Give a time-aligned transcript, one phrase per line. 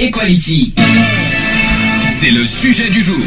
[0.00, 0.72] Equality.
[2.08, 3.18] C'est le sujet du jour.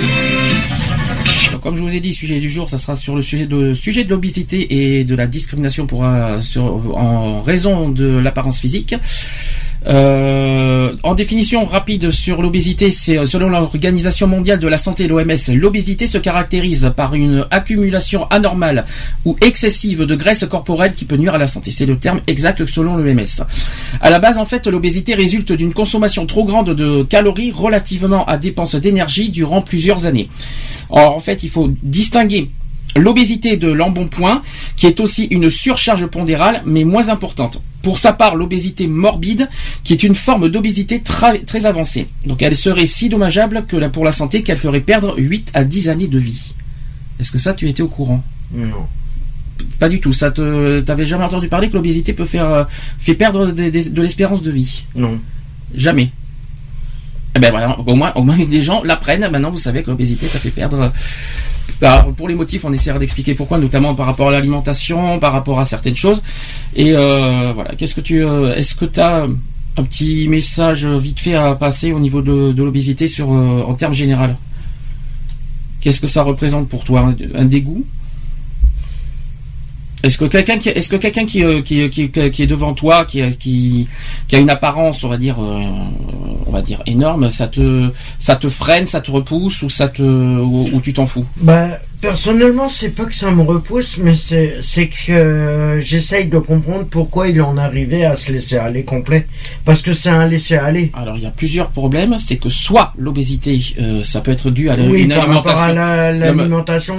[1.62, 4.04] Comme je vous ai dit, sujet du jour, ça sera sur le sujet de sujet
[4.04, 6.40] de l'obésité et de la discrimination pour euh,
[6.96, 8.96] en raison de l'apparence physique.
[9.86, 15.54] Euh, en définition rapide sur l'obésité, c'est euh, selon l'Organisation mondiale de la santé, l'OMS,
[15.56, 18.86] l'obésité se caractérise par une accumulation anormale
[19.26, 21.72] ou excessive de graisse corporelle qui peut nuire à la santé.
[21.72, 23.44] C'est le terme exact selon l'OMS.
[24.02, 28.38] À la base, en fait, l'obésité résulte d'une consommation trop grande de calories relativement à
[28.38, 30.30] dépenses d'énergie durant plusieurs années.
[30.90, 32.50] Or, en fait, il faut distinguer
[32.96, 34.44] L'obésité de l'embonpoint,
[34.76, 37.62] qui est aussi une surcharge pondérale, mais moins importante.
[37.82, 39.50] Pour sa part, l'obésité morbide,
[39.84, 42.08] qui est une forme d'obésité très, avancée.
[42.26, 45.64] Donc elle serait si dommageable que la- pour la santé qu'elle ferait perdre 8 à
[45.64, 46.54] 10 années de vie.
[47.20, 48.24] Est-ce que ça, tu étais au courant?
[48.54, 48.86] Non.
[49.80, 50.14] Pas du tout.
[50.14, 52.64] Ça te, t'avais jamais entendu parler que l'obésité peut faire, euh,
[53.00, 54.84] fait perdre des- des- de l'espérance de vie?
[54.96, 55.20] Non.
[55.76, 56.12] Jamais.
[57.36, 59.28] Eh ben voilà, au moins, au moins les gens l'apprennent.
[59.30, 60.92] Maintenant, vous savez que l'obésité, ça fait perdre.
[61.82, 65.60] Alors, pour les motifs, on essaiera d'expliquer pourquoi, notamment par rapport à l'alimentation, par rapport
[65.60, 66.22] à certaines choses.
[66.76, 69.28] Et euh, voilà, qu'est-ce que tu, euh, est-ce que tu as
[69.78, 73.74] un petit message vite fait à passer au niveau de, de l'obésité sur, euh, en
[73.74, 74.38] termes général
[75.82, 77.14] Qu'est-ce que ça représente pour toi?
[77.36, 77.84] Un dégoût?
[80.04, 83.06] Est-ce que quelqu'un qui, est-ce que quelqu'un qui, euh, qui, qui, qui est devant toi,
[83.06, 83.88] qui, qui,
[84.28, 85.62] qui a une apparence, on va dire, euh,
[86.46, 90.02] on va dire énorme, ça te, ça te freine, ça te repousse ou ça te,
[90.02, 91.26] ou, ou tu t'en fous?
[91.38, 96.38] Bah, personnellement, c'est pas que ça me repousse, mais c'est, c'est que euh, j'essaye de
[96.38, 99.26] comprendre pourquoi il en arrivait à se laisser aller complet.
[99.64, 100.92] Parce que c'est un laisser aller.
[100.96, 104.70] Alors il y a plusieurs problèmes, c'est que soit l'obésité, euh, ça peut être dû
[104.70, 106.96] à la- Oui, une par rapport à la- l'alimentation.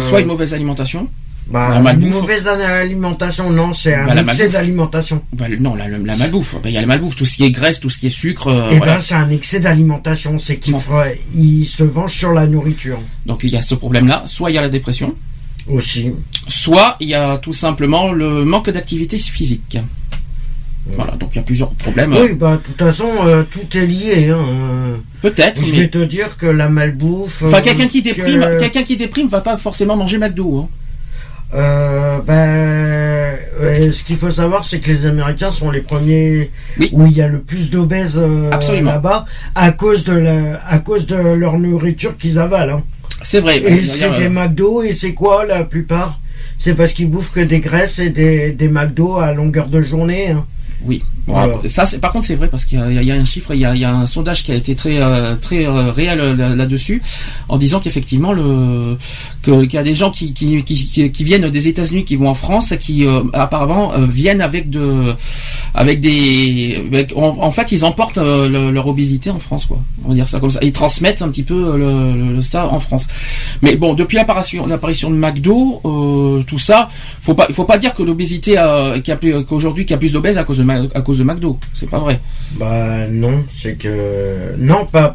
[0.00, 1.08] soit une mauvaise alimentation.
[1.48, 5.22] Bah, la une mauvaise alimentation, non, c'est un Bah, excès d'alimentation.
[5.32, 6.56] Bah, non, la, la malbouffe.
[6.64, 8.48] Il y a la malbouffe, tout ce qui est graisse, tout ce qui est sucre.
[8.48, 8.94] euh, Eh voilà.
[8.94, 10.74] ben, c'est un excès d'alimentation, c'est qu'il
[11.34, 14.24] il se venge sur la nourriture Donc il y a ce problème-là.
[14.26, 15.14] Soit il y a la dépression,
[15.68, 16.10] aussi.
[16.48, 19.78] soit il y a tout simplement le manque d'activité physique.
[20.96, 22.12] Voilà, donc il y a plusieurs problèmes.
[22.12, 24.30] Oui, bah, de toute façon, euh, tout est lié.
[24.30, 24.98] Hein.
[25.20, 27.42] Peut-être, Je mais vais te dire que la malbouffe.
[27.44, 30.58] enfin euh, quelqu'un qui que- déprime, quelqu'un qui déprime va pas forcément manger McDo.
[30.60, 30.68] Hein.
[31.54, 32.34] Euh, ben,
[33.60, 36.88] euh, ce qu'il faut savoir, c'est que les Américains sont les premiers Oui.
[36.92, 38.50] où il y a le plus d'obèses euh,
[38.82, 39.24] là-bas
[39.54, 42.78] à cause de la, à cause de leur nourriture qu'ils avalent.
[42.78, 42.82] hein.
[43.22, 43.58] C'est vrai.
[43.58, 46.18] Et c'est des McDo et c'est quoi la plupart?
[46.58, 50.30] C'est parce qu'ils bouffent que des graisses et des, des McDo à longueur de journée.
[50.30, 50.44] hein.
[50.84, 51.02] Oui.
[51.26, 53.24] Bon, après, ça, par contre, c'est vrai parce qu'il y a, il y a un
[53.24, 55.64] chiffre, il y a, il y a un sondage qui a été très, euh, très
[55.66, 57.00] euh, réel euh, là- là-dessus,
[57.48, 58.98] en disant qu'effectivement, le,
[59.50, 60.32] qu'il y a des gens qui,
[61.20, 64.66] viennent des États-Unis, qui vont en France, qui euh, apparemment euh, viennent avec
[65.74, 66.82] avec des,
[67.14, 69.78] en, fait, ils emportent euh, le- leur obésité en France, quoi.
[70.04, 70.60] On va dire ça comme ça.
[70.62, 73.08] Ils transmettent un petit peu le, le, en France.
[73.62, 76.88] Mais bon, depuis l'apparition, de McDo, tout ça,
[77.20, 78.56] faut pas, faut pas dire que l'obésité,
[79.48, 81.58] qu'aujourd'hui, qu'il y a plus d'obèses à cause de, à cause de McDo.
[81.74, 82.20] C'est pas vrai.
[82.58, 85.14] Bah non, c'est que non, pas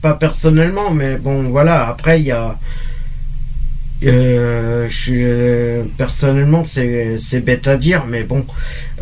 [0.00, 1.88] pas personnellement, mais bon voilà.
[1.88, 2.58] Après il y a,
[4.02, 8.44] je euh, personnellement c'est c'est bête à dire, mais bon,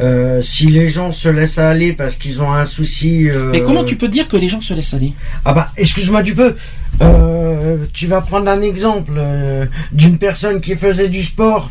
[0.00, 3.28] euh, si les gens se laissent aller parce qu'ils ont un souci.
[3.28, 5.12] euh, Mais comment tu peux dire que les gens se laissent aller?
[5.44, 6.56] Ah bah excuse-moi du peu.
[7.02, 11.70] Euh, tu vas prendre un exemple euh, d'une personne qui faisait du sport.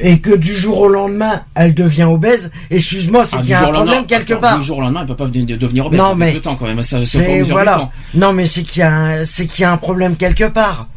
[0.00, 2.50] Et que du jour au lendemain, elle devient obèse.
[2.68, 4.58] Excuse-moi, c'est Ah, qu'il y a un problème lendemain- quelque part.
[4.58, 6.00] Du jour au lendemain, elle peut pas devenir obèse.
[6.00, 6.82] Non, mais le temps quand même.
[6.82, 7.92] Ça se voilà.
[8.12, 10.88] Non, mais c'est qu'il y a, un- c'est qu'il y a un problème quelque part.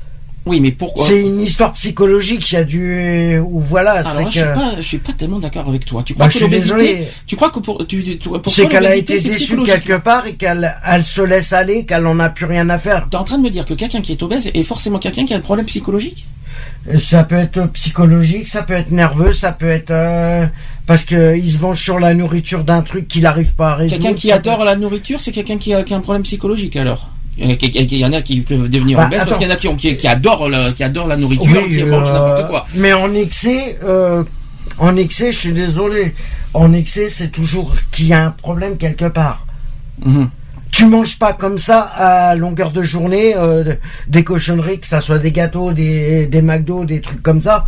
[0.47, 2.51] Oui, mais pourquoi C'est une histoire psychologique.
[2.51, 3.91] Il y a du ou voilà.
[3.91, 6.03] Alors je suis pas, je suis pas tellement d'accord avec toi.
[6.05, 8.95] Tu crois Bah, que l'obésité, tu crois que pour, tu, tu- pourquoi c'est qu'elle a
[8.95, 12.69] été déçue quelque part et qu'elle elle se laisse aller, qu'elle en a plus rien
[12.69, 13.07] à faire.
[13.09, 15.33] T'es en train de me dire que quelqu'un qui est obèse est forcément quelqu'un qui
[15.33, 16.25] a un problème psychologique
[16.99, 20.45] Ça peut être psychologique, ça peut être nerveux, ça peut être euh,
[20.85, 24.01] parce que il se venge sur la nourriture d'un truc qu'il n'arrive pas à résoudre.
[24.01, 26.75] Quelqu'un qui adore peut- la nourriture, c'est quelqu'un qui a, qui a un problème psychologique
[26.77, 27.09] alors.
[27.37, 27.45] Il
[27.97, 29.75] y en a qui- peuvent devenir Bah, obèses parce qu'il y en a qui, ont-
[29.75, 32.65] qui, qui adorent le- qui adorent la nourriture, Oui, qui mangent euh, n'importe quoi.
[32.75, 34.23] Mais en excès, euh,
[34.79, 36.13] en excès, je suis désolé.
[36.53, 39.45] En excès, c'est toujours qu'il y a un problème quelque part.
[40.03, 40.29] Mhm.
[40.71, 43.75] Tu manges pas comme ça à longueur de journée euh,
[44.07, 47.65] des cochonneries, que ça soit des gâteaux, des, des McDo, des trucs comme ça,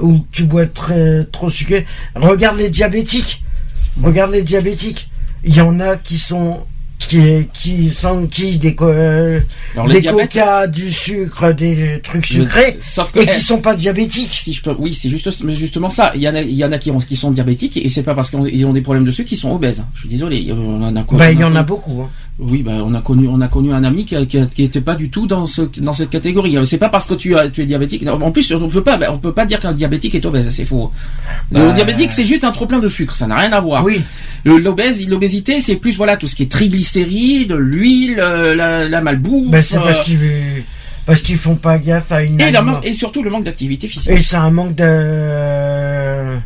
[0.00, 1.86] où tu bois très, trop sucré.
[2.14, 3.42] Regarde les diabétiques.
[4.02, 5.08] Regarde les diabétiques.
[5.44, 6.58] Il y en a qui sont
[6.98, 9.40] qui qui sont qui des euh,
[9.90, 14.32] des coca, du sucre, des trucs Le- sucrés sauf que- et qui sont pas diabétiques.
[14.32, 16.12] Si je peux, oui, c'est juste, justement ça.
[16.14, 18.02] Il y en a, il y en a qui, ont, qui sont diabétiques et c'est
[18.02, 19.84] pas parce qu'ils ont des problèmes de sucre qu'ils sont obèses.
[19.94, 20.50] Je suis désolé.
[20.52, 22.02] On en a quoi Bah, il y en a connu- beaucoup.
[22.02, 22.10] hein.
[22.38, 24.94] Oui, bah, on a connu, on a connu un ami qui, qui, qui était pas
[24.94, 26.54] du tout dans ce, dans cette catégorie.
[26.66, 28.06] C'est pas parce que tu, as, tu es diabétique.
[28.06, 30.50] En plus, on peut pas, on peut pas dire qu'un diabétique est obèse.
[30.50, 30.92] C'est faux.
[31.50, 31.72] Le Bah.
[31.72, 33.14] diabétique, c'est juste un trop plein de sucre.
[33.14, 33.82] Ça n'a rien à voir.
[33.84, 34.02] Oui.
[34.44, 39.50] L'obèse, l'obésité, c'est plus voilà tout ce qui est triglycérides, l'huile, euh, la, la malbouffe.
[39.50, 40.18] Ben, c'est parce euh, qu'ils
[41.06, 44.10] parce qu'ils font pas gaffe à une et, aliment- et surtout le manque d'activité physique.
[44.12, 46.36] Et c'est un manque de.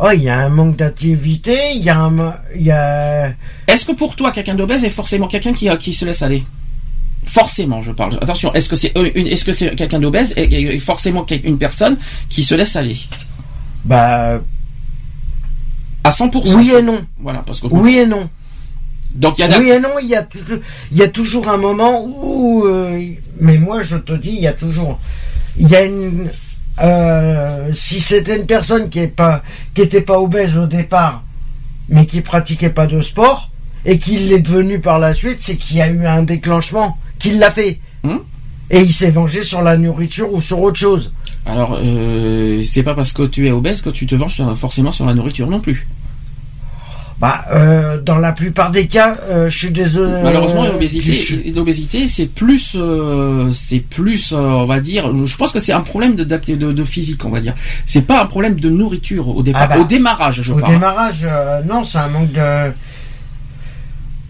[0.00, 2.34] Oh, il y a un manque d'activité, il y a un.
[2.56, 3.28] y a.
[3.68, 6.42] Est-ce que pour toi, quelqu'un d'obèse est forcément quelqu'un qui, euh, qui se laisse aller?
[7.24, 8.18] Forcément, je parle.
[8.20, 11.96] Attention, est-ce que c'est une, est-ce que c'est quelqu'un d'obèse et, et forcément une personne
[12.28, 12.98] qui se laisse aller?
[13.84, 14.40] Bah.
[16.02, 17.00] à 100% Oui et non.
[17.20, 18.28] Voilà, parce que Oui et non.
[19.14, 19.58] donc il y a.
[19.58, 20.26] Oui et non, il y a,
[20.90, 22.66] il y a toujours un moment où.
[22.66, 23.00] euh,
[23.40, 24.98] mais moi, je te dis, il y a toujours.
[25.56, 26.28] Il y a une.
[26.80, 29.42] Euh, si c'était une personne qui est pas
[29.74, 31.22] qui était pas obèse au départ,
[31.88, 33.50] mais qui pratiquait pas de sport
[33.84, 37.38] et qui l'est devenu par la suite, c'est qu'il y a eu un déclenchement, qu'il
[37.38, 37.80] l'a fait.
[38.02, 38.18] Hmm.
[38.70, 41.12] Et il s'est vengé sur la nourriture ou sur autre chose.
[41.46, 45.04] Alors, euh, c'est pas parce que tu es obèse que tu te venges forcément sur
[45.04, 45.86] la nourriture non plus.
[47.20, 50.20] Bah, euh, dans la plupart des cas, euh, je suis désolé.
[50.22, 55.10] Malheureusement, euh, je- l'obésité, c'est plus, euh, c'est plus, euh, on va dire.
[55.24, 57.54] Je pense que c'est un problème de, d'acte- de, de physique, on va dire.
[57.86, 60.72] C'est pas un problème de nourriture au départ, Ah bah, au démarrage, je Au parle.
[60.74, 62.72] démarrage, euh, non, c'est un manque de.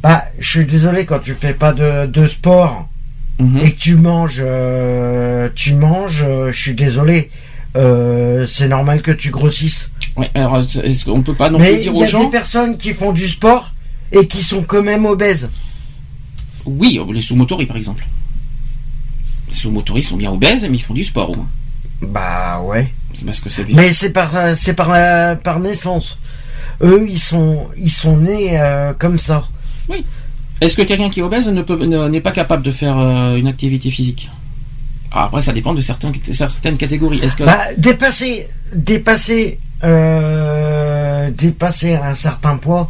[0.03, 2.89] Bah, je suis désolé quand tu fais pas de, de sport
[3.41, 3.61] Mhm.
[3.63, 7.31] et que tu manges, euh, tu manges, je suis désolé.
[7.77, 9.91] Euh, c'est normal que tu grossisses.
[10.17, 12.25] Ouais, alors, est-ce qu'on peut pas non plus Mais il dire y aux a gens
[12.25, 13.73] des personnes qui font du sport
[14.13, 15.51] et qui sont quand même obèses.
[16.65, 18.07] Oui, les sous-motoris par exemple.
[19.49, 21.49] Les sous-motoris sont bien obèses, mais ils font du sport au moins.
[22.03, 22.93] Bah ouais.
[23.15, 26.19] C'est parce que c'est Mais c'est par, c'est par, la- par naissance.
[26.83, 29.47] Eux, ils sont, ils sont nés euh, comme ça.
[30.61, 33.37] Est-ce que quelqu'un qui est obèse ne peut, ne- n'est pas capable de faire euh,
[33.37, 34.29] une activité physique?
[35.13, 37.19] Ah, Après, ça dépend de certains, certaines catégories.
[37.21, 42.89] Est-ce que Bah, dépasser, dépasser, euh, dépasser un certain poids,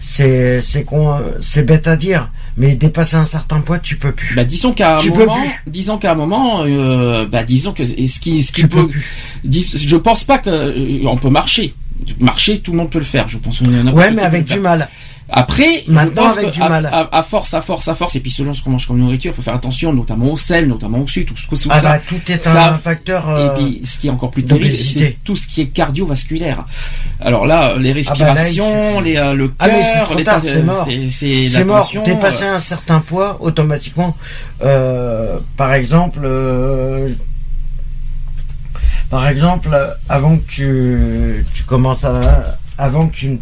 [0.00, 4.34] c'est, c'est con, c'est bête à dire, mais dépasser un certain poids, tu peux plus.
[4.34, 5.36] bah, disons qu'à un moment,
[5.66, 8.88] disons qu'à un moment, euh, bah, disons que ce qui, ce qui tu peux peut,
[8.88, 9.04] plus.
[9.44, 11.74] dis- je pense pas que euh, on peut marcher.
[12.18, 13.28] Marcher, tout le monde peut le faire.
[13.28, 13.60] Je pense.
[13.62, 14.88] en a Ouais, mais avec du mal.
[15.32, 16.86] Après, Maintenant, avec du à, mal.
[16.86, 19.32] à- à force, à force, à force, et puis selon ce qu'on mange comme nourriture,
[19.32, 21.80] il faut faire attention, notamment au sel, notamment au sucre, tout ce que tout Ah
[21.80, 21.88] ça.
[21.88, 23.24] bah, tout est ça- un facteur.
[23.28, 26.64] Et euh, puis, ce qui est encore plus terrible, c'est tout ce qui est cardiovasculaire.
[27.20, 30.62] Alors là, les Ah bah là, respirations, les, euh, le Ah, c'est cœur, tas- c'est
[30.62, 30.84] mort.
[30.86, 31.90] c'est c'est c'est mort.
[32.04, 34.16] Dépasser euh, un certain poids, automatiquement,
[34.64, 36.26] euh, par exemple,
[39.10, 39.70] par exemple,
[40.08, 43.38] avant que tu, tu commences à, avant tu,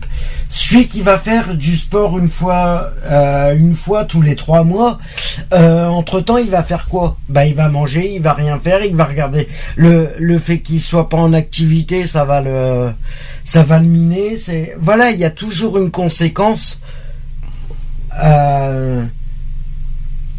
[0.49, 4.99] celui qui va faire du sport une fois, euh, une fois tous les trois mois,
[5.53, 7.17] entre temps, il va faire quoi?
[7.29, 10.81] Bah, il va manger, il va rien faire, il va regarder le le fait qu'il
[10.81, 12.91] soit pas en activité, ça va le,
[13.45, 14.37] ça va le miner.
[14.37, 16.81] C'est voilà, il y a toujours une conséquence.
[18.23, 19.05] Euh,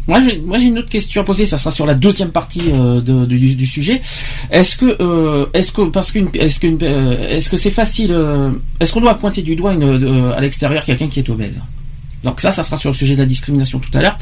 [0.08, 1.46] Moi, j'ai, moi, j'ai une autre question à poser.
[1.46, 4.00] Ça sera sur la deuxième partie euh, de- du, du sujet.
[4.50, 8.50] Est-ce que, euh, est-ce que, parce qu'une, est-ce qu'une, euh, est-ce que c'est facile euh,
[8.80, 11.60] Est-ce qu'on doit pointer du doigt une, à l'extérieur quelqu'un qui est obèse?
[12.24, 14.16] Donc ça, ça sera sur le sujet de la discrimination tout à l'heure.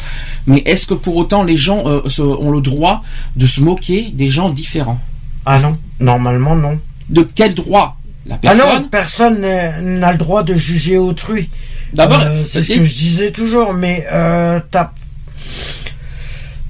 [0.47, 3.02] Mais est-ce que pour autant les gens se- ont le droit
[3.37, 5.00] de se moquer des gens différents?
[5.47, 6.78] Ah non, normalement non.
[7.08, 7.97] De quel droit?
[8.26, 9.40] La Ah personne non, personne?
[9.40, 11.49] n'a le droit de juger autrui.
[11.94, 14.92] D'abord, Euh, c'est ce que je disais toujours, mais euh, t'as-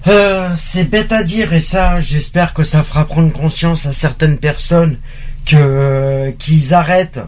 [0.08, 4.38] Euh, c'est bête à dire et ça, j'espère que ça fera prendre conscience à certaines
[4.38, 4.96] personnes
[5.44, 7.20] que euh, qu'ils arrêtent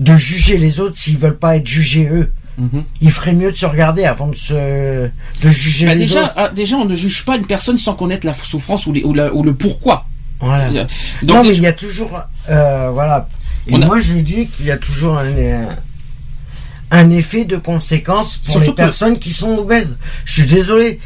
[0.00, 2.32] de juger les autres s'ils veulent pas être jugés eux.
[2.56, 2.84] Mhm.
[3.00, 4.54] Il ferait mieux de se regarder avant de se
[5.42, 6.32] de juger Bah, les déjà, autres.
[6.36, 9.14] ah, déjà, on ne juge pas une personne sans connaître la souffrance ou, les- ou
[9.14, 10.06] la- ou le pourquoi.
[10.40, 10.70] Voilà.
[10.70, 10.88] Donc,
[11.22, 12.20] non, mais il y a toujours.
[12.48, 13.28] euh, voilà.
[13.66, 15.18] Et On a- moi, je dis qu'il y a toujours
[16.90, 19.96] un, effet de conséquence pour Surtout les que- personnes qui sont obèses.
[20.24, 21.00] Je suis désolé.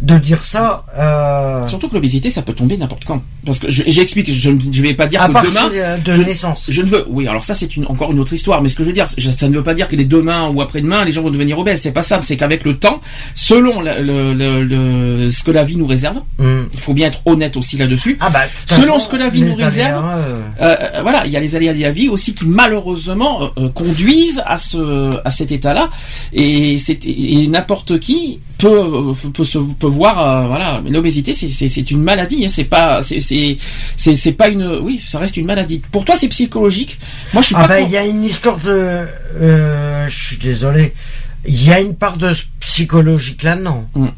[0.00, 0.84] De dire ça.
[0.96, 1.66] Euh...
[1.68, 3.22] Surtout que l'obésité, ça peut tomber n'importe quand.
[3.44, 5.98] Parce que j'explique, je ne vais pas dire à que demain.
[5.98, 6.66] de je, naissance.
[6.68, 7.04] Je ne veux.
[7.08, 8.62] Oui, alors ça c'est une, encore une autre histoire.
[8.62, 10.62] Mais ce que je veux dire, ça ne veut pas dire que les demain ou
[10.62, 11.82] après-demain, les gens vont devenir obèses.
[11.82, 12.20] C'est pas ça.
[12.22, 13.00] C'est qu'avec le temps,
[13.34, 16.62] selon le, le, le, ce que la vie nous réserve, hmm.
[16.72, 18.16] il faut bien être honnête aussi là-dessus.
[18.20, 21.40] Ah bah, selon ce que la vie nous réserve, euh, euh, voilà, il y a
[21.40, 25.90] les aléas de la vie aussi qui malheureusement conduisent à ce à cet état-là.
[26.32, 31.90] Et c'est et n'importe qui peut peut, se, peut voir voilà mais l'obésité c'est c'est
[31.90, 33.58] une maladie hein, c'est pas c'est c'est
[33.96, 35.82] c'est pas une oui ça reste une maladie.
[35.90, 36.98] Pour toi c'est psychologique.
[37.32, 39.06] Moi je suis ah pas ben, il y a une histoire de
[39.40, 40.92] euh, je suis désolé
[41.46, 44.10] il y a une part de psychologique là non hum.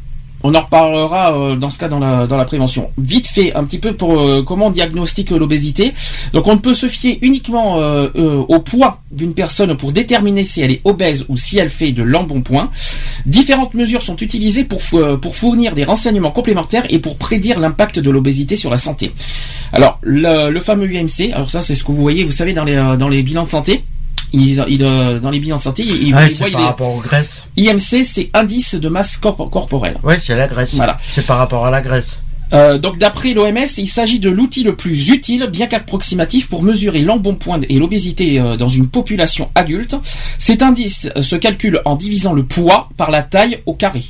[0.43, 2.91] On en reparlera euh, dans ce cas dans la, dans la prévention.
[2.97, 5.93] Vite fait, un petit peu pour euh, comment on diagnostique l'obésité.
[6.33, 8.09] Donc on ne peut se fier uniquement euh,
[8.47, 12.03] au poids d'une personne pour déterminer si elle est obèse ou si elle fait de
[12.03, 12.69] l'embonpoint.
[13.25, 14.81] Différentes mesures sont utilisées pour,
[15.21, 19.11] pour fournir des renseignements complémentaires et pour prédire l'impact de l'obésité sur la santé.
[19.73, 22.63] Alors le, le fameux UMC, alors ça c'est ce que vous voyez, vous savez dans
[22.63, 23.83] les, dans les bilans de santé.
[24.35, 27.43] Euh, dans les bilans de santé, il, ouais, il par rapport aux graisses.
[27.55, 29.97] IMC, c'est indice de masse corporelle.
[30.03, 30.73] Oui, c'est la graisse.
[30.75, 30.97] Voilà.
[31.09, 32.19] C'est par rapport à la graisse.
[32.53, 37.01] Euh, donc d'après l'OMS, il s'agit de l'outil le plus utile, bien qu'approximatif, pour mesurer
[37.01, 39.95] l'embonpoint et l'obésité euh, dans une population adulte.
[40.37, 44.03] Cet indice se calcule en divisant le poids par la taille au carré.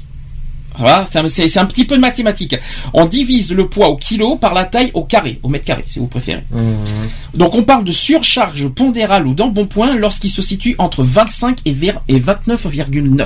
[0.80, 2.56] Voilà, c'est un, petit peu de mathématiques.
[2.94, 6.00] On divise le poids au kilo par la taille au carré, au mètre carré, si
[6.00, 6.44] vous préférez.
[6.52, 6.60] Mmh.
[7.34, 13.26] Donc on parle de surcharge pondérale ou d'embonpoint lorsqu'il se situe entre 25 et 29,9.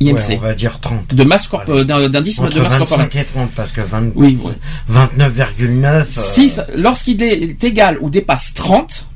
[0.00, 0.36] IMC.
[0.36, 1.14] on va dire 30.
[1.14, 6.06] De masse d'indice de masse 25 et 30 parce que 29,9.
[6.08, 9.06] Si lorsqu'il est égal ou dépasse 30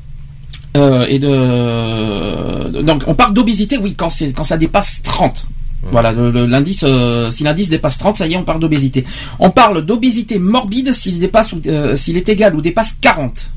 [0.77, 5.47] euh, et de donc on parle d'obésité oui quand c'est quand ça dépasse 30
[5.83, 9.05] voilà, l'indice, euh, si l'indice dépasse 30, ça y est, on parle d'obésité.
[9.39, 13.53] On parle d'obésité morbide s'il dépasse, euh, s'il est égal ou dépasse 40.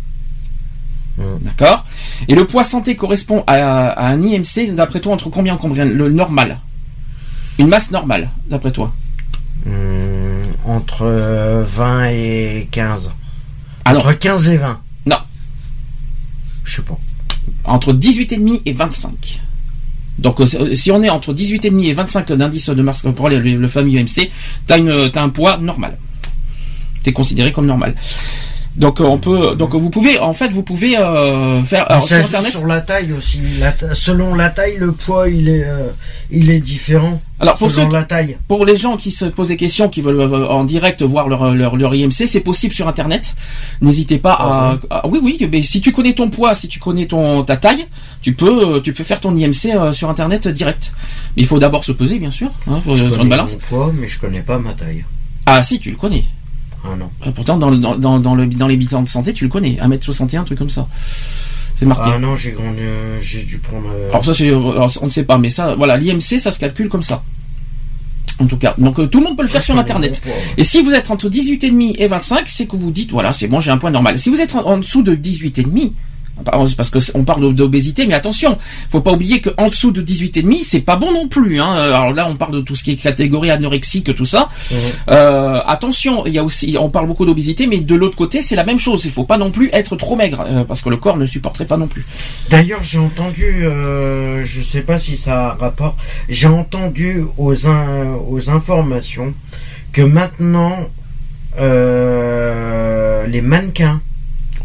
[1.42, 1.86] D'accord?
[2.28, 5.86] Et le poids santé correspond à, un IMC, d'après toi, entre combien combien?
[5.86, 6.60] Le normal.
[7.60, 8.94] Une masse normale, d'après toi
[9.66, 9.72] hmm,
[10.66, 11.06] Entre
[11.68, 13.12] 20 et 15.
[13.86, 15.18] Alors, entre 15 et 20 Non.
[16.64, 16.98] Je sais pas.
[17.66, 19.42] Entre 18,5 et 25.
[20.22, 23.68] Donc euh, si on est entre 18,5 et 25 d'indice de masse corporelle, le, le
[23.68, 24.30] fameux IMC,
[24.68, 25.98] tu as, un poids normal.
[27.04, 27.96] Tu es considéré comme normal.
[28.78, 32.52] Donc euh, on peut, donc vous pouvez, en fait, vous pouvez euh, faire sur internet.
[32.52, 33.42] Sur la taille aussi,
[33.94, 35.90] selon la taille, le poids il est, euh,
[36.32, 37.22] il est différent.
[37.42, 38.38] Alors pour selon la taille.
[38.48, 41.76] Pour les gens qui se posent des questions, qui veulent en direct voir leur leur,
[41.76, 43.36] leur IMC, c'est possible sur internet.
[43.82, 47.08] N'hésitez pas ah à, oui oui, mais si tu connais ton poids, si tu connais
[47.08, 47.88] ton ta taille,
[48.22, 50.94] tu peux tu peux faire ton IMC sur internet direct.
[51.36, 53.54] Mais il faut d'abord se peser, bien sûr, hein, je sur une balance.
[53.54, 55.04] Mon poids, mais je connais pas ma taille.
[55.46, 56.24] Ah si, tu le connais.
[56.84, 57.10] Ah non.
[57.26, 59.78] Euh, pourtant, dans, dans, dans, le, dans les bilans de santé, tu le connais.
[59.82, 60.88] 1m61, un truc comme ça.
[61.76, 62.12] C'est marqué.
[62.14, 63.88] Ah non, j'ai euh, j'ai dû prendre.
[63.94, 66.90] Euh, alors ça, c'est, on ne sait pas, mais ça, voilà, l'IMC, ça se calcule
[66.90, 67.24] comme ça.
[68.40, 70.20] En tout cas, donc tout le monde peut le faire sur internet.
[70.58, 73.60] Et si vous êtes entre 18,5 et 25, c'est que vous dites voilà, c'est bon,
[73.60, 74.18] j'ai un point normal.
[74.18, 75.92] Si vous êtes en, en dessous de 18,5,
[76.44, 78.58] parce qu'on parle d'obésité, mais attention,
[78.90, 81.60] faut pas oublier qu'en dessous de 18,5, c'est pas bon non plus.
[81.60, 81.74] Hein.
[81.74, 84.50] Alors là, on parle de tout ce qui est catégorie anorexique, tout ça.
[85.10, 88.56] Euh, attention, il y a aussi, on parle beaucoup d'obésité, mais de l'autre côté, c'est
[88.56, 89.06] la même chose.
[89.06, 91.66] Il faut pas non plus être trop maigre, euh, parce que le corps ne supporterait
[91.66, 92.06] pas non plus.
[92.50, 95.96] D'ailleurs, j'ai entendu, euh, je sais pas si ça a rapport,
[96.30, 99.34] j'ai entendu aux, aux informations
[99.92, 100.78] que maintenant,
[101.60, 104.02] euh, les mannequins,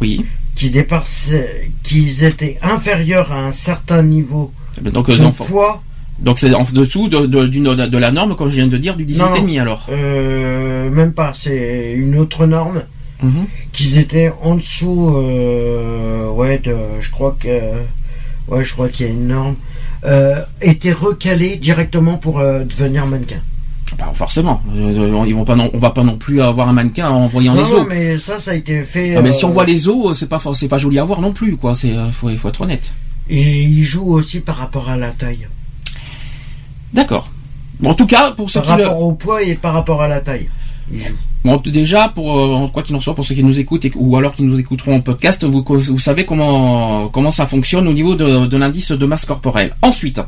[0.01, 0.25] oui
[0.57, 5.83] qui dépassaient, qui étaient inférieurs à un certain niveau donc, euh, poids.
[6.19, 9.05] Donc c'est en dessous de, de, de, la norme, comme je viens de dire, du
[9.05, 12.83] 18,5 alors euh, Même pas, c'est une autre norme.
[13.23, 13.47] Mhm.
[13.73, 17.49] Qu'ils étaient en dessous, euh, ouais, de, je crois que,
[18.49, 19.57] ouais, je crois qu'il y a une norme,
[20.05, 23.41] euh, étaient recalés directement pour devenir mannequin.
[23.99, 24.63] Pas forcément.
[24.75, 27.55] Euh, ils vont pas non, on va pas non plus avoir un mannequin en voyant
[27.55, 27.71] les os.
[27.71, 29.17] Non, mais ça, ça a été fait.
[29.17, 31.21] Ah, mais si on euh, voit les os, c'est pas c'est pas joli à voir
[31.21, 31.75] non plus, quoi.
[31.75, 32.93] C'est euh, faut, faut être honnête.
[33.29, 35.49] Et il joue aussi par rapport à la taille.
[36.93, 37.31] D'accord.
[37.81, 40.03] Bon, en tout cas, pour ceux par qui par rapport au poids et par rapport
[40.03, 40.49] à la taille.
[41.45, 44.33] Bon, déjà, pour euh, quoi qu'il en soit, pour ceux qui nous écoutent ou alors
[44.33, 48.47] qui nous écouteront en podcast, vous, vous savez comment comment ça fonctionne au niveau de,
[48.47, 49.77] de l'indice de masse corporelle.
[49.83, 50.21] Ensuite,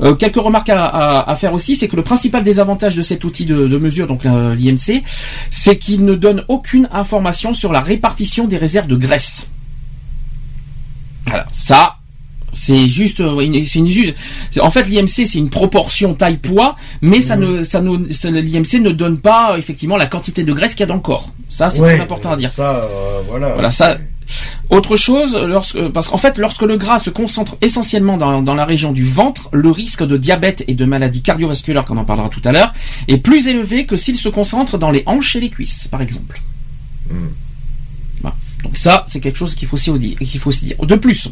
[0.00, 3.44] euh, quelques remarques à, à, faire aussi, c'est que le principal désavantage de cet outil
[3.44, 5.02] de, de mesure, donc euh, l'IMC,
[5.50, 9.48] c'est qu'il ne donne aucune information sur la répartition des réserves de graisse.
[11.26, 11.96] Voilà, ça,
[12.54, 14.14] C'est juste, euh, c'est une,
[14.60, 19.18] en fait, l'IMC c'est une proportion taille-poids, mais ça ne, ça ça- l'IMC ne donne
[19.18, 21.32] pas effectivement la quantité de graisse qu'il y a dans le corps.
[21.48, 22.52] Ça, c'est Ouais, très important à dire.
[22.52, 23.54] Ça, euh, voilà.
[23.54, 23.96] Voilà, ça.
[24.70, 28.64] Autre chose, lorsque, parce qu'en fait, lorsque le gras se concentre essentiellement dans, dans la
[28.64, 32.40] région du ventre, le risque de diabète et de maladies cardiovasculaires, qu'on en parlera tout
[32.44, 32.72] à l'heure,
[33.08, 36.40] est plus élevé que s'il se concentre dans les hanches et les cuisses, par exemple.
[38.20, 38.36] Voilà.
[38.62, 40.18] Donc ça, c'est quelque chose qu'il faut aussi dire.
[40.18, 40.76] qu'il faut aussi dire.
[40.82, 41.28] De plus,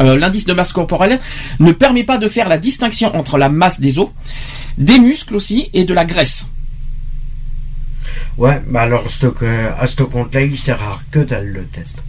[0.00, 1.18] euh, l'indice de masse corporelle
[1.60, 4.08] ne permet pas de faire la distinction entre la masse des os,
[4.78, 6.46] des muscles aussi et de la graisse.
[8.36, 12.04] Ouais, bah alors à ce compte-là, il sert à que dalle le test.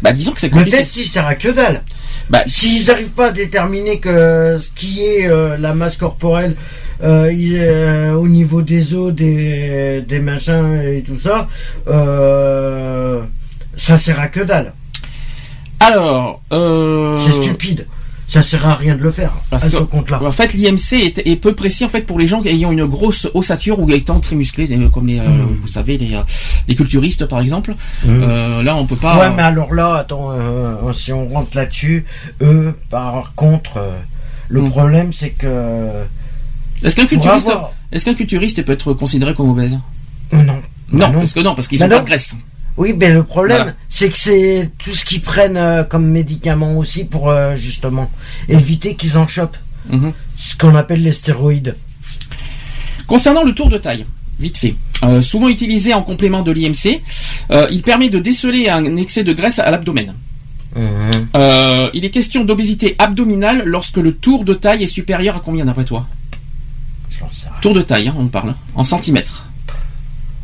[0.00, 0.76] Bah disons que c'est Le compliqué.
[0.78, 1.82] test, il sert à que dalle.
[2.30, 6.54] Bah, S'ils n'arrivent pas à déterminer que ce qui est euh, la masse corporelle
[7.02, 11.48] euh, il- euh, au niveau des os, des, des machins et tout ça,
[13.76, 14.72] ça sert à que dalle.
[15.86, 17.86] Alors, euh, C'est stupide.
[18.28, 20.22] Ça sert à rien de le faire Parce à ce compte-là.
[20.24, 23.28] En fait, l'IMC est, est peu précis en fait pour les gens ayant une grosse
[23.34, 25.58] ossature ou étant très musclés, euh, comme les, euh, Mm.
[25.60, 26.20] vous savez, les, euh,
[26.66, 27.72] les culturistes par exemple.
[28.06, 28.08] Mm.
[28.08, 29.18] Euh, là, on peut pas.
[29.18, 30.32] Ouais, mais alors là, attends,
[30.94, 32.06] si on rentre là-dessus,
[32.40, 33.82] eux, par contre,
[34.48, 34.70] le Mm.
[34.70, 35.88] problème, c'est que.
[36.82, 39.78] Est-ce qu'un culturiste, avoir- est-ce qu'un culturiste peut être considéré comme obèse?
[40.32, 40.42] Non.
[40.42, 41.18] Non, Bah non.
[41.20, 42.02] parce que non, parce qu'ils Bah ont pas non.
[42.02, 42.34] de graisse.
[42.76, 43.74] Oui, mais le problème, Voilà.
[43.88, 48.10] c'est que c'est tout ce qu'ils prennent euh, comme médicaments aussi pour euh, justement
[48.48, 49.58] éviter qu'ils en chopent.
[49.90, 50.12] Mhm.
[50.36, 51.76] Ce qu'on appelle les stéroïdes.
[53.06, 54.06] Concernant le tour de taille,
[54.40, 54.74] vite fait.
[55.02, 57.02] Euh, souvent utilisé en complément de l'IMC,
[57.70, 60.14] il permet de déceler un excès de graisse à l'abdomen.
[60.76, 65.64] Euh, il est question d'obésité abdominale lorsque le tour de taille est supérieur à combien
[65.66, 66.06] d'après toi?
[67.10, 67.56] J'en sais rien.
[67.60, 69.44] Tour de taille, hein, on parle, en centimètres.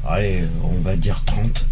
[0.07, 1.65] Allez, on va dire 30.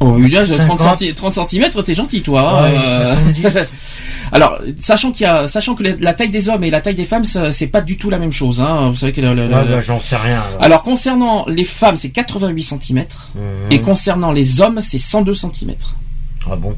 [0.00, 0.80] Oh, Julien, 30, 50.
[1.00, 2.62] centi- 30 cm, t'es gentil, toi.
[2.62, 3.58] Ouais, hein, 70.
[4.30, 7.04] Alors, sachant qu'il y a, sachant que la, taille des hommes et la taille des
[7.04, 8.60] femmes, c'est pas du tout la même chose.
[8.60, 8.90] Hein.
[8.90, 10.42] Vous savez que le- le- Ouais, le- bah, j'en sais rien.
[10.50, 10.62] alors.
[10.62, 12.98] alors concernant les femmes, c'est 88 cm
[13.34, 13.42] Mhm.
[13.70, 15.74] et concernant les hommes, c'est 102 cm.
[16.50, 16.76] Ah bon?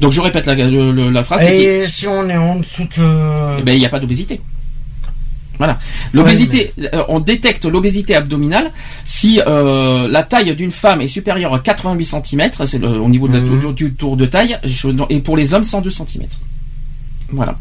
[0.00, 1.42] Donc je répète la, phrase.
[1.42, 3.58] Et si on est en dessous de.
[3.58, 4.40] eh ben, il n'y a pas d'obésité.
[5.58, 5.78] Voilà.
[6.12, 8.72] L'obésité, euh, on détecte l'obésité abdominale
[9.04, 13.34] si euh, la taille d'une femme est supérieure à 88 cm, c'est au niveau de
[13.34, 13.72] la Mhm.
[13.72, 16.22] du tour de taille, je- et pour les hommes 102 cm.
[17.30, 17.56] Voilà.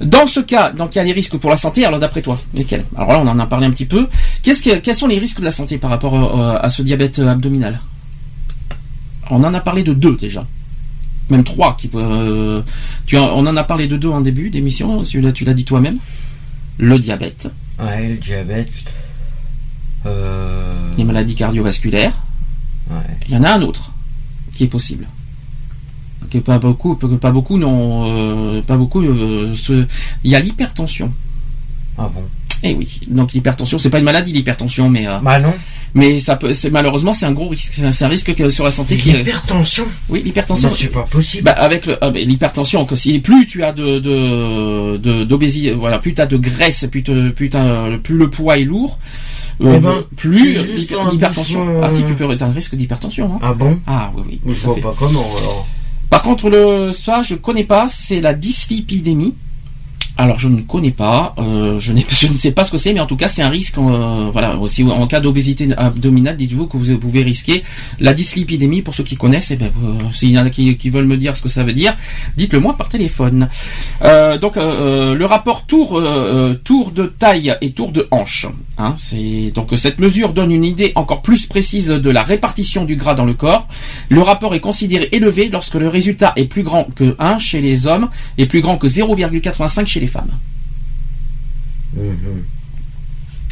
[0.00, 1.84] Dans ce cas, donc il y a les risques pour la santé.
[1.86, 2.84] Alors d'après toi, lesquels?
[2.96, 4.08] Alors là, on en a parlé un petit peu.
[4.42, 7.20] Qu'est-ce que, quels sont les risques de la santé par rapport euh, à ce diabète
[7.20, 7.80] abdominal?
[9.30, 10.44] On en a parlé de deux déjà,
[11.30, 11.76] même trois.
[11.80, 12.60] Qui, euh,
[13.06, 15.02] tu en- on en a parlé de deux en début d'émission.
[15.04, 15.98] Tu l'as, tu l'as dit toi-même.
[16.78, 17.48] Le diabète,
[17.80, 18.70] Ouais, le diabète.
[20.06, 20.90] Euh...
[20.96, 22.12] les maladies cardiovasculaires.
[22.90, 22.96] Ouais.
[23.28, 23.92] Il y en a un autre
[24.54, 25.06] qui est possible.
[26.30, 28.04] Que pas beaucoup, que pas beaucoup non,
[28.58, 29.02] euh, pas beaucoup.
[29.02, 29.54] euh,
[30.24, 31.12] Il y a l'hypertension.
[31.98, 32.22] Ah bon?
[32.66, 35.52] Eh oui, donc l'hypertension, c'est pas une maladie l'hypertension, mais euh, Bah non.
[35.92, 38.70] mais ça peut, c'est malheureusement c'est un gros risque, c'est un, risque que- sur la
[38.70, 39.18] santé qui est.
[39.18, 39.84] L'hypertension.
[40.08, 40.70] Oui, Non, l'hypertension.
[40.70, 41.42] c'est pas possible.
[41.44, 45.98] Bah, avec le- ah, l'hypertension, que si plus tu as de de de- d'obésité, voilà,
[45.98, 48.98] plus tu as de graisse, plus, te- plus, t'as- plus le poids est lourd,
[49.60, 50.56] euh, Eh ben, plus
[51.12, 51.80] l'hypertension.
[51.82, 53.30] Ah si euh, tu peux, t'as un risque d'hypertension.
[53.34, 53.38] Hein.
[53.42, 53.78] Ah bon?
[53.86, 54.54] Ah oui oui.
[54.58, 54.80] Je vois fait.
[54.80, 55.68] pas comment alors.
[56.08, 59.34] Par contre, le ça je connais pas, c'est la dyslipidémie.
[60.16, 63.06] Alors je ne connais pas, euh, je, ne sais pas ce que c'est, mais en
[63.06, 63.78] tout cas c'est un risque.
[63.78, 67.64] euh, voilà, aussi en cas d'obésité abdominale, dites-vous que vous pouvez risquer
[68.00, 68.82] la dyslipidémie.
[68.82, 71.36] Pour ceux qui connaissent, eh ben, euh, s'il y en a qui, veulent me dire
[71.36, 71.96] ce que ça veut dire,
[72.36, 73.48] dites-le moi par téléphone.
[74.40, 76.00] Donc le rapport tour
[76.62, 78.46] tour de taille et tour de hanche.
[78.78, 82.96] Hein, c'est donc cette mesure donne une idée encore plus précise de la répartition du
[82.96, 83.66] gras dans le corps.
[84.08, 87.86] Le rapport est considéré élevé lorsque le résultat est plus grand que 1 chez les
[87.86, 90.30] hommes et plus grand que 0,85 chez les femmes.
[91.96, 92.44] Mhm.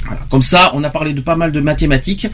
[0.06, 0.20] Voilà.
[0.30, 2.26] Comme ça, on a parlé de pas mal de mathématiques,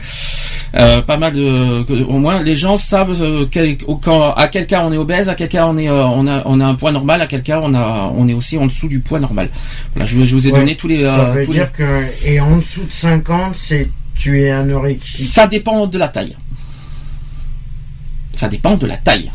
[0.75, 4.65] euh, pas mal de, que- au moins les gens savent euh, quel- quand- à quel
[4.65, 6.73] cas on est obèse, à quel cas on est, euh, on a, on a un
[6.73, 9.49] poids normal, à quel cas on a, on est aussi en dessous du poids normal.
[9.93, 10.59] Voilà, je, je vous ai Ouais.
[10.59, 12.05] donné tous les, Ça veut tous les- dire que.
[12.25, 13.89] Et en dessous de 50, c'est.
[14.15, 15.27] Tu es anorexique.
[15.31, 16.35] Ça dépend de la taille.
[18.35, 19.31] Ça dépend de la taille.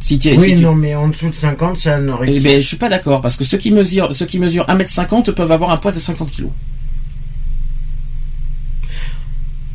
[0.00, 2.42] Si tu, Oui, si tu- non, mais en dessous de 50, c'est Eh anorexique.
[2.42, 5.50] ben, je suis pas d'accord parce que ceux qui mesurent, ceux qui mesurent 1m50 peuvent
[5.52, 6.46] avoir un poids de 50 kg.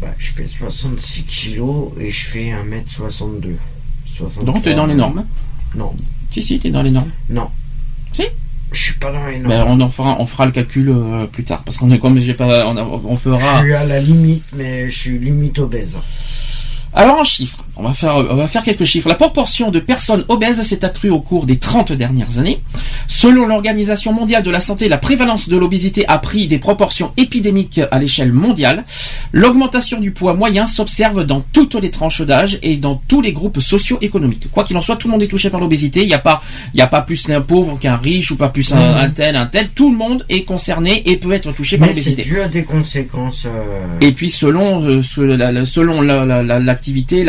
[0.02, 3.58] Bah, je fais 66 kilos et je fais 1m62.
[4.16, 4.44] 63.
[4.44, 5.26] Donc tu es dans les normes.
[5.76, 5.94] Non,
[6.30, 7.12] Si si, tu es dans les normes.
[7.30, 7.50] non.
[8.14, 8.24] Si.
[8.72, 9.50] Je suis pas dans les normes.
[9.54, 12.18] Ben, on en fera, on fera le calcul euh, plus tard parce qu'on est comme
[12.20, 13.62] j'ai pas, on, a- on Je fera.
[13.62, 15.96] suis à la limite, mais je suis limite obèse.
[16.94, 19.10] Alors en chiffres, On va faire, on va faire quelques chiffres.
[19.10, 22.62] La proportion de personnes obèses s'est accrue au cours des 30 dernières années.
[23.08, 27.82] Selon l'Organisation mondiale de la santé, la prévalence de l'obésité a pris des proportions épidémiques
[27.90, 28.84] à l'échelle mondiale.
[29.32, 33.60] L'augmentation du poids moyen s'observe dans toutes les tranches d'âge et dans tous les groupes
[33.60, 34.52] socio-économiques.
[34.52, 36.02] Quoi qu'il en soit, tout le monde est touché par l'obésité.
[36.02, 36.44] Il n'y a pas,
[36.76, 39.36] il n'y a pas plus un pauvre qu'un riche ou pas plus un, un tel,
[39.36, 39.70] un tel.
[39.70, 42.30] Tout le monde est concerné et peut être touché par Mais c'est l'obésité.
[42.30, 43.46] dû à des conséquences.
[43.48, 47.24] euh, Et puis selon euh, ce- la- la- selon la- la- la- l'activité,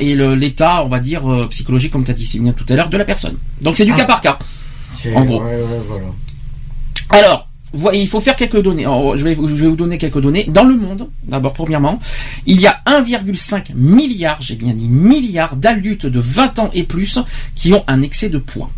[0.00, 2.74] et l'état, on va dire euh, psychologique, comme tu as dit si bien tout à
[2.76, 3.36] l'heure, de la personne.
[3.60, 3.96] Donc c'est du Ah.
[3.98, 4.38] cas par cas.
[5.14, 5.42] En gros.
[5.42, 6.06] ouais, ouais, voilà.
[7.10, 8.84] Alors, voyez, il faut faire quelques données.
[8.84, 10.44] Alors, je vais, je vais vous donner quelques données.
[10.48, 12.00] Dans le monde, d'abord, premièrement,
[12.46, 17.18] il y a 1,5 milliard, j'ai bien dit milliard d'adultes de 20 ans et plus
[17.54, 18.70] qui ont un excès de poids.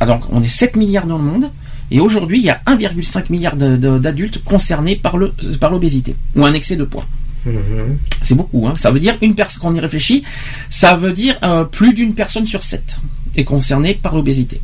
[0.00, 1.50] Alors, on est 7 milliards dans le monde.
[1.90, 6.54] Et aujourd'hui, il y a 1,5 milliard d'adultes concernés par le par l'obésité ou un
[6.54, 7.04] excès de poids.
[7.44, 7.98] Mhm.
[8.22, 8.66] C'est beaucoup.
[8.66, 8.74] Hein.
[8.74, 9.62] Ça veut dire une personne.
[9.62, 10.24] Quand on y réfléchit,
[10.68, 12.96] ça veut dire euh, plus d'une personne sur sept
[13.36, 14.60] est concernée par l'obésité.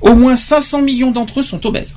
[0.00, 1.94] Au moins 500 millions d'entre eux sont obèses.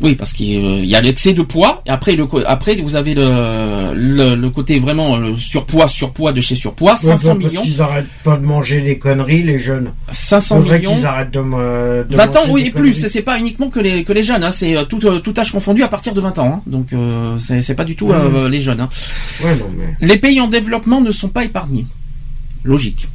[0.00, 1.82] Oui, parce qu'il euh, y a l'excès de poids.
[1.86, 6.40] Et après, le, après vous avez le, le, le côté vraiment le surpoids, surpoids de
[6.40, 6.94] chez surpoids.
[6.94, 7.62] Ouais, 500 parce millions.
[7.62, 9.92] qu'ils arrêtent pas de manger des conneries, les jeunes?
[10.08, 10.96] 500 Faudrait millions.
[10.96, 12.94] qu'ils arrêtent de, me- de 20 ans, oui, et plus.
[13.08, 14.42] C'est pas uniquement que les, que les jeunes.
[14.42, 14.50] Hein.
[14.50, 16.52] C'est euh, tout, euh, tout âge confondu à partir de 20 ans.
[16.56, 16.62] Hein.
[16.66, 18.80] Donc, euh, c'est pas du tout euh, les jeunes.
[18.80, 18.88] Hein.
[19.44, 19.94] Ouais, non, mais.
[20.06, 21.86] Les pays en développement ne sont pas épargnés.
[22.64, 23.08] Logique.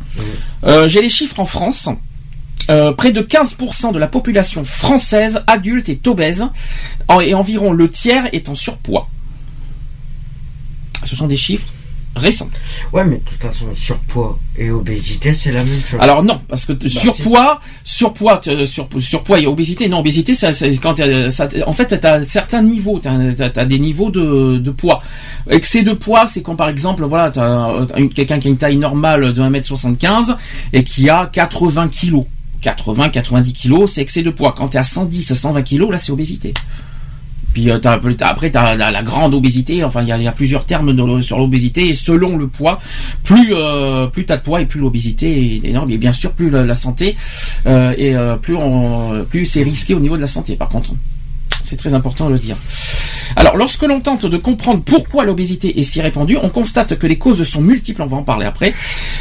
[0.64, 1.90] Euh, J'ai les chiffres en France.
[2.70, 6.46] Euh, près de 15% de la population française adulte est obèse
[7.22, 9.08] et environ le tiers est en surpoids.
[11.04, 11.68] Ce sont des chiffres
[12.16, 12.50] récents.
[12.92, 16.00] Ouais, mais de toute façon, surpoids et obésité, c'est la même chose.
[16.02, 20.52] Alors non, parce que Bah, surpoids, surpoids, euh, sur- surpoids et obésité, non, obésité, ça,
[20.52, 20.96] c'est quand
[21.32, 25.02] ça, en fait, tu as certains niveaux, tu as, des niveaux de, de poids.
[25.50, 28.78] Excès de poids, c'est quand par exemple, voilà, tu as quelqu'un qui a une taille
[28.78, 30.36] normale de 1m75
[30.74, 32.26] et qui a 80 kilos.
[32.62, 34.54] 80, 90 kilos, c'est excès de poids.
[34.56, 36.54] Quand tu es à 110 à 120 kilos, là, c'est obésité.
[37.54, 37.80] Puis euh,
[38.22, 39.84] après, tu la, grande obésité.
[39.84, 41.90] Enfin, il y a, plusieurs termes sur l'obésité.
[41.90, 42.80] Et selon le poids,
[43.24, 45.90] plus euh, plus t'as de poids et plus l'obésité est énorme.
[45.92, 47.16] Et bien sûr, plus la, santé
[47.66, 48.58] et euh, plus
[49.30, 50.56] plus c'est risqué au niveau de la santé.
[50.56, 50.92] Par contre,
[51.62, 52.58] c'est très important de le dire.
[53.36, 57.18] Alors, lorsque l'on tente de comprendre pourquoi l'obésité est si répandue, on constate que les
[57.18, 58.74] causes sont multiples, on va en parler après,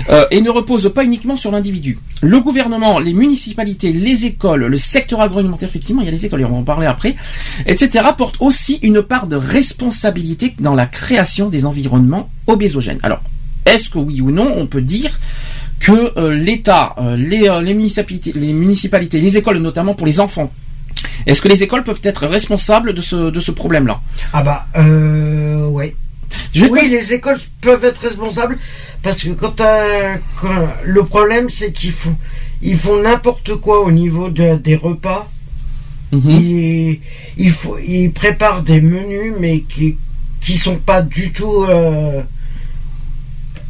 [0.09, 1.98] euh, et ne reposent pas uniquement sur l'individu.
[2.22, 6.44] Le gouvernement, les municipalités, les écoles, le secteur agroalimentaire, effectivement, il y a les écoles,
[6.44, 7.16] on va en parler après,
[7.66, 12.98] etc., portent aussi une part de responsabilité dans la création des environnements obésogènes.
[13.03, 13.20] Alors,
[13.66, 15.18] est-ce que oui ou non, on peut dire
[15.81, 20.51] que euh, l'État, euh, les municipalités, les écoles notamment pour les enfants,
[21.27, 24.01] est-ce que les écoles peuvent être responsables de ce, de ce problème-là
[24.33, 25.95] Ah bah, euh, ouais.
[26.55, 28.59] Je Oui, te- les écoles peuvent être responsables
[29.03, 29.57] parce que quand,
[30.85, 32.17] le problème c'est qu'ils font
[32.61, 35.31] ils font n'importe quoi au niveau de- des repas.
[36.13, 36.31] Mhm.
[36.31, 37.01] Ils,
[37.87, 39.97] ils, préparent des menus mais qui
[40.41, 42.23] qui sont pas du tout euh,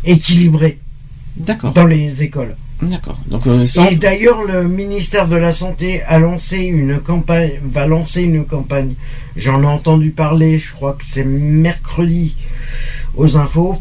[0.05, 0.79] équilibrés
[1.37, 2.57] D'accord, dans les écoles.
[2.83, 3.19] D'accord.
[3.27, 7.87] Donc, euh, sans- Et d'ailleurs, le ministère de la Santé a lancé une campagne, va
[7.87, 8.95] lancer une campagne.
[9.37, 12.35] J'en ai entendu parler, je crois que c'est mercredi
[13.17, 13.79] aux infos.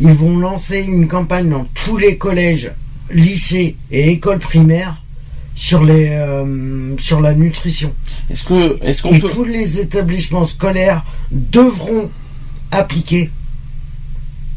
[0.00, 2.72] Ils vont lancer une campagne dans tous les collèges,
[3.10, 5.02] lycées et écoles primaires
[5.54, 7.92] sur les euh, sur la nutrition.
[8.30, 12.10] est-ce que, est-ce qu'on peut, tous les établissements scolaires devront
[12.70, 13.30] appliquer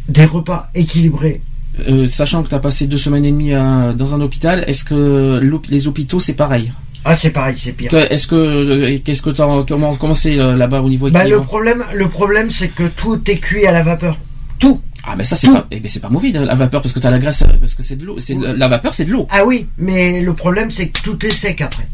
[0.07, 1.41] des repas équilibrés.
[1.89, 4.83] Euh, sachant que tu as passé deux semaines et demie à- dans un hôpital, est-ce
[4.83, 6.71] que les hôpitaux c'est pareil?
[7.07, 7.93] Ah, c'est pareil, c'est pire.
[7.93, 11.39] Est-ce que, euh, qu'est-ce que t'en- comment, comment c'est euh, là-bas au niveau Bah, le
[11.41, 14.17] problème, le problème, c'est que tout est cuit à la vapeur.
[14.57, 14.81] Tout.
[15.07, 17.11] Ah, ben ça c'est pas, eh ben, c'est pas mauvais la vapeur parce que t'as
[17.11, 19.27] la graisse, parce que c'est de l'eau, c'est la vapeur c'est de l'eau.
[19.29, 21.87] Ah oui, mais le problème, c'est que tout est sec après.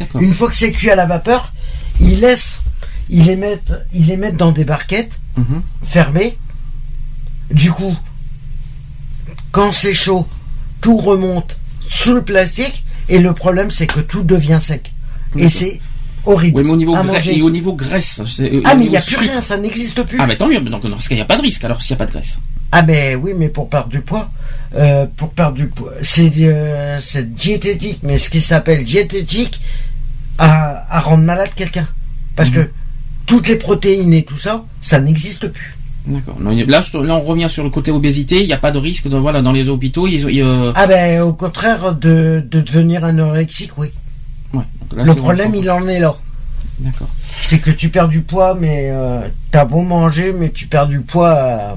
[0.00, 0.22] D'accord.
[0.22, 1.52] Une fois que c'est cuit à la vapeur,
[2.00, 2.60] ils laissent,
[3.10, 5.60] ils les mettent, ils les mettent dans des barquettes Mhm.
[5.82, 6.38] fermées.
[7.50, 7.94] Du coup,
[9.54, 10.26] quand c'est chaud,
[10.80, 11.56] tout remonte
[11.88, 14.92] sous le plastique et le problème, c'est que tout devient sec.
[15.36, 15.80] Et c'est
[16.26, 16.56] horrible.
[16.58, 19.16] Oui, mais au niveau et au niveau graisse, euh, Ah, mais il n'y a plus
[19.16, 20.18] rien, ça n'existe plus.
[20.20, 20.60] Ah, mais tant mieux.
[20.60, 22.06] Donc, dans ce cas, il n'y a pas de risque alors s'il n'y a pas
[22.06, 22.38] de graisse.
[22.72, 24.28] Ah ben oui, mais pour perdre du poids,
[24.74, 29.60] euh, pour perdre du poids, c'est euh, c'est diététique, mais ce qui s'appelle diététique
[30.38, 31.86] à, à rendre malade quelqu'un,
[32.34, 32.54] parce Mhm.
[32.56, 32.70] que
[33.26, 35.73] toutes les protéines et tout ça, ça n'existe plus.
[36.06, 36.36] D'accord.
[36.40, 38.40] Là, je- là, on revient sur le côté obésité.
[38.42, 39.08] Il n'y a pas de risque.
[39.08, 43.04] De, voilà, dans les hôpitaux, ils, ils, euh, Ah ben au contraire de, de devenir
[43.04, 43.88] anorexique, oui.
[44.52, 44.64] ouais.
[44.90, 46.14] Donc là, Le problème il en est là,
[46.80, 47.08] D'accord.
[47.42, 51.00] c'est que tu perds du poids, mais euh, t'as beau manger, mais tu perds du
[51.00, 51.34] poids.
[51.34, 51.74] euh,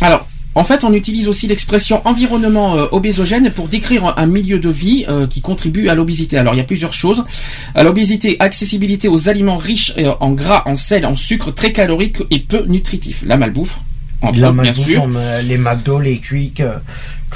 [0.00, 4.68] Alors, en fait, on utilise aussi l'expression environnement euh, obésogène pour décrire un milieu de
[4.68, 6.38] vie euh, qui contribue à l'obésité.
[6.38, 7.24] Alors, il y a plusieurs choses.
[7.74, 12.18] À l'obésité, accessibilité aux aliments riches euh, en gras, en sel, en sucre, très caloriques
[12.30, 13.22] et peu nutritifs.
[13.24, 13.78] La malbouffe,
[14.22, 15.08] La bien malbouffe, sûr.
[15.44, 16.62] les McDo, les Quick.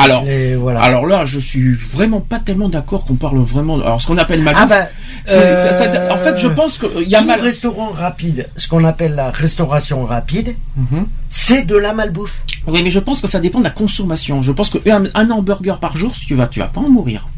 [0.00, 0.24] Euh, Alors,
[0.58, 0.80] voilà.
[0.82, 3.76] alors là, je suis vraiment pas tellement d'accord qu'on parle vraiment.
[3.80, 4.62] Alors, ce qu'on appelle malbouffe.
[4.64, 4.88] ah bah,
[5.26, 7.40] ça- ça- en fait, je euh, pense qu'il y a mal.
[7.40, 11.06] restaurant rapide, ce qu'on appelle la restauration rapide, Mhm.
[11.30, 12.42] c'est de la malbouffe.
[12.66, 14.42] Oui, mais je pense que ça dépend de la consommation.
[14.42, 17.28] Je pense qu'un un hamburger par jour, si tu vas, tu vas pas en mourir.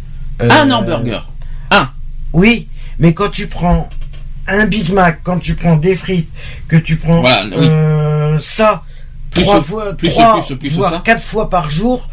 [0.43, 1.31] Euh, Un hamburger.
[1.71, 1.89] Un.
[2.33, 3.89] Oui, mais quand tu prends
[4.49, 6.29] un Big Mac, quand tu prends des frites,
[6.69, 7.67] que tu prends Voilà, oui.
[7.69, 8.83] euh, ça
[9.31, 11.03] Plus trois ce- fois, plus ce- trois, plus ce- plus ce voire ça.
[11.05, 12.09] quatre fois par jour,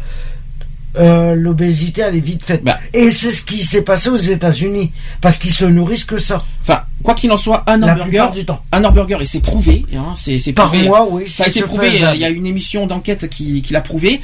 [0.96, 2.62] euh, l'obésité elle est vite faite.
[2.64, 2.78] Bah.
[2.92, 6.80] Et c'est ce qui s'est passé aux États-Unis parce qu'ils se nourrissent que ça Enfin,
[7.02, 8.62] quoi qu'il en soit, un hamburger, du temps.
[8.72, 10.84] un hamburger, et c'est prouvé, hein, c'est c'est Par prouvé.
[10.84, 11.90] mois, oui, Ça a c'est été prouvé.
[12.14, 14.20] Il y a une émission d'enquête qui, qui l'a prouvé.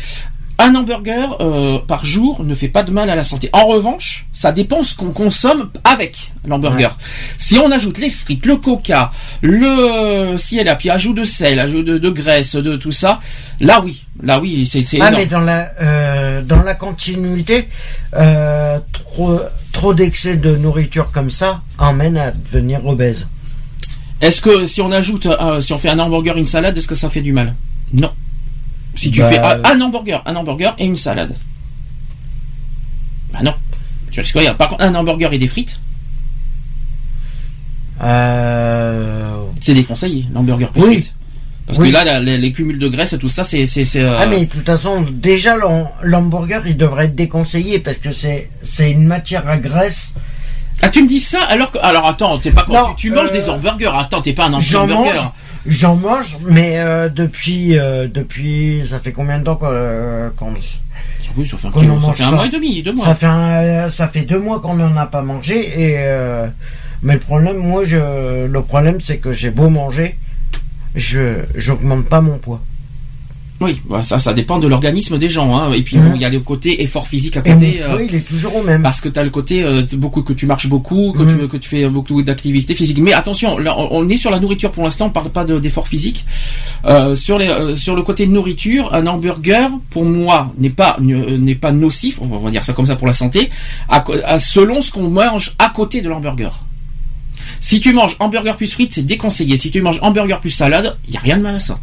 [0.63, 3.49] Un hamburger euh, par jour ne fait pas de mal à la santé.
[3.55, 6.97] En revanche, ça dépend ce qu'on consomme avec l'hamburger.
[7.39, 11.59] Si on ajoute les frites, le coca, le si elle a puis ajout de sel,
[11.59, 13.21] ajout de, de graisse, de tout ça,
[13.59, 15.15] là oui, là oui, c'est Ah énorme.
[15.17, 17.67] mais dans la euh, dans la continuité,
[18.17, 19.41] euh, trop
[19.73, 23.29] trop d'excès de nourriture comme ça emmène à devenir obèse.
[24.21, 26.95] Est-ce que si on ajoute, euh, si on fait un hamburger, une salade, est-ce que
[26.95, 27.55] ça fait du mal?
[27.95, 28.11] Non.
[29.01, 31.35] Si tu Bah, fais un, un hamburger, un hamburger et une salade.
[33.33, 33.55] Bah non.
[34.11, 34.53] Tu risques rien.
[34.55, 35.79] Par contre, un hamburger et des frites,
[38.03, 40.93] Euh, c'est déconseillé, l'hamburger plus Oui.
[40.95, 41.15] frites.
[41.67, 41.89] Parce Oui.
[41.89, 43.65] que là, la- les, les cumuls de graisse, tout ça, c'est,
[43.97, 48.11] euh, Ah mais de toute façon déjà l'ham- l'hamburger il devrait être déconseillé parce que
[48.13, 50.15] c'est c'est une matière à graisse.
[50.83, 53.29] Ah, tu me dis ça alors que, alors attends, t'es pas, Non, tu, tu manges
[53.31, 53.93] euh, des hamburgers.
[53.95, 55.33] Attends, t'es pas un hamburger.
[55.67, 60.55] J'en mange, mais euh, depuis euh, depuis ça fait combien de temps qu'on euh, qu'on-
[61.37, 62.37] Oui, ça fait un, Qu'on petit- en ça mange fait un pas.
[62.37, 63.05] mois et demi, deux mois.
[63.07, 66.47] ça fait un- ça fait deux mois qu'on n'en a pas mangé et euh,
[67.03, 70.17] mais le problème moi je le problème c'est que j'ai beau manger
[70.97, 72.61] je j'augmente pas mon poids.
[73.61, 75.55] Oui, bah, ça, ça dépend de l'organisme des gens.
[75.55, 75.73] Hein.
[75.73, 76.09] Et puis Mhm.
[76.09, 77.83] bon, il y a le côté effort physique à côté.
[77.83, 78.83] euh, poids il est toujours au même.
[78.83, 81.39] Parce que tu as le côté euh, beaucoup que tu marches beaucoup, que, Mhm.
[81.41, 82.99] tu, que tu fais beaucoup d'activités physiques.
[83.01, 85.89] Mais attention, là, on est sur la nourriture pour l'instant, on parle pas de- d'effort
[85.89, 86.25] physique.
[86.87, 91.37] Euh, sur les euh, sur le côté nourriture, un hamburger pour moi n'est pas ne-
[91.37, 93.51] n'est pas nocif, on va dire ça comme ça pour la santé,
[93.91, 96.59] à co- à- selon ce qu'on mange à côté de l'hamburger.
[97.61, 99.59] Si tu manges hamburger plus frites, c'est déconseillé.
[99.59, 101.79] Si tu manges hamburger plus salade, il y a rien de mal à ça.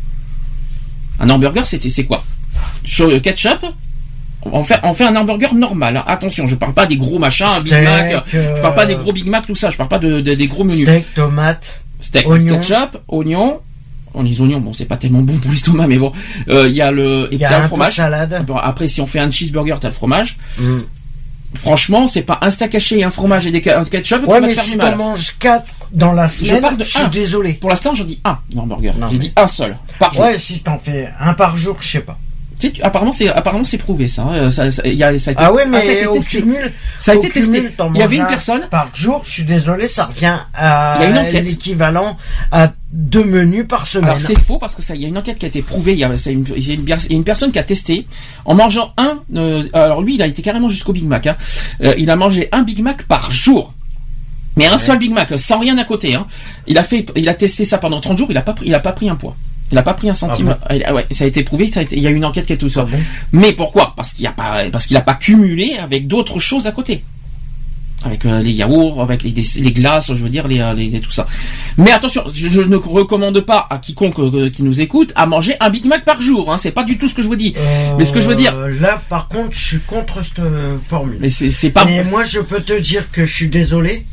[1.20, 2.24] Un hamburger, c'est c'est quoi?
[2.84, 3.66] Sur le ketchup,
[4.44, 5.98] on fait, on fait un hamburger normal.
[5.98, 6.04] hein.
[6.08, 8.26] Attention, je parle pas des gros machins, un Big Steak, Mac.
[8.32, 9.70] Je parle pas des euh, gros Big Mac, tout ça.
[9.70, 10.84] Je parle pas de, de- des gros menus.
[10.88, 11.82] steak, tomate.
[12.02, 12.60] Steak, oignon.
[12.60, 13.60] ketchup, oignon.
[14.14, 16.12] On les oignons, bon, c'est pas tellement bon pour l'estomac, mais bon.
[16.50, 17.96] Euh, Il y a le, et y a un fromage.
[17.98, 18.44] salade.
[18.64, 20.38] Après, si on fait un cheeseburger, t'as le fromage.
[20.58, 20.80] Mm.
[21.54, 24.54] Franchement, c'est pas un steak haché et un fromage et des un ketchup Ouais, mais
[24.54, 27.08] si t'en manges 4 dans la semaine, parle de je suis un.
[27.08, 27.54] désolé.
[27.54, 28.96] Pour l'instant, je dis un hamburger.
[28.98, 30.24] Non, J'ai mais- dit un seul par jour.
[30.26, 32.18] Ouais, si t'en fais un par jour, je sais pas.
[32.60, 34.24] Tu sais, tu- apparemment, c'est apparemment c'est prouvé ça.
[34.24, 34.50] hein.
[34.50, 36.40] Ça, ça, il y a, ça a été, Ah ouais, ça a été mais testé.
[36.42, 37.58] cumul, Ça a été testé.
[37.60, 38.68] cumul, Il y avait une un personne.
[38.72, 39.22] par jour.
[39.26, 40.98] Je suis désolé, ça revient à
[41.44, 42.18] l'équivalent
[42.52, 44.10] à deux menus par semaine.
[44.10, 45.94] Alors c'est faux parce que ça, il y a une enquête qui a été prouvée.
[45.94, 47.64] Il y a, une, il y a une, il y a une personne qui a
[47.64, 48.08] testé
[48.46, 49.20] en mangeant un.
[49.36, 51.28] euh, alors lui, il a été carrément jusqu'au Big Mac.
[51.28, 51.36] hein.
[51.84, 53.74] Euh, il a mangé un Big Mac par jour.
[54.56, 56.16] Mais un seul Big Mac, sans rien à côté.
[56.16, 56.26] Hein.
[56.66, 58.28] Il a fait, il a testé ça pendant 30 jours.
[58.32, 59.36] Il a pas pris, il a pas pris un poids.
[59.72, 60.56] Il a pas pris un centime.
[60.70, 61.68] Ah Ah, ouais, ça a été prouvé.
[61.68, 62.86] Ça a été- il y a eu une enquête qui a tout ça.
[62.88, 63.00] Ah bon
[63.34, 63.94] Mais pourquoi?
[63.98, 67.04] Parce qu'il a pas, parce qu'il a pas cumulé avec d'autres choses à côté.
[68.06, 69.32] Avec euh, les yaourts, avec les,
[69.72, 71.26] glaces, je veux dire, les, euh, les, les- tout ça.
[71.78, 75.56] Mais attention, je, je ne recommande pas à quiconque euh, qui nous écoute à manger
[75.60, 76.54] un Big Mac par jour.
[76.54, 77.56] Hein, c'est pas du tout ce que je vous dis.
[77.98, 80.40] Mais ce que je veux dire- Là, par contre, je suis contre cette
[80.88, 81.18] formule.
[81.20, 81.86] Mais c'est pas.
[81.86, 84.06] Mais moi, je peux te dire que je suis désolé.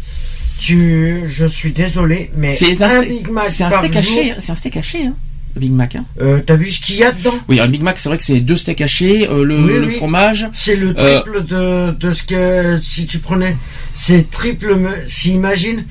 [0.59, 4.19] Tu, je suis désolé, mais C'est un, Big Mac c'est un par steak jour.
[4.19, 4.31] haché.
[4.31, 5.07] hein, C'est un steak haché.
[5.07, 5.15] Hein,
[5.57, 5.97] Big Mac.
[5.97, 6.05] Hein.
[6.21, 7.35] Euh, T'as vu ce qu'il y a dedans?
[7.49, 9.87] Oui, un Big Mac, c'est vrai que c'est deux steaks hachés, euh, le, Oui, le
[9.87, 9.95] oui.
[9.97, 10.49] fromage.
[10.55, 13.57] C'est le Euh, triple de, de ce que si tu prenais.
[13.95, 14.77] C'est triple.
[15.07, 15.85] Si imagine,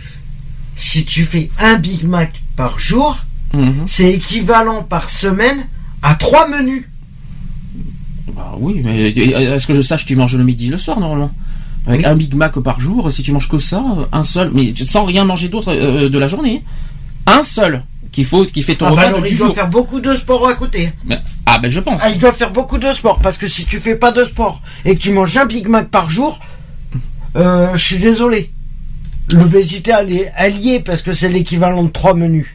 [0.76, 3.17] si tu fais un Big Mac par jour,
[3.54, 3.86] Mhm.
[3.88, 5.65] c'est équivalent par semaine
[6.02, 6.84] à trois menus.
[8.36, 10.99] Bah oui, mais euh, est-ce que je sache, tu manges le midi et le soir
[10.99, 11.32] normalement?
[11.86, 12.06] Avec Oui.
[12.08, 15.26] un Big Mac par jour, si tu manges que ça, un seul, mais sans rien
[15.26, 16.63] manger d'autre euh, de la journée.
[17.25, 17.83] Un seul
[18.23, 20.47] faut, qui fait ton Ah bah repas alors, du il doit faire beaucoup de sport
[20.47, 20.91] à côté.
[21.05, 21.99] Mais- ah ben je pense.
[22.03, 24.62] Ah, il doit faire beaucoup de sport parce que si tu fais pas de sport
[24.86, 26.39] et que tu manges un Big Mac par jour,
[27.36, 28.51] euh, je suis désolé.
[29.31, 32.47] L'obésité elle est alliée parce que c'est l'équivalent de trois menus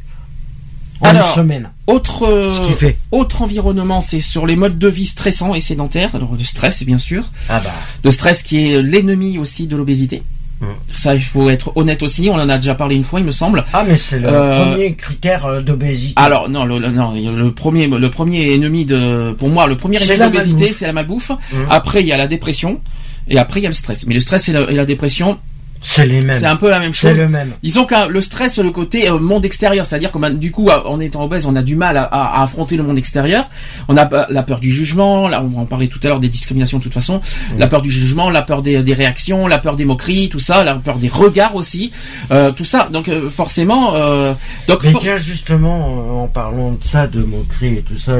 [1.00, 1.70] en Alors, une semaine.
[1.86, 2.98] Autre, euh, fait.
[3.10, 6.14] autre environnement, c'est sur les modes de vie stressants et sédentaires.
[6.14, 7.30] Alors le stress, bien sûr.
[7.48, 7.72] Ah bah.
[8.04, 10.22] Le stress qui est l'ennemi aussi de l'obésité.
[10.60, 10.66] Mm.
[10.92, 12.28] Ça, il faut être honnête aussi.
[12.30, 13.64] On en a déjà parlé une fois, il me semble.
[13.72, 16.14] Ah mais c'est le Euh, premier critère euh, d'obésité.
[16.16, 19.98] Alors non, le, le- non, le premier, le premier ennemi de, pour moi, le premier
[19.98, 20.72] ennemi malbouffe.
[20.76, 21.30] c'est la malbouffe.
[21.52, 21.56] Mm.
[21.70, 22.80] Après, il y a la dépression.
[23.28, 24.06] Et après, il y a le stress.
[24.06, 25.38] Mais le stress et la, et la dépression,
[25.82, 26.38] C'est les mêmes.
[26.38, 27.18] c'est un peu la même C'est chose.
[27.18, 27.52] le même.
[27.62, 31.00] Ils ont le stress, le côté euh, monde extérieur, c'est-à-dire que du coup, à- en
[31.00, 33.48] étant obèse, on a du mal à, affronter le monde extérieur.
[33.88, 36.20] On a euh, la peur du jugement, là, on va en parler tout à l'heure
[36.20, 37.20] des discriminations de toute façon,
[37.58, 40.64] la peur du jugement, la peur des, des réactions, la peur des moqueries, tout ça,
[40.64, 41.92] la peur des regards aussi,
[42.30, 42.88] euh, tout ça.
[42.92, 44.34] Donc euh, forcément, euh,
[44.66, 48.18] donc Mais for- tiens, justement, euh, en parlant de ça, de moquerie et tout ça,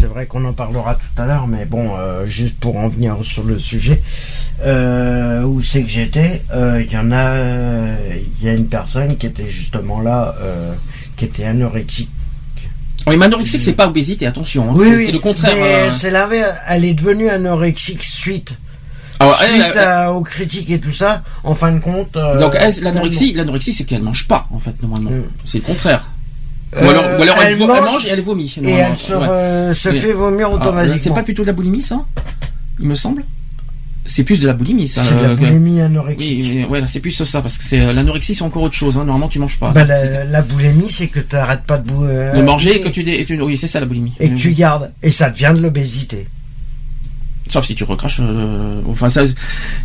[0.00, 3.16] c'est vrai qu'on en parlera tout à l'heure, mais bon, euh, juste pour en venir
[3.22, 4.02] sur le sujet,
[4.62, 7.96] euh, où c'est que j'étais, euh, il y en a, euh,
[8.40, 10.34] il y a une personne qui était justement là,
[11.16, 12.10] qui était anorexique.
[13.06, 15.92] oui, mais anorexique, c'est pas obésité, attention, hein, Oui, c'est oui, le contraire.
[15.92, 16.56] c'est l'inverse.
[16.68, 18.58] Elle est devenue anorexique suite,
[19.18, 21.22] Alors, elle, suite elle- à- aux critiques et tout ça.
[21.42, 22.16] En fin de compte.
[22.16, 25.10] euh, donc l'anorexie, l'anorexie, c'est qu'elle mange pas en fait normalement.
[25.44, 26.06] C'est le contraire.
[26.76, 28.52] Euh, ou alors, ou alors elle, mange mange et elle vomit.
[28.62, 29.12] et elle se,
[29.88, 30.00] Ouais.
[30.00, 30.98] fait vomir Ah, automatiquement.
[31.00, 32.04] c'est pas plutôt de la boulimie, ça?
[32.80, 33.22] Il me semble.
[34.06, 35.02] C'est plus de la boulimie, ça.
[35.02, 36.40] C'est de la euh, boulimie anorexique.
[36.42, 38.96] Oui, ouais, c'est plus ça, parce que c'est euh, l'anorexie, c'est encore autre chose.
[38.96, 39.04] Hein.
[39.04, 39.70] Normalement, tu manges pas.
[39.70, 42.80] Bah, la, la boulimie, c'est que tu n'arrêtes pas de, bou- euh, de manger et
[42.82, 44.12] que tu, et tu- oui, c'est ça la boulimie.
[44.20, 44.92] et que tu gardes.
[45.02, 46.26] Et ça devient de l'obésité.
[47.48, 48.20] Sauf si tu recraches.
[48.20, 49.22] euh, Enfin, ça.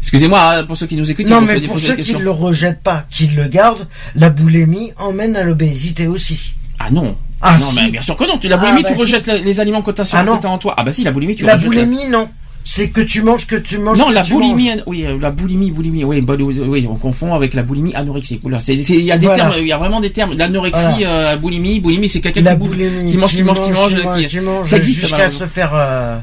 [0.01, 1.27] Excusez-moi hein, pour ceux qui nous écoutent.
[1.27, 5.36] Non, mais pour ceux qui ne le rejettent pas, qui le gardent, la boulimie emmène
[5.36, 6.53] à l'obésité aussi.
[6.79, 7.15] Ah non.
[7.41, 7.75] Ah, non, si.
[7.75, 8.38] mais bien sûr que non.
[8.38, 9.01] Tu, la Ah, boulimie, bah, tu si.
[9.01, 10.73] rejettes les, les aliments que tu as, Ah, en toi.
[10.77, 11.67] Ah bah si, la boulimie, tu la rejettes.
[11.69, 12.29] boulimie, non.
[12.71, 13.97] C'est que tu manges, que tu manges.
[13.97, 14.84] Non, que la tu boulimie, manges.
[14.86, 18.41] oui, euh, la boulimie, boulimie, oui, bah, oui, on confond avec la boulimie anorexique.
[18.43, 19.45] Oula, c'est, il y a des Voilà.
[19.45, 20.36] termes, il y a vraiment des termes.
[20.38, 21.32] L'anorexie, Voilà.
[21.32, 23.95] euh, boulimie, boulimie, c'est quelqu'un qui bouffe, qui mange, qui mange, qui mange,
[24.27, 25.71] qui Ça existe, Jusqu'à se faire.
[25.73, 26.19] euh,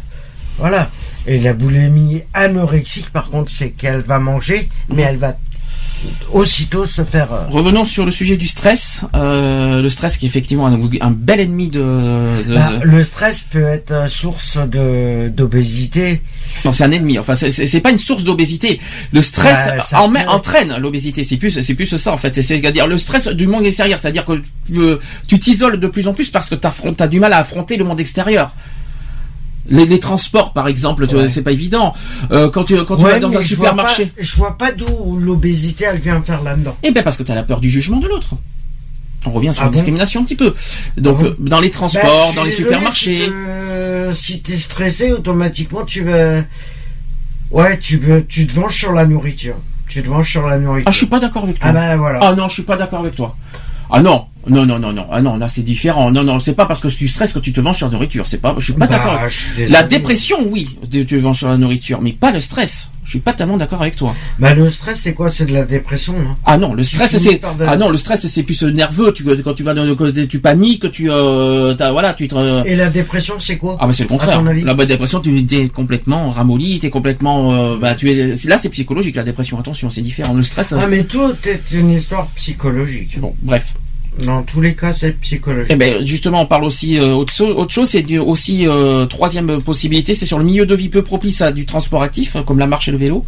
[0.58, 0.88] Voilà.
[1.26, 5.36] Et la boulimie anorexique, par contre, c'est qu'elle va manger, mais elle va
[6.32, 7.32] aussitôt se faire.
[7.32, 9.00] euh, Revenons sur le sujet du stress.
[9.14, 11.80] Euh, le stress qui est effectivement un, un bel ennemi de.
[11.80, 16.22] de- Bah, de- le stress peut être source de d'obésité.
[16.64, 17.18] Non, c'est un ennemi.
[17.18, 18.80] Enfin, c'est- pas une source d'obésité.
[19.12, 21.24] Le stress Bah, en peut- entraîne l'obésité.
[21.24, 22.34] C'est plus, c'est plus ça en fait.
[22.34, 23.98] C'est- C'est-à-dire le stress du monde extérieur.
[23.98, 24.42] C'est-à-dire que
[25.26, 26.66] tu t'isoles de plus en plus parce que tu
[27.02, 28.50] as du mal à affronter le monde extérieur.
[29.68, 31.28] Les, les transports, par exemple, Ouais.
[31.28, 31.94] c'est pas évident.
[32.30, 34.56] Euh, quand tu quand tu Ouais, vas dans un je vois supermarché, pas- Je vois
[34.58, 36.76] pas d'où l'obésité elle vient faire là-dedans.
[36.82, 38.34] eh ben parce que tu as la peur du jugement de l'autre.
[39.26, 40.54] On revient sur Ah la bon discrimination un petit peu.
[40.96, 43.16] Donc Ah euh, dans les Bah, transports, dans les désolé, supermarchés.
[43.16, 46.42] Si, te- si t'es stressé, automatiquement tu vas.
[47.50, 49.56] Ouais, tu veux, tu te venges sur la nourriture.
[49.88, 50.88] Tu te venges sur la nourriture.
[50.88, 51.68] Ah, je suis pas d'accord avec toi.
[51.70, 52.18] Ah ben voilà.
[52.22, 53.36] Ah non, je suis pas d'accord avec toi.
[53.90, 56.10] Ah non, non, non, non, non, ah non, là c'est différent.
[56.10, 58.26] Non, non, c'est pas parce que tu stresses que tu te venges sur la nourriture.
[58.26, 59.20] C'est pas, je suis pas Bah, d'accord.
[59.68, 62.88] La dépression, oui, tu te venges sur la nourriture, mais pas le stress.
[63.06, 64.12] Je suis pas tellement d'accord avec toi.
[64.40, 65.30] Bah le stress c'est quoi?
[65.30, 66.14] C'est de la dépression.
[66.18, 66.36] Hein.
[66.44, 69.12] Ah non, le stress c'est de- ah non, le stress c'est plus euh, nerveux.
[69.12, 72.34] Tu quand tu vas dans le côté, tu paniques, tu euh, t'as- voilà, tu te
[72.34, 73.76] euh, Et la dépression c'est quoi?
[73.78, 74.42] Ah bah c'est le À contraire.
[74.42, 78.70] La bonne dépression, tu es complètement ramolli, t'es complètement euh, bah tu es là c'est
[78.70, 79.58] psychologique la dépression.
[79.60, 80.34] Attention, c'est différent.
[80.34, 80.72] Le stress.
[80.72, 83.20] euh, Ah mais tout est une histoire psychologique.
[83.20, 83.74] Bon, bref.
[84.24, 85.70] Dans tous les cas c'est psychologique.
[85.70, 89.60] Eh ben justement, on parle aussi euh, autre, so- autre chose, c'est aussi euh, troisième
[89.62, 92.58] possibilité, c'est sur le milieu de vie peu propice à du transport actif, hein, comme
[92.58, 93.24] la marche et le vélo.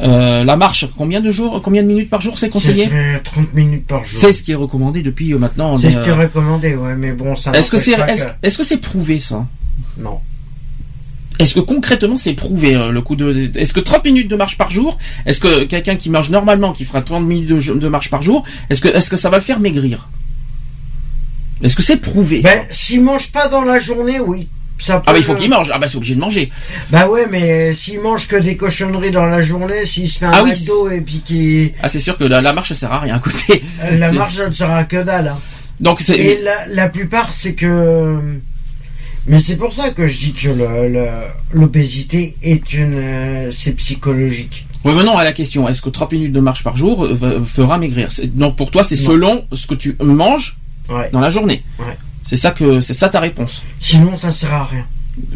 [0.00, 3.18] Euh, la marche, combien de jours, combien de minutes par jour c'est conseillé C'est euh,
[3.24, 4.20] 30 minutes par jour.
[4.20, 5.76] C'est ce qui est recommandé depuis maintenant.
[5.78, 7.94] C'est ce qui est recommandé, ouais, mais bon, ça Est-ce que c'est
[8.42, 9.46] est-ce que c'est prouvé ça?
[9.98, 10.18] Non.
[11.38, 14.58] Est-ce que concrètement c'est prouvé euh, le coup de est-ce que 30 minutes de marche
[14.58, 18.10] par jour Est-ce que quelqu'un qui marche normalement qui fera 30 minutes de, de marche
[18.10, 20.08] par jour, est-ce que est-ce que ça va le faire maigrir?
[21.62, 22.40] Est-ce que c'est prouvé?
[22.40, 24.48] Ben, s'il mange pas dans la journée, oui.
[24.80, 25.70] Ça peut, Ah bah il faut qu'il mange.
[25.74, 26.52] Ah bah c'est obligé de manger.
[26.90, 30.30] Bah ouais, mais s'il mange que des cochonneries dans la journée, s'il se fait un
[30.32, 30.52] Ah oui.
[30.92, 31.72] Et puis qu'il...
[31.82, 33.64] Ah c'est sûr que la, la marche ça sert à rien à côté.
[33.82, 35.28] euh, La marche, ne sera que dalle.
[35.28, 35.38] hein.
[35.80, 38.18] Donc c'est Et la, la plupart, c'est que...
[39.28, 40.48] Mais c'est pour ça que je dis que
[41.52, 42.94] l'obésité est une...
[42.94, 44.66] euh, c'est psychologique.
[44.84, 45.68] revenons à la question.
[45.68, 48.08] Est-ce que 30 minutes de marche par jour euh, fera maigrir?
[48.34, 50.56] Donc pour toi c'est selon ce que tu manges
[50.88, 51.10] Ouais.
[51.12, 51.62] dans la journée.
[51.78, 51.98] Ouais.
[52.24, 53.62] C'est ça que c'est ça ta réponse.
[53.78, 54.86] Sinon, ça sert à rien.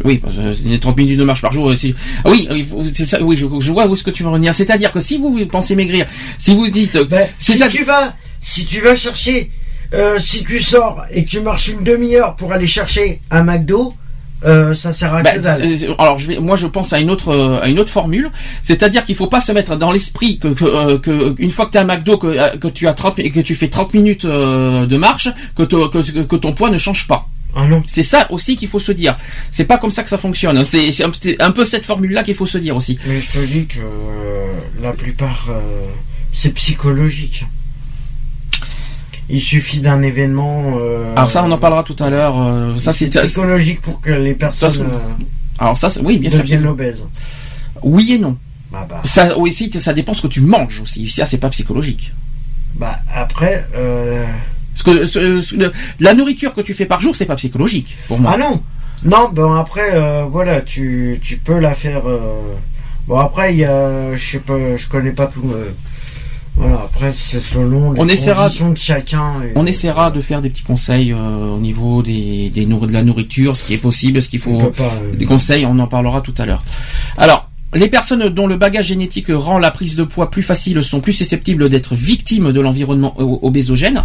[0.03, 1.69] Oui, parce que les 30 minutes de marche par jour.
[1.69, 1.93] euh, c'est-
[2.25, 2.47] Ah oui,
[2.95, 3.21] c'est ça.
[3.21, 4.55] Oui, je, je vois où est-ce que tu veux en venir.
[4.55, 6.07] C'est-à-dire que si vous pensez maigrir,
[6.39, 9.51] si vous dites, euh, Ben, si tu vas, si tu vas chercher,
[9.93, 13.93] euh, si tu sors et que tu marches une demi-heure pour aller chercher un McDo,
[14.45, 15.67] euh, ça sert à que dalle.
[15.69, 17.89] c'est- c'est- alors je vais, moi je pense à une autre, euh, à une autre
[17.91, 18.29] formule.
[18.61, 21.71] C'est-à-dire qu'il faut pas se mettre dans l'esprit que, que, euh, que une fois que
[21.71, 24.25] tu es à McDo, que, que tu as 30 et que tu fais 30 minutes
[24.25, 27.27] de marche, que, que, que ton poids ne change pas.
[27.55, 27.67] Ah.
[27.85, 29.15] C'est ça aussi qu'il faut se dire.
[29.51, 30.63] C'est pas comme ça que ça fonctionne.
[30.65, 32.97] C'est c'est un, un peu cette formule-là qu'il faut se dire aussi.
[33.07, 33.79] Mais je te dis que
[34.81, 35.49] la plupart,
[36.33, 37.45] c'est psychologique.
[39.29, 40.75] Il suffit d'un événement.
[40.77, 42.35] euh, Alors ça, on en parlera tout à l'heure.
[42.39, 44.97] euh, Ça, c'est psychologique pour que les personnes Ça, euh,
[45.59, 46.39] alors ça, oui, bien sûr.
[46.39, 47.03] deviennent obèses.
[47.81, 48.37] Oui et non.
[48.71, 51.09] Bah, bah, Ça aussi, ça dépend ce que tu manges aussi.
[51.09, 52.11] Ça, c'est pas psychologique.
[52.75, 54.25] bah, après, euh,
[54.73, 57.97] Parce que ce- ce- le- la nourriture que tu fais par jour, c'est pas psychologique
[58.07, 58.31] pour moi.
[58.33, 58.61] ah non,
[59.03, 59.91] non, bon après,
[60.29, 62.01] voilà, tu, tu peux la faire.
[63.07, 65.43] Bon après, il y a, je sais pas, je connais pas tout.
[66.55, 69.41] Voilà, après c'est selon les On essaiera- conditions de chacun.
[69.43, 73.03] et- On essaiera de faire des petits conseils euh, au niveau des, des de la
[73.03, 74.57] nourriture, ce qui est possible, ce qu'il faut.
[74.71, 76.63] pas, euh, Des conseils, on en parlera tout à l'heure.
[77.17, 80.99] Alors, les personnes dont le bagage génétique rend la prise de poids plus facile sont
[80.99, 84.03] plus susceptibles d'être victimes de l'environnement obésogène.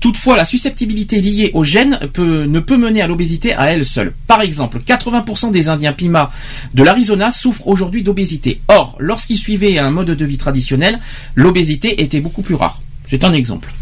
[0.00, 4.12] Toutefois, la susceptibilité liée au gène ne peut mener à l'obésité à elle seule.
[4.26, 6.30] Par exemple, 80% des Indiens Pima
[6.74, 8.60] de l'Arizona souffrent aujourd'hui d'obésité.
[8.68, 10.98] Or, lorsqu'ils suivaient un mode de vie traditionnel,
[11.34, 12.80] l'obésité était beaucoup plus rare.
[13.04, 13.72] C'est un exemple.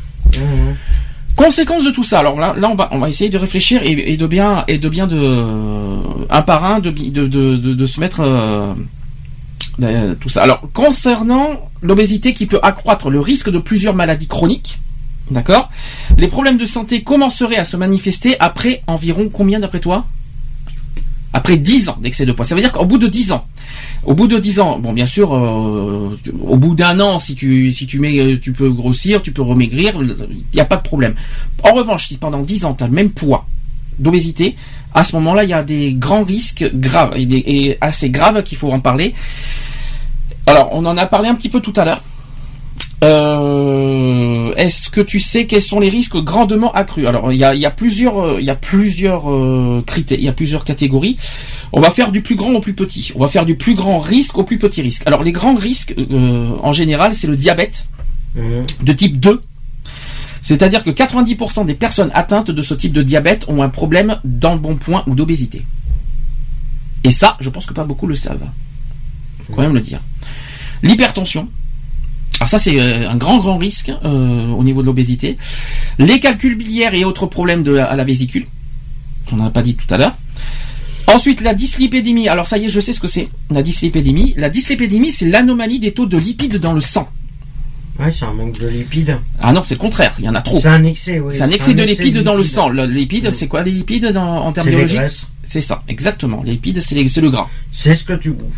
[1.36, 2.18] Conséquence de tout ça.
[2.18, 2.56] Alors là,
[2.90, 5.46] on va essayer de réfléchir et, de bien de bien de
[6.30, 8.74] un par un de se mettre euh,
[9.82, 10.14] euh.
[10.36, 14.78] Alors concernant l'obésité qui peut accroître le risque de plusieurs maladies chroniques,
[15.30, 15.70] d'accord
[16.16, 20.06] Les problèmes de santé commenceraient à se manifester après environ combien d'après toi?
[21.32, 22.46] Après 10 ans d'excès de poids.
[22.46, 23.46] Ça veut dire qu'au bout de 10 ans,
[24.04, 28.00] au bout de 10 ans, bon bien sûr, euh, au bout d'un an, si tu
[28.00, 31.14] mets, euh, tu peux grossir, tu peux remaigrir, il n'y a pas de problème.
[31.62, 33.46] En revanche, si pendant 10 ans tu as le même poids
[33.98, 34.56] d'obésité,
[34.94, 38.72] à ce moment-là, il y a des grands risques graves et assez graves qu'il faut
[38.72, 39.14] en parler.
[40.48, 42.02] Alors, on en a parlé un petit peu tout à l'heure.
[43.04, 47.06] Euh, Est-ce que tu sais quels sont les risques grandement accrus?
[47.06, 50.18] Alors, il y a, il y a plusieurs, euh, il y a plusieurs euh, critères,
[50.18, 51.16] il y a plusieurs catégories.
[51.72, 53.12] On va faire du plus grand au plus petit.
[53.14, 55.02] On va faire du plus grand risque au plus petit risque.
[55.06, 57.86] Alors, les grands risques, euh, en général, c'est le diabète
[58.34, 58.66] Mhm.
[58.82, 59.42] de type 2.
[60.42, 65.02] C'est-à-dire que 90% des personnes atteintes de ce type de diabète ont un problème d'embonpoint
[65.06, 65.62] ou d'obésité.
[67.04, 68.46] Et ça, je pense que pas beaucoup le savent.
[69.48, 70.00] Faut quand même le dire.
[70.82, 71.48] L'hypertension.
[72.40, 75.36] Alors ça, c'est euh, un grand, grand risque euh, au niveau de l'obésité.
[75.98, 78.46] Les calculs biliaires et autres problèmes de, à la vésicule.
[79.32, 80.16] On n'en a pas dit tout à l'heure.
[81.08, 82.28] Ensuite, la dyslipidémie.
[82.28, 83.28] Alors ça y est, je sais ce que c'est.
[83.50, 84.34] La dyslipidémie.
[84.36, 87.08] La dyslipidémie, c'est l'anomalie des taux de lipides dans le sang.
[87.98, 89.18] Ouais, c'est un manque de lipides.
[89.40, 90.14] Ah non, c'est le contraire.
[90.20, 90.60] Il y en a trop.
[90.60, 91.34] C'est un excès, oui.
[91.34, 92.68] C'est un excès de lipides de dans le sang.
[92.68, 93.32] Le lipide, Mm.
[93.32, 95.00] c'est quoi les lipides dans- en termes biologiques.
[95.42, 96.42] C'est ça, exactement.
[96.44, 97.48] Les lipides, c'est le gras.
[97.72, 98.52] C'est ce que tu bouffes.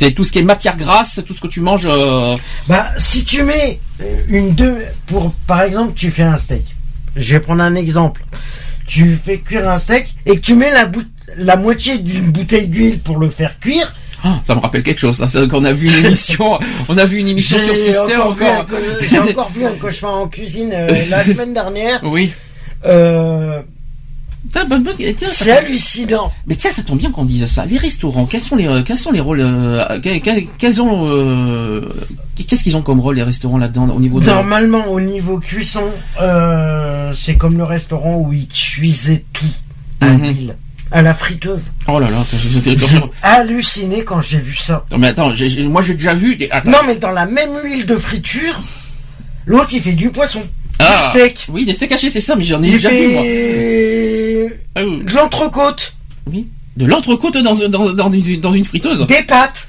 [0.00, 1.86] C'est tout ce qui est matière grasse, tout ce que tu manges.
[1.90, 2.36] euh,
[2.68, 3.80] Bah, si tu mets
[4.28, 4.76] une deux,
[5.08, 6.76] pour, par exemple, tu fais un steak.
[7.16, 8.24] Je vais prendre un exemple.
[8.86, 11.02] Tu fais cuire un steak et que tu mets la, bout-
[11.36, 13.92] la moitié d'une bouteille d'huile pour le faire cuire.
[14.22, 15.16] ah, ça me rappelle quelque chose.
[15.16, 16.60] Ça, c'est qu'on a vu une émission.
[16.88, 18.66] on a vu une émission sur Sister encore,
[19.10, 21.98] j'ai encore vu un cauchemar en cuisine euh, la semaine dernière.
[22.04, 22.30] Oui.
[22.86, 24.37] Euh, Tiens, bonne, bonne- tiens,
[25.28, 26.32] c'est hallucinant.
[26.46, 27.66] Mais tiens, ça tombe bien qu'on dise ça.
[27.66, 31.80] Les restaurants, quels sont les, euh, quels sont les rôles, euh, euh,
[32.46, 35.84] qu'est-ce qu'ils ont comme rôle les restaurants là-dedans au niveau de Normalement, au niveau cuisson,
[36.20, 39.44] euh, c'est comme le restaurant où ils cuisaient tout
[40.00, 40.22] à Mhm.
[40.22, 40.56] l'huile,
[40.90, 41.64] à la friteuse.
[41.86, 42.76] Oh là là, J'ai
[43.22, 44.84] halluciné quand j'ai vu ça.
[44.90, 45.30] Non, mais attends,
[45.68, 46.36] moi j'ai déjà vu.
[46.36, 46.48] Des...
[46.50, 46.70] attends.
[46.70, 48.60] Non, mais dans la même huile de friture,
[49.46, 50.40] l'autre il fait du poisson,
[50.80, 51.10] Ah.
[51.12, 53.22] du steak, Oui, des steaks hachés, c'est ça, mais j'en ai déjà vu moi.
[54.74, 55.04] Ah oui.
[55.04, 55.94] de l'entrecôte,
[56.26, 56.46] Oui.
[56.76, 59.04] De l'entrecôte dans, dans, dans, une, dans une friteuse.
[59.06, 59.67] des pâtes.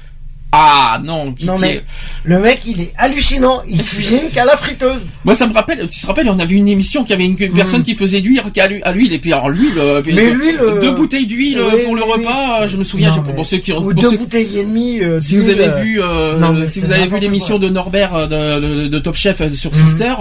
[0.52, 1.46] Ah non, pitié.
[1.46, 1.82] Non mais
[2.24, 5.06] le mec il est hallucinant, il cuisine qu'à la friteuse.
[5.24, 7.36] Moi ça me rappelle, tu te rappelles, on a vu une émission qui avait une,
[7.38, 10.02] une personne qui faisait l'huile qu'à l'huile, à l'huile, et puis alors l'huile, euh.
[10.04, 13.16] Mais l'huile, euh, deux bouteilles d'huile oui, pour le oui, repas, je me souviens, Non,
[13.16, 15.00] je- mais- pour ceux qui, Ou pour deux ceux- bouteilles et demie.
[15.00, 18.26] euh, si vous d'huile, avez vu, euh, non, si vous avez vu l'émission de Norbert
[18.28, 19.86] de, de, de Top Chef sur Mhm.
[19.86, 20.14] Sister,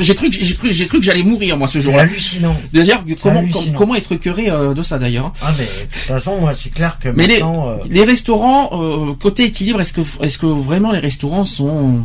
[0.00, 2.02] j'ai cru que j'ai cru, j'ai cru que j'allais mourir moi ce C'est jour-là.
[2.02, 2.56] hallucinant.
[2.72, 3.64] D'ailleurs, comment, hallucinant.
[3.64, 5.32] com- comment être curé de ça d'ailleurs hein?
[5.42, 7.76] Ah mais de toute façon moi c'est clair que Mais les, maintenant.
[7.88, 8.70] les restaurants,
[9.00, 12.00] euh, côté équilibre, est-ce que, est-ce que vraiment les restaurants sont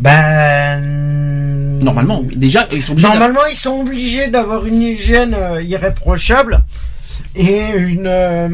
[0.00, 0.80] Ben
[1.82, 2.36] normalement, oui.
[2.36, 6.62] déjà ils sont Normalement, ils sont obligés d'avoir une hygiène euh, irréprochable
[7.34, 8.48] et une euh,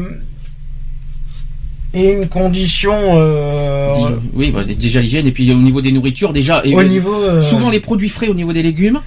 [1.93, 2.93] et une condition.
[3.17, 3.93] Euh,
[4.35, 6.61] Oui, bah, déjà l'hygiène et puis au niveau des nourritures déjà.
[6.63, 7.13] Et au niveau.
[7.23, 8.99] euh, souvent les produits frais au niveau des légumes.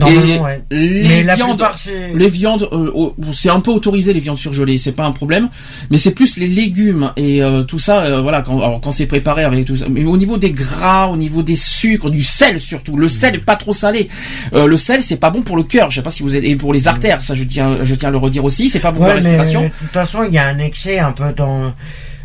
[0.00, 0.62] et ouais.
[0.70, 1.56] les Mais la viandes.
[1.56, 1.76] plupart.
[2.14, 5.48] Les viandes, euh, c'est un peu autorisé les viandes surgelées, c'est pas un problème,
[5.90, 9.06] mais c'est plus les légumes et euh, tout ça, euh, voilà, quand, alors, quand c'est
[9.06, 9.86] préparé avec tout ça.
[9.88, 13.56] Mais au niveau des gras, au niveau des sucres, du sel surtout, le sel pas
[13.56, 14.08] trop salé.
[14.54, 16.44] Euh, le sel c'est pas bon pour le cœur, je sais pas si vous êtes,
[16.44, 18.90] et pour les artères, ça je tiens, je tiens à le redire aussi, c'est pas
[18.92, 19.62] bon pour la mais respiration.
[19.62, 21.72] de toute façon, il y a un excès un peu dans.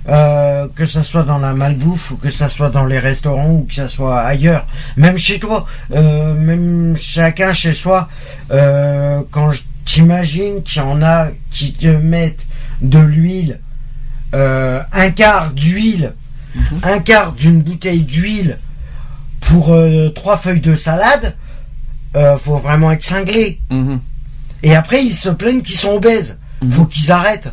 [0.10, 3.66] Euh, que ça soit dans la malbouffe ou que ça soit dans les restaurants ou
[3.68, 4.66] que ça soit ailleurs,
[4.98, 8.10] même chez toi, euh, même chacun chez soi,
[8.52, 12.46] euh, quand je- t'imagines qu'il y en a qui te mettent
[12.82, 13.60] de l'huile,
[14.34, 16.14] euh, un quart d'huile,
[16.56, 16.80] Mhm.
[16.84, 18.58] un quart d'une bouteille d'huile
[19.40, 19.76] pour
[20.16, 21.36] trois feuilles de salade,
[22.40, 23.60] faut vraiment être cinglé.
[23.70, 24.00] Mhm.
[24.64, 26.38] Et après, ils se plaignent qu'ils sont obèses.
[26.62, 26.72] Mhm.
[26.72, 27.50] Faut qu'ils arrêtent.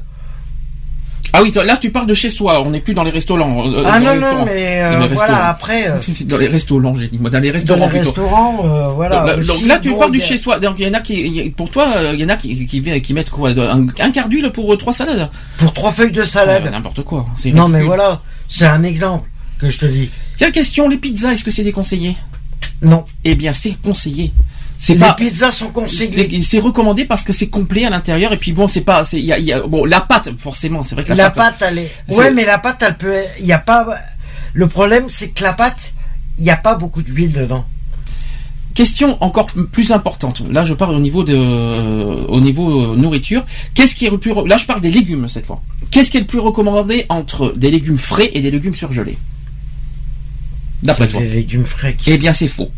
[1.39, 3.65] Ah oui, toi, là tu parles de chez soi, on n'est plus dans les restaurants.
[3.73, 7.31] euh, ah non, non, mais euh, voilà, après, euh, Dans les restaurants, j'ai dit, moi,
[7.31, 8.07] dans les dans restaurants les plutôt.
[8.07, 9.21] restaurants, euh, voilà.
[9.21, 10.59] donc, là, donc aussi, là, tu parles du chez soi.
[10.59, 13.31] Donc il y en a qui, pour toi, il y en a qui, qui, mettent
[13.31, 15.31] quoi, un, un quart d'huile pour trois salades.
[15.59, 16.69] Pour trois feuilles de salade.
[16.71, 17.25] N'importe quoi.
[17.37, 19.29] c'est non, mais voilà, c'est un exemple
[19.61, 20.11] que je te dis.
[20.37, 22.17] Tiens, question, les pizzas, est-ce que c'est déconseillé
[22.83, 24.33] Non, Eh bien, c'est conseillé.
[24.81, 26.41] C'est les pizzas sont conseillées.
[26.43, 29.33] C'est recommandé parce que c'est complet à l'intérieur et puis bon c'est pas c'est y
[29.33, 31.69] a, il y a- bon la pâte forcément c'est vrai que la, La pâte, pâte,
[31.73, 31.91] elle est.
[32.09, 33.23] C'est- Ouais, mais la pâte, elle peut.
[33.41, 33.87] Il y a pas.
[34.55, 35.93] Le problème, c'est que la pâte,
[36.39, 37.65] il n'y a pas beaucoup d'huile dedans.
[38.75, 43.45] question encore plus importante là je parle au niveau de euh, au niveau euh, nourriture
[43.75, 45.61] qu'est-ce qui est le plus là je parle des légumes cette fois
[45.91, 49.19] qu'est-ce qui est le plus recommandé entre des légumes frais et des légumes surgelés?
[50.85, 51.95] D'après toi les légumes frais.
[51.99, 52.71] qui- eh bien c'est faux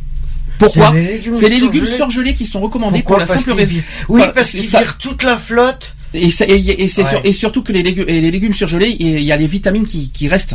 [0.60, 0.92] pourquoi
[1.32, 2.34] c'est les légumes surgelés.
[2.34, 3.74] qui sont recommandés Pourquoi pour la Parce simple raison
[4.08, 4.80] Oui, parce qu'ils ça.
[4.82, 5.94] virent toute la flotte.
[6.14, 7.08] Et, ça- et, et c'est Ouais.
[7.08, 9.86] sur- et surtout que les légumes, et les légumes surgelés, il y a les vitamines
[9.86, 10.54] qui, qui restent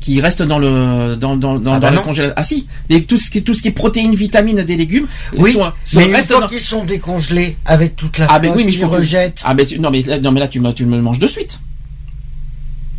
[0.00, 2.02] qui restent dans le dans dans dans, Ah dans le non.
[2.02, 2.34] congélateur.
[2.38, 5.52] Ah si, les- tout ce qui tout ce qui est protéines, vitamines des légumes Oui,
[5.52, 8.70] sont, sont- mais restent dans- qu'ils sont décongelés avec toute la Ah mais oui, mais
[8.72, 9.40] il qu'ils faut que- rejettent.
[9.44, 11.18] Ah mais tu- non mais là- non mais là tu me tu me le manges
[11.18, 11.58] de suite.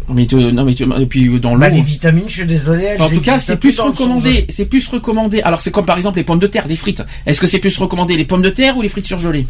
[0.10, 1.60] Mais tu, non mais tu, et puis dans l'eau.
[1.62, 2.84] Bah, les vitamines, je suis désolé.
[2.84, 4.46] elles en tout cas, c'est plus dans recommandé.
[4.50, 5.42] C'est plus recommandé.
[5.42, 7.04] Alors, c'est comme par exemple les pommes de terre, les frites.
[7.26, 9.48] Est-ce que c'est plus recommandé les pommes de terre ou les frites surgelées?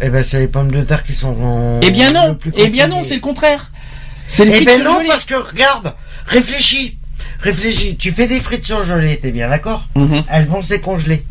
[0.00, 1.36] Eh ben, c'est les pommes de terre qui sont.
[1.42, 2.36] en- Eh bien non.
[2.56, 3.70] Eh bien non, c'est le contraire.
[4.28, 5.94] C'est les Eh frites ben non, parce que regarde,
[6.26, 6.96] réfléchis,
[7.40, 7.96] réfléchis.
[7.96, 9.86] Tu fais des frites surgelées, t'es bien d'accord?
[9.94, 10.24] Mhm.
[10.30, 11.22] Elles vont se décongeler.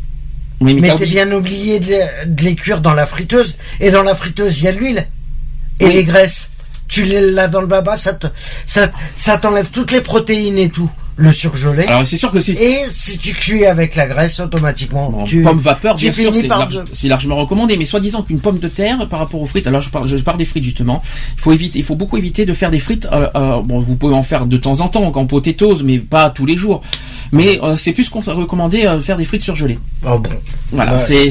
[0.60, 3.56] Oui, mais, t'es bien oublié de, les- de les cuire dans la friteuse.
[3.80, 5.06] Et dans la friteuse, il y a de l'huile
[5.80, 5.92] et Oui.
[5.94, 6.51] les graisses.
[6.92, 8.26] Tu les là dans le baba, ça te,
[8.66, 10.90] ça, ça t'enlève toutes les protéines et tout.
[11.16, 11.84] Le surgelé.
[11.84, 15.42] Alors c'est sûr que c'est Et si tu cuis avec la graisse, automatiquement, Bon, tu.
[15.42, 17.76] pomme vapeur, tu bien sûr, c'est large- largement recommandé.
[17.76, 20.38] Mais soi-disant qu'une pomme de terre par rapport aux frites, alors je parle, je parle
[20.38, 21.02] des frites justement.
[21.36, 23.06] Il faut éviter, il faut beaucoup éviter de faire des frites.
[23.12, 26.30] euh, euh, bon, vous pouvez en faire de temps en temps, en potatoes, mais pas
[26.30, 26.82] tous les jours.
[27.30, 29.78] Mais euh, c'est plus qu'on recommandé euh, faire des frites surgelées.
[30.06, 30.30] Oh bon.
[30.72, 31.30] Voilà, c'est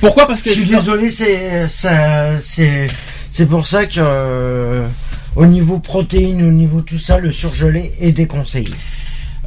[0.00, 0.26] pourquoi?
[0.26, 2.88] Parce que Je suis désolé, c'est ça, c'est
[3.36, 4.86] c'est pour ça que euh,
[5.34, 8.72] au niveau protéines, au niveau tout ça, le surgelé est déconseillé.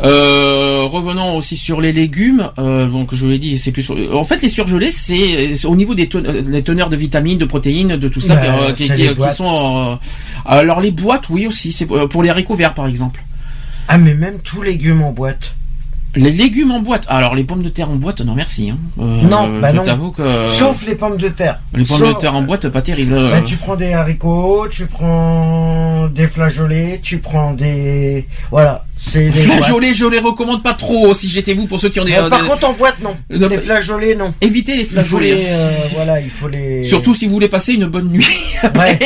[0.04, 2.52] Euh, revenons aussi sur les légumes.
[2.60, 3.90] Euh, donc je vous l'ai dit, c'est plus.
[4.14, 6.08] En fait, les surgelés, c'est au niveau des
[6.46, 8.88] les teneurs de vitamines, de protéines, de tout ça Bah, qui,
[9.36, 9.98] sont.
[10.46, 11.74] alors les boîtes, oui aussi.
[11.74, 13.24] C'est pour les haricots verts, par exemple.
[13.88, 15.56] Ah mais même tous légumes en boîte.
[16.16, 17.06] Les légumes en boîte.
[17.08, 18.72] Alors les pommes de terre en boîte, non merci.
[18.72, 18.78] Hein.
[19.00, 19.84] Euh, Non, bah je non.
[19.84, 21.60] t'avoue que Sauf les pommes de terre.
[21.74, 23.14] les pommes Sauf- de terre en boîte, pas terrible.
[23.14, 23.42] Bah, euh.
[23.42, 29.44] tu prends des haricots, tu prends des flageolets, tu prends des voilà, c'est boîtes.
[29.44, 31.14] Flageolets, je les recommande pas trop.
[31.14, 32.14] Si j'étais vous, pour ceux qui ont des.
[32.14, 33.16] Euh, euh, par des- contre en boîte non.
[33.32, 34.34] Non, les flageolets non.
[34.42, 35.36] évitez les flageolets.
[35.36, 36.84] les, euh, voilà, il faut les.
[36.84, 38.28] Surtout si vous voulez passer une bonne nuit.
[38.76, 39.00] Ouais.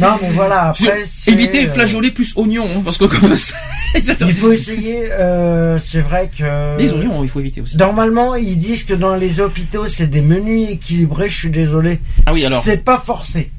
[0.00, 1.04] Non mais voilà après.
[1.26, 3.54] Évitez les euh, flageolets plus oignons, hein, parce que comme ça.
[4.20, 5.04] Il faut essayer.
[5.12, 6.78] euh, c'est vrai que.
[6.78, 7.76] Les oignons, il faut éviter aussi.
[7.78, 11.30] Normalement, ils disent que dans les hôpitaux, c'est des menus équilibrés.
[11.30, 12.00] Je suis désolé.
[12.26, 12.62] Ah oui, alors.
[12.64, 13.50] C'est pas forcé.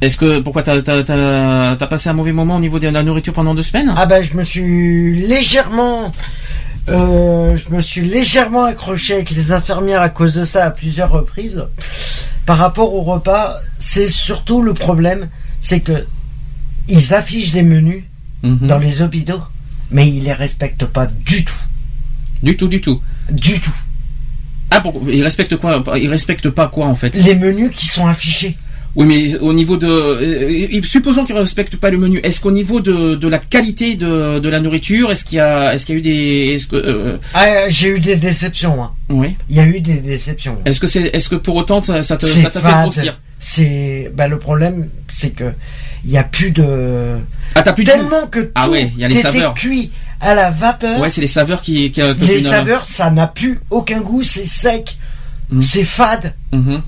[0.00, 3.62] Est-ce que pourquoi t'as passé un mauvais moment au niveau de la nourriture pendant deux
[3.62, 3.92] semaines?
[3.96, 6.12] Ah ben, je me suis légèrement.
[6.88, 11.10] euh, je me suis légèrement accroché avec les infirmières à cause de ça à plusieurs
[11.10, 11.62] reprises.
[12.46, 15.28] Par rapport au repas, c'est surtout le problème,
[15.60, 16.06] c'est que
[16.88, 18.04] ils affichent des menus
[18.42, 18.66] Mhm.
[18.66, 19.42] dans les hôpitaux,
[19.90, 21.52] mais ils les respectent pas du tout,
[22.42, 23.02] Du tout, du tout.
[23.30, 23.74] du tout.
[24.70, 25.82] Ah, pourquoi ils respectent quoi?
[25.98, 27.14] Ils respectent pas quoi en fait?
[27.16, 28.56] Les menus qui sont affichés.
[28.96, 32.18] Oui, mais au niveau de, supposons qu'ils respectent pas le menu.
[32.24, 35.72] Est-ce qu'au niveau de, de la qualité de, de la nourriture, est-ce qu'il y a,
[35.74, 38.82] est-ce qu'il y a eu des, est-ce que, euh, Ah, j'ai eu des déceptions.
[38.82, 38.90] hein.
[39.08, 39.36] oui.
[39.48, 40.58] Il y a eu des déceptions.
[40.64, 44.10] Est-ce que c'est, est-ce que pour autant ça, ça te, ça t'a fait grossir c'est
[44.14, 45.44] bah, le problème, c'est que
[46.04, 47.16] il y a plus de
[47.54, 47.96] Ah, t'as plus de goût.
[47.96, 49.54] tellement que Ah tout ouais, il y a les était saveurs.
[49.54, 51.00] cuit à la vapeur.
[51.00, 51.90] Ouais, c'est les saveurs qui.
[51.90, 54.98] qui, qui les saveurs, ça n'a plus aucun goût, c'est sec,
[55.50, 55.62] Mm.
[55.62, 56.34] c'est fade.
[56.52, 56.82] Mhm,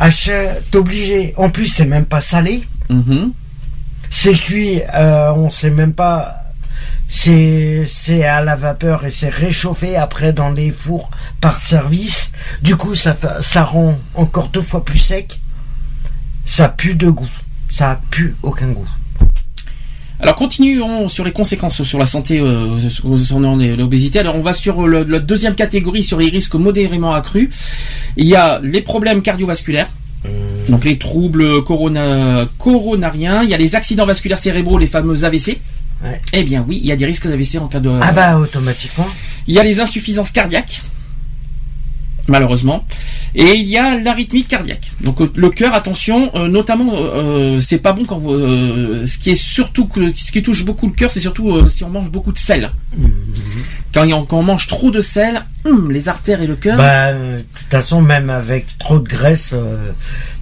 [0.00, 1.34] Achat, t'es obligé.
[1.36, 2.64] En plus, c'est même pas salé.
[2.88, 3.32] mhm.
[4.12, 6.36] C'est cuit, euh, on sait même pas.
[7.08, 12.32] C'est c'est à la vapeur et c'est réchauffé après dans les fours par service.
[12.62, 15.38] Du coup, ça ça rend encore deux fois plus sec.
[16.44, 17.28] Ça pue de goût.
[17.68, 18.88] Ça a plus aucun goût.
[20.22, 24.18] Alors continuons sur les conséquences sur la santé euh, concernant l'obésité.
[24.18, 27.48] Alors on va sur le- la deuxième catégorie sur les risques modérément accrus.
[28.16, 29.88] Il y a les problèmes cardiovasculaires.
[30.68, 35.58] Donc les troubles corona, coronariens, il y a les accidents vasculaires cérébraux, les fameux AVC.
[36.04, 36.20] Ouais.
[36.34, 37.90] Eh bien oui, il y a des risques d'AVC en cas de...
[38.02, 39.06] Ah bah automatiquement.
[39.46, 40.82] Il y a les insuffisances cardiaques,
[42.30, 42.84] malheureusement,
[43.34, 44.92] et il y a l'arythmie cardiaque.
[45.02, 48.32] Donc euh, le cœur, attention, euh, notamment, euh, c'est pas bon quand vous,
[49.06, 52.10] ce qui est surtout ce qui touche beaucoup le cœur, c'est surtout si on mange
[52.10, 52.70] beaucoup de sel.
[53.92, 56.78] Quand, on mange trop de sel, hum, les artères et le cœur.
[56.78, 59.54] Bah de toute façon même avec trop de graisse,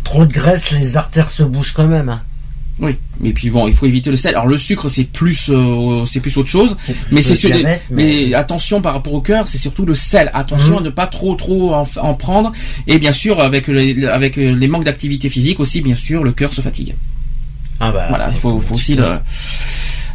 [0.04, 2.08] trop de graisse, les artères se bougent quand même.
[2.10, 2.22] hein.
[2.80, 4.34] Oui, mais puis bon, il faut éviter le sel.
[4.36, 6.76] Alors le sucre, c'est plus, euh, c'est plus autre chose.
[7.10, 7.34] Mais c'est
[8.34, 10.30] attention par rapport au cœur, c'est surtout le sel.
[10.32, 10.78] Attention Mhm.
[10.78, 12.52] à ne pas trop trop en, en prendre.
[12.86, 16.52] Et bien sûr, avec les, avec les manques d'activité physique aussi, bien sûr, le cœur
[16.54, 16.94] se fatigue.
[17.80, 19.18] Ah bah, Voilà, il faut, faut aussi le.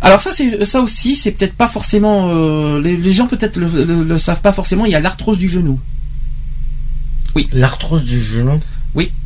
[0.02, 2.30] Alors ça, c'est ça aussi, c'est peut-être pas forcément.
[2.30, 4.86] euh, les, les gens peut-être le, le- le savent pas forcément.
[4.86, 5.80] Il y a l'arthrose du genou.
[7.52, 8.58] L'arthrose du genou?
[8.96, 9.23] Je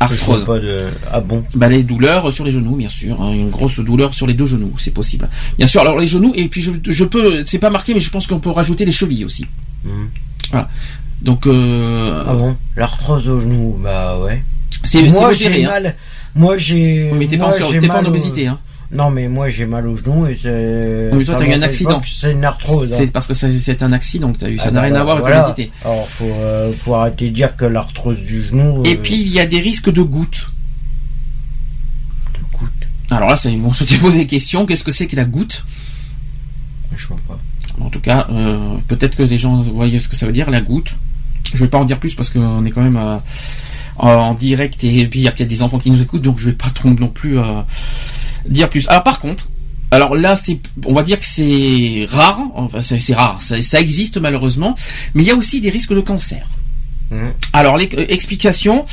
[0.00, 0.44] Arthrose.
[0.44, 0.86] pas de.
[1.12, 1.44] Ah bon?
[1.54, 4.46] Bah, les douleurs sur les genoux, bien sûr, hein, une grosse douleur sur les deux
[4.46, 5.28] genoux, c'est possible.
[5.58, 8.10] Bien sûr, alors les genoux et puis je, je peux, c'est pas marqué, mais je
[8.10, 9.46] pense qu'on peut rajouter les chevilles aussi.
[9.84, 10.08] Mhm.
[11.22, 12.56] Donc euh, Ah bon?
[12.76, 14.42] L'arthrose au genou, bah ouais.
[14.84, 15.68] c'est moi j'ai hein.
[15.68, 15.96] mal.
[16.34, 17.10] Moi j'ai.
[17.12, 18.58] Mais t'es pas, en, pas en obésité, hein.
[18.90, 21.10] Non mais moi j'ai mal au genou et c'est.
[21.12, 22.00] Mais toi, t'as eu un accident.
[22.06, 22.90] C'est une arthrose.
[22.92, 22.96] hein.
[22.98, 25.02] C'est parce que c'est un accident que t'as eu, ça Ah n'a bah rien à
[25.04, 25.48] voir avec voilà.
[25.48, 25.70] l'obésité.
[25.84, 28.82] Alors faut, euh, faut arrêter de dire que l'arthrose du genou.
[28.86, 30.46] Et euh, puis il y a des risques de gouttes.
[32.34, 32.70] de goutte.
[33.10, 34.64] Alors là, ça, ils vont se poser des questions.
[34.64, 35.64] Qu'est-ce que c'est que la goutte?
[36.96, 37.38] Je vois pas.
[37.80, 38.56] En tout cas, euh,
[38.88, 40.94] peut-être que les gens voient ce que ça veut dire, la goutte.
[41.52, 42.98] Je vais pas en dire plus parce qu'on est quand même
[43.98, 46.46] en direct et puis il y a peut-être des enfants qui nous écoutent, donc je
[46.50, 47.38] vais pas trop non plus
[48.48, 48.86] dire plus.
[48.88, 49.48] Alors par contre,
[49.90, 54.18] alors là, c'est, on va dire que c'est rare, enfin c'est rare, ça, ça existe
[54.18, 54.74] malheureusement,
[55.14, 56.46] mais il y a aussi des risques de cancer.
[57.10, 57.32] Mhm.
[57.54, 58.84] Alors, les, euh, explication,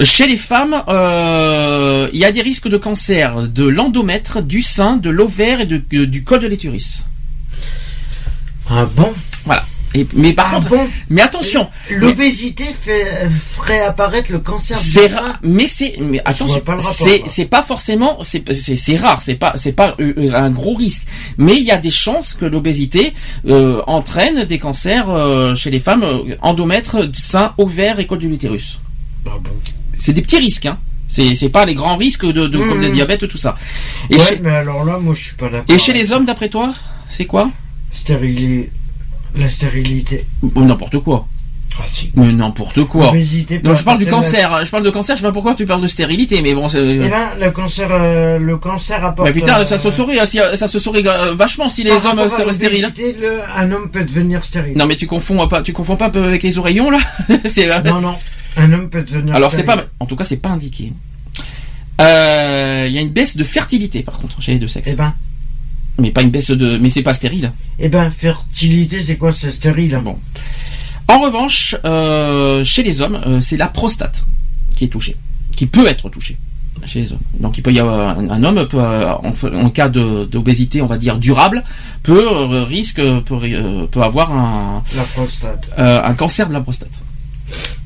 [0.00, 4.96] chez les femmes, euh, il y a des risques de cancer de l'endomètre, du sein,
[4.96, 7.04] de l'ovaire et de- du col de l'utérus.
[8.70, 9.12] Ah bon?
[9.94, 10.88] Et, mais par Ah contre, bon.
[11.08, 16.60] mais attention, L'obésité ferait apparaître le cancer du c'est rare, mais c'est, mais attention,
[17.28, 21.06] c'est, pas forcément, c'est, rare, c'est pas, c'est pas euh, un gros risque,
[21.38, 23.14] mais il y a des chances que l'obésité
[23.46, 28.26] euh, entraîne des cancers euh, chez les femmes, euh, endomètre, sein, ovaire et col de
[28.26, 28.80] l'utérus.
[29.26, 29.50] Ah bon.
[29.96, 30.78] C'est des petits risques, hein.
[31.06, 32.80] C'est, pas les grands risques de, de comme Mhm.
[32.82, 33.56] le diabète tout ça.
[34.10, 35.72] Et, ouais, chez, mais alors là, moi je suis pas d'accord.
[35.72, 36.74] et chez les hommes, d'après toi,
[37.06, 37.50] c'est quoi?
[37.92, 38.70] Stérilité.
[39.36, 40.24] La stérilité.
[40.42, 41.26] Ou N'importe quoi.
[41.76, 42.08] Ah si.
[42.14, 43.12] Mais n'importe quoi.
[43.64, 44.54] Non, je parle du la- cancer.
[44.54, 44.62] hein.
[44.64, 45.16] Je parle de cancer.
[45.16, 46.78] Je sais pas pourquoi tu parles de stérilité, mais bon, c'est.
[46.88, 49.26] Eh ben, le cancer, euh, le cancer apporte.
[49.28, 51.90] Mais putain, euh, ça se saurait, hein, si- ça se saurait euh, vachement si les
[51.90, 52.82] hommes seraient stériles.
[52.82, 54.76] l'obésité, le- Un homme peut devenir stérile.
[54.78, 57.00] Non, mais tu confonds pas, tu confonds pas avec les oreillons là.
[57.30, 58.14] euh, non, non.
[58.56, 59.82] Un homme peut devenir Alors c'est stérile.
[59.82, 60.92] pas, en tout cas c'est pas indiqué.
[62.00, 64.96] Euh, Il y a une baisse de fertilité par contre chez les deux sexes, Eh
[64.96, 65.12] ben,
[65.98, 67.52] mais pas une baisse de, mais c'est pas stérile.
[67.78, 70.00] eh ben, fertilité, c'est quoi C'est stérile?
[70.02, 70.18] Bon.
[71.08, 74.24] En revanche, euh, chez les hommes, euh, c'est la prostate
[74.74, 75.16] qui est touchée,
[75.56, 76.36] qui peut être touchée
[76.86, 77.20] chez les hommes.
[77.38, 80.86] Donc il peut y avoir un, un homme peut, euh, en, en cas d'obésité, on
[80.86, 81.62] va dire durable,
[82.02, 85.64] peut euh, risque peut, peut avoir un, La prostate.
[85.78, 86.90] un cancer de la prostate.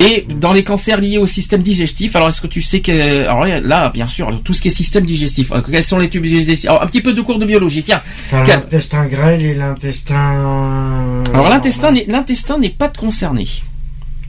[0.00, 3.44] Et dans les cancers liés au système digestif, alors est-ce que tu sais que alors
[3.44, 6.68] là, bien sûr tout ce qui est système digestif, euh, quels sont les tubes digestifs?
[6.70, 8.00] Alors, Un petit peu de cours de biologie, tiens.
[8.32, 11.22] L'intestin grêle et l'intestin.
[11.34, 13.46] Alors l'intestin n'est l'intestin n'est pas concerné.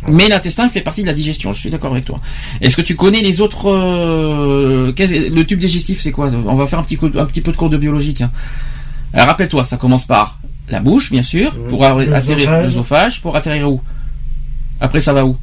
[0.07, 2.19] Mais l'intestin fait partie de la digestion, je suis d'accord avec toi.
[2.61, 6.29] Est-ce que tu connais les autres euh, le tube digestif c'est quoi?
[6.47, 8.31] On va faire un petit coup- un petit peu de cours de biologie tiens.
[9.13, 13.81] Alors rappelle-toi, ça commence par la bouche bien sûr pour atterrir l'œsophage pour atterrir où?
[14.79, 15.35] Après ça va où?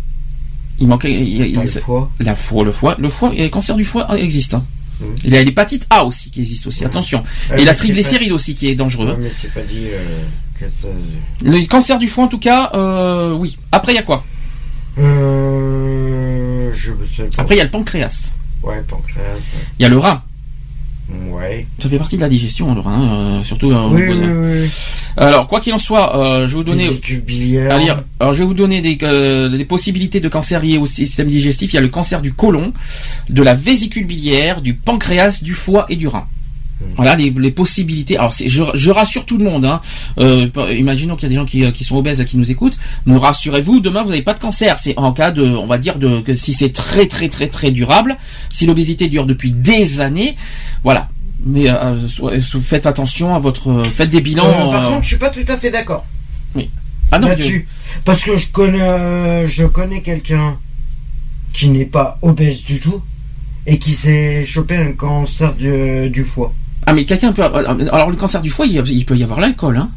[0.79, 2.11] Il manque il- le foie.
[2.21, 4.55] la foie, le foie, le foie, le cancer du foie existe.
[4.55, 4.65] hein.
[5.01, 5.15] Mhm.
[5.25, 6.81] Il y a l'hépatite A aussi qui existe aussi.
[6.83, 6.87] Mhm.
[6.87, 7.25] Attention.
[7.51, 9.17] Ouais, Et la triglycéride aussi qui est dangereux.
[9.21, 10.23] mais c'est pas dit euh,
[10.59, 10.89] que ça.
[11.43, 13.57] Le cancer du foie en tout cas, euh, oui.
[13.73, 14.25] Après il y a quoi?
[14.99, 17.43] Euh, je sais pas.
[17.43, 18.31] Après, il y a le pancréas.
[18.63, 19.25] Ouais, pancréas.
[19.79, 20.23] Il y a le rein.
[21.31, 21.67] Ouais.
[21.81, 23.71] Ça fait partie de la digestion, le rein, euh, surtout.
[23.71, 24.71] euh, au Oui, niveau oui, de- oui.
[25.17, 26.89] Alors, quoi qu'il en soit, euh, je vais vous donner.
[26.89, 27.71] Vésicule biliaire.
[27.75, 28.03] à lire.
[28.19, 31.73] Alors, je vais vous donner des, euh, des possibilités de cancer liés au système digestif.
[31.73, 32.73] Il y a le cancer du côlon,
[33.31, 36.27] de la vésicule biliaire, du pancréas, du foie et du rein.
[36.97, 38.19] Voilà les, les possibilités.
[38.19, 39.65] Alors, je, je rassure tout le monde.
[39.65, 39.81] Hein.
[40.19, 42.79] Euh, imaginons qu'il y a des gens qui, euh, qui sont obèses qui nous écoutent.
[43.07, 44.79] Nous rassurez-vous, demain vous n'avez pas de cancer.
[44.79, 47.71] C'est en cas de, on va dire de, que si c'est très très très très
[47.71, 48.17] durable,
[48.51, 50.37] si l'obésité dure depuis des années,
[50.85, 51.09] voilà.
[51.45, 54.45] Mais euh, so- so- faites attention à votre, faites des bilans.
[54.47, 56.05] Euh, par contre, je suis pas tout à fait d'accord
[57.13, 57.69] ah non, là-dessus.
[58.05, 60.59] Parce que je connais, je connais quelqu'un
[61.53, 63.01] qui n'est pas obèse du tout
[63.67, 66.53] et qui s'est chopé un cancer du foie.
[66.87, 69.91] Ah mais quelqu'un peut alors le cancer du foie il, peut y avoir l'alcool hein.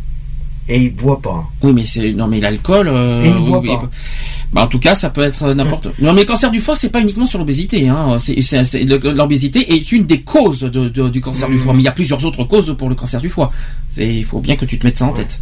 [0.67, 1.47] Et il boit pas.
[1.61, 3.83] Oui mais c'est non mais l'alcool euh, Et il boit oui, pas.
[3.83, 6.75] il bah, en tout cas ça peut être n'importe non mais le cancer du foie
[6.75, 8.17] c'est pas uniquement sur l'obésité hein.
[8.27, 11.61] Le- l'obésité est une des causes de, de- du cancer du Mhm.
[11.61, 11.73] foie.
[11.73, 13.51] Mais il y a plusieurs autres causes pour le cancer du foie.
[13.97, 15.39] Il faut bien que tu te mettes ça en tête.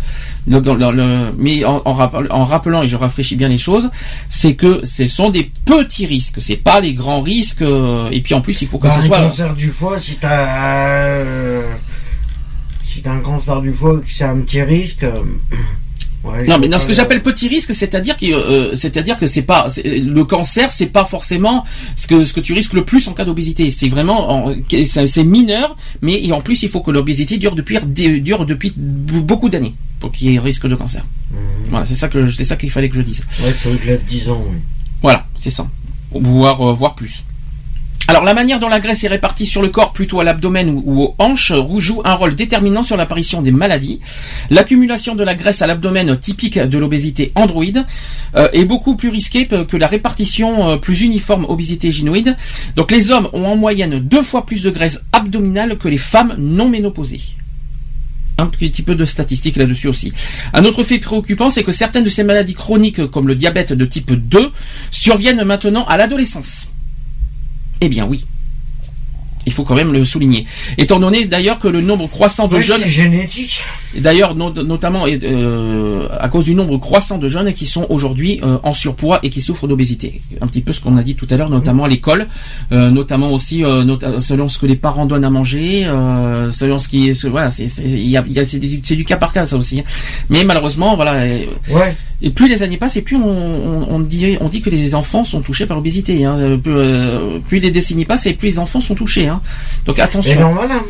[0.48, 3.90] Le- le- le- mais en, en rappel- en rappelant et je rafraîchis bien les choses
[4.30, 6.40] c'est que ce sont des petits risques.
[6.40, 9.00] C'est pas les grands risques euh, et puis en plus il faut que Bah, ça
[9.00, 10.48] un soit cancer du foie, si t'as
[11.14, 11.64] euh,
[12.86, 15.06] si t'as un cancer du foie c'est un petit risque.
[16.26, 19.28] Euh, ouais, Non, mais dans ce que j'appelle petit risque, c'est-à-dire que euh, c'est-à-dire que
[19.28, 21.64] c'est pas le cancer, c'est pas forcément
[21.96, 23.70] ce que ce que tu risques le plus en cas d'obésité.
[23.72, 27.80] C'est vraiment en- c'est mineur, mais et en plus il faut que l'obésité dure depuis
[28.22, 31.04] dure depuis beaucoup d'années pour qu'il y ait risque de cancer.
[31.32, 31.38] Mhm.
[31.70, 33.22] Voilà, c'est ça que c'est ça qu'il fallait que je dise.
[33.44, 34.58] Ouais, au-delà de 10 ans, oui.
[35.02, 35.68] Voilà, c'est ça.
[36.12, 37.24] Voire, euh, voire plus.
[38.10, 41.04] Alors la manière dont la graisse est répartie sur le corps, plutôt à l'abdomen ou,
[41.04, 44.00] aux hanches, joue un rôle déterminant sur l'apparition des maladies.
[44.50, 47.86] L'accumulation de la graisse à l'abdomen, typique de l'obésité androïde,
[48.36, 52.38] euh, est beaucoup plus risquée que que la répartition euh, plus uniforme obésité gynoïde.
[52.78, 56.36] Donc les hommes ont en moyenne deux fois plus de graisse abdominale que les femmes
[56.38, 57.22] non ménopausées.
[58.38, 60.14] Un petit peu de statistiques là-dessus aussi.
[60.54, 63.86] Un autre fait préoccupant, c'est que certaines de ces maladies chroniques, comme le diabète de
[63.86, 64.52] type 2,
[64.92, 66.70] surviennent maintenant à l'adolescence.
[67.82, 68.26] Eh bien oui.
[69.48, 70.46] Il faut quand même le souligner.
[70.78, 73.62] Étant donné d'ailleurs que le nombre croissant de Ouais, jeunes, c'est génétique.
[73.98, 78.58] d'ailleurs not- notamment euh, à cause du nombre croissant de jeunes qui sont aujourd'hui euh,
[78.64, 80.22] en surpoids et qui souffrent d'obésité.
[80.42, 82.28] Un petit peu ce qu'on a dit tout à l'heure, notamment à l'école,
[82.74, 83.64] euh, notamment aussi
[84.20, 85.84] selon ce que les parents donnent à manger,
[86.52, 88.60] selon ce qui est, ce- voilà, c'est
[88.96, 89.80] du, cas par cas ça aussi.
[89.80, 89.84] hein.
[90.30, 91.26] Mais malheureusement, voilà.
[91.26, 91.96] et- Ouais.
[92.22, 94.94] et plus les années passent, et plus on, on, on dit, on dit que les
[94.96, 96.26] enfants sont touchés par l'obésité.
[96.26, 96.60] Hein.
[96.62, 96.74] Plus,
[97.48, 99.28] plus les décennies passent, et plus les enfants sont touchés.
[99.28, 99.37] Hein.
[99.86, 100.56] Donc C'est attention.
[100.60, 100.84] hein.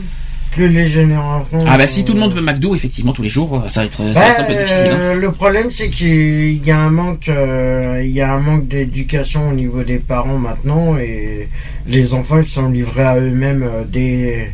[0.52, 1.64] Plus les générations.
[1.68, 3.98] Ah bah si tout le monde veut McDo, effectivement, tous les jours, ça va être,
[3.98, 4.88] ça va Bah, être un peu difficile.
[4.92, 5.00] hein.
[5.00, 8.68] euh, le problème, c'est qu'il y a un manque, euh, il y a un manque
[8.68, 11.48] d'éducation au niveau des parents maintenant, et
[11.86, 14.52] les enfants ils sont livrés à eux-mêmes euh, dès,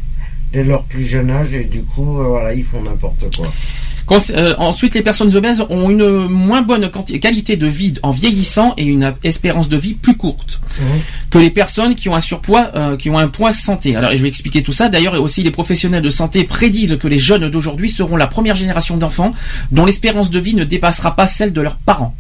[0.51, 3.47] dès leur plus jeune âge, et du coup, euh, voilà, ils font n'importe quoi.
[4.11, 6.89] Euh, ensuite, les personnes obèses ont une moins bonne
[7.21, 10.99] qualité de vie en vieillissant et une espérance de vie plus courte Mhm.
[11.29, 13.95] que les personnes qui ont un surpoids, euh, qui ont un poids santé.
[13.95, 14.89] Alors, et je vais expliquer tout ça.
[14.89, 18.97] D'ailleurs, aussi les professionnels de santé prédisent que les jeunes d'aujourd'hui seront la première génération
[18.97, 19.31] d'enfants
[19.71, 22.15] dont l'espérance de vie ne dépassera pas celle de leurs parents.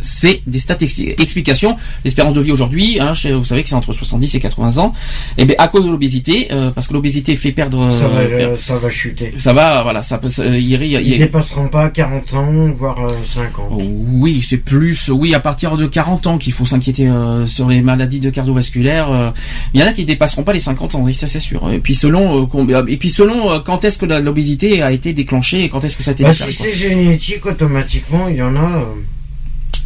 [0.00, 1.20] C'est des statistiques.
[1.20, 1.76] Explication.
[2.04, 4.92] L'espérance de vie aujourd'hui, hein, vous savez que c'est entre 70 et 80 ans.
[5.36, 8.52] Et bien, à cause de l'obésité, euh, parce que l'obésité fait perdre, ça, va, euh,
[8.52, 9.32] euh, ça va chuter.
[9.38, 13.04] ça va, voilà, ça peut, ça- il, il- il- Ils dépasseront pas 40 ans, voire
[13.04, 13.72] euh, 50.
[14.12, 17.80] oui, c'est plus, oui, à partir de 40 ans qu'il faut s'inquiéter euh, sur les
[17.82, 19.10] maladies de cardiovasculaires.
[19.10, 19.30] euh.
[19.74, 21.70] Il y en a qui dépasseront pas les 50 ans, ça c'est sûr.
[21.72, 24.92] Et puis selon, euh, combien- et puis selon euh, quand est-ce que la- l'obésité a
[24.92, 28.36] été déclenchée et quand est-ce que ça a été Bah, si c'est génétique, automatiquement, il
[28.36, 28.84] y en a.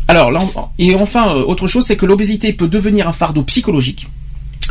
[0.08, 0.40] Alors, là,
[0.78, 4.08] et enfin, euh, autre chose, c'est que l'obésité peut devenir un fardeau psychologique.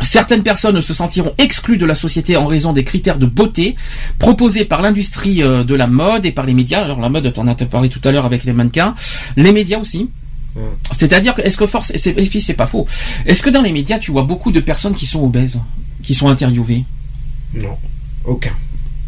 [0.00, 3.76] Certaines personnes se sentiront exclues de la société en raison des critères de beauté
[4.18, 6.82] proposés par l'industrie euh, de la mode et par les médias.
[6.82, 8.94] Alors la mode, t'en as parlé tout à l'heure avec les mannequins,
[9.36, 10.08] les médias aussi.
[10.96, 12.86] C'est-à-dire que est-ce que force, c'est, et puis c'est pas faux.
[13.24, 15.60] Est-ce que dans les médias tu vois beaucoup de personnes qui sont obèses,
[16.02, 16.84] qui sont interviewées?
[17.54, 17.76] Non,
[18.24, 18.52] aucun.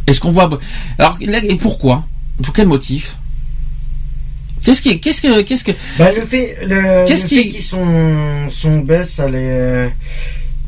[0.07, 0.59] Est-ce qu'on voit
[0.99, 2.05] Alors là, et pourquoi?
[2.43, 3.16] Pour quel motif?
[4.65, 8.79] Qu'est-ce qui, qu'est-ce que, qu'est-ce que Bah, le fait, le, Qu'est-ce qui- qu'ils sont, sont
[8.79, 9.89] baisse, ça les.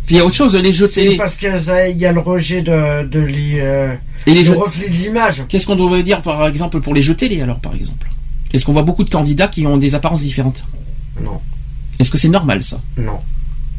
[0.07, 2.21] Puis il y a autre chose, les jeux C'est télé parce qu'il y a le
[2.21, 3.93] rejet de, de l'i- euh,
[4.27, 4.57] et les le jeux.
[4.57, 5.43] reflet de l'image.
[5.49, 8.07] Qu'est-ce qu'on devrait dire par exemple pour les jeux télé alors par exemple?
[8.53, 10.65] Est-ce qu'on voit beaucoup de candidats qui ont des apparences différentes?
[11.21, 11.41] Non,
[11.99, 12.81] Est-ce que c'est normal ça?
[12.97, 13.19] Non.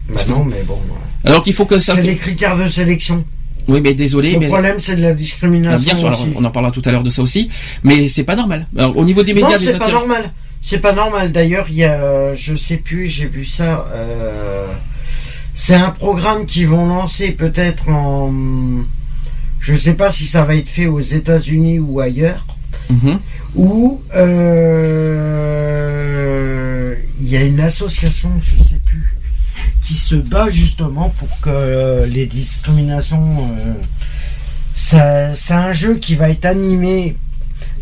[0.09, 0.79] Bah C'est non, mais bon.
[1.23, 1.95] Alors qu'il faut que ça.
[1.95, 3.23] C'est les critères de sélection.
[3.67, 5.83] Oui, mais désolé, Le mais problème, c'est de la Ah, discrimination.
[5.85, 6.31] bien sûr, aussi.
[6.35, 7.49] on en parlera tout à l'heure de ça aussi,
[7.83, 8.65] mais c'est pas normal.
[8.77, 10.31] Alors, au niveau des médias, non, c'est pas inter- normal.
[10.61, 11.31] C'est pas normal.
[11.33, 13.85] D'ailleurs, il y a, euh, je sais plus, j'ai vu ça.
[13.93, 14.65] euh,
[15.53, 18.31] c'est un programme qu'ils vont lancer peut-être en.
[19.59, 22.45] Je sais pas si ça va être fait aux États-Unis ou ailleurs.
[22.89, 23.19] Mhm.
[23.55, 24.01] Où
[25.27, 29.16] euh, il y a une association, je sais plus,
[29.85, 33.49] qui se bat justement pour que les discriminations.
[33.59, 33.73] euh,
[35.35, 37.15] c'est un jeu qui va être animé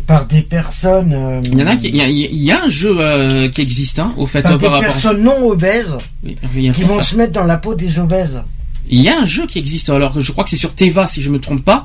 [0.06, 1.12] par des personnes.
[1.14, 3.48] euh, Il y en a qui, il y a, il y a un jeu euh,
[3.48, 4.92] qui existe, hein, au fait, par euh, des par rapport.
[4.92, 8.40] personnes non obèses Oui, qui vont se mettre dans la peau des obèses.
[8.88, 11.20] Il y a un jeu qui existe, alors je crois que c'est sur Teva si
[11.22, 11.84] je me trompe pas.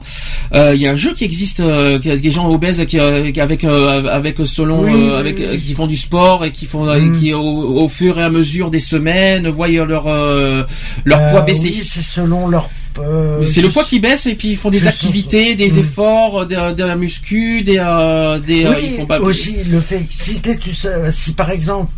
[0.54, 3.00] Euh, il y a un jeu qui existe, euh, qui a des gens obèses qui,
[3.00, 5.46] euh, avec euh, avec selon Oui, euh, oui, avec oui.
[5.46, 7.20] euh, qui font du sport et qui font euh, Mm.
[7.20, 10.64] qui au, au fur et à mesure des semaines voient leur euh,
[11.06, 11.70] leur Euh, poids baisser.
[11.70, 12.70] oui, c'est selon leur.
[13.00, 15.80] euh, c'est le poids qui baisse et puis ils font des activités, des Mm.
[15.80, 20.06] efforts, de, la muscu, des euh, des euh, ils font pas aussi le fait que
[20.14, 21.92] si t'es tout seul, si par exemple,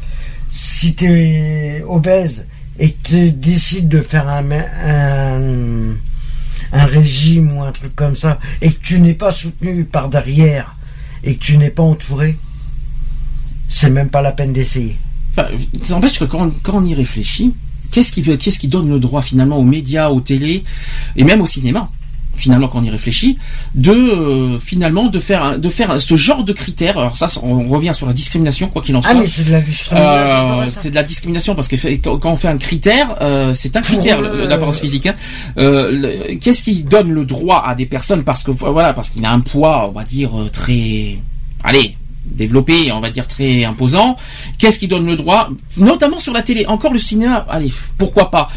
[0.51, 2.45] si t'es obèse
[2.79, 4.43] et que tu décides de faire un,
[6.71, 10.75] régime ou un truc comme ça et que tu n'es pas soutenu par derrière
[11.23, 12.37] et que tu n'es pas entouré,
[13.69, 14.97] c'est même pas la peine d'essayer.
[15.37, 15.47] Enfin,
[16.29, 17.53] quand on, quand on y réfléchit,
[17.91, 20.63] qu'est-ce qui, qu'est-ce qui donne le droit finalement aux médias, aux télés
[21.15, 21.89] et même au cinéma?
[22.43, 23.37] Finalement quand on y réfléchit,
[23.75, 26.97] de euh, finalement de faire de faire ce genre de critères.
[26.97, 29.11] Alors ça, on revient sur la discrimination quoi qu'il en soit.
[29.13, 30.61] Ah mais c'est de la discrimination.
[30.61, 31.77] Euh, c'est de la discrimination parce que
[32.17, 35.07] quand on fait un critère, euh, c'est un critère l'apparence physique.
[35.07, 35.15] hein.
[36.41, 38.23] Qu'est-ce qui donne le droit à des personnes?
[38.23, 41.17] Parce que voilà parce qu'il a un poids, on va dire très,
[41.63, 44.15] allez développé, on va dire très imposant.
[44.57, 47.45] Qu'est-ce qui donne le droit, notamment sur la télé, encore le cinéma.
[47.49, 48.47] Allez, pourquoi pas,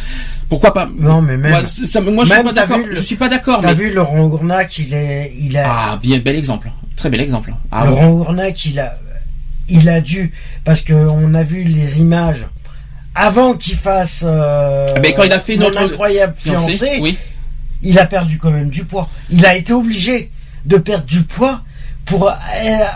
[0.49, 0.89] pourquoi pas?
[0.99, 1.51] Non mais même.
[1.51, 2.79] Moi, ça- ça- moi, je suis pas d'accord.
[2.79, 3.61] le- Je suis pas d'accord.
[3.61, 3.75] T'as Mais...
[3.75, 5.65] vu Laurent Ournac, il est, il a.
[5.69, 7.53] Ah, bien bel exemple, très bel exemple.
[7.71, 7.85] Ah.
[7.87, 8.99] Laurent Ournac, il a,
[9.69, 10.33] il a dû,
[10.65, 12.47] parce que on a vu les images
[13.15, 14.25] avant qu'il fasse.
[14.27, 17.19] euh, Ah ben, quand il a fait notre incroyable Fiancé, fiancé, oui.
[17.83, 19.09] il a perdu quand même du poids.
[19.31, 20.31] Il a été obligé
[20.65, 21.63] de perdre du poids
[22.05, 22.33] pour euh,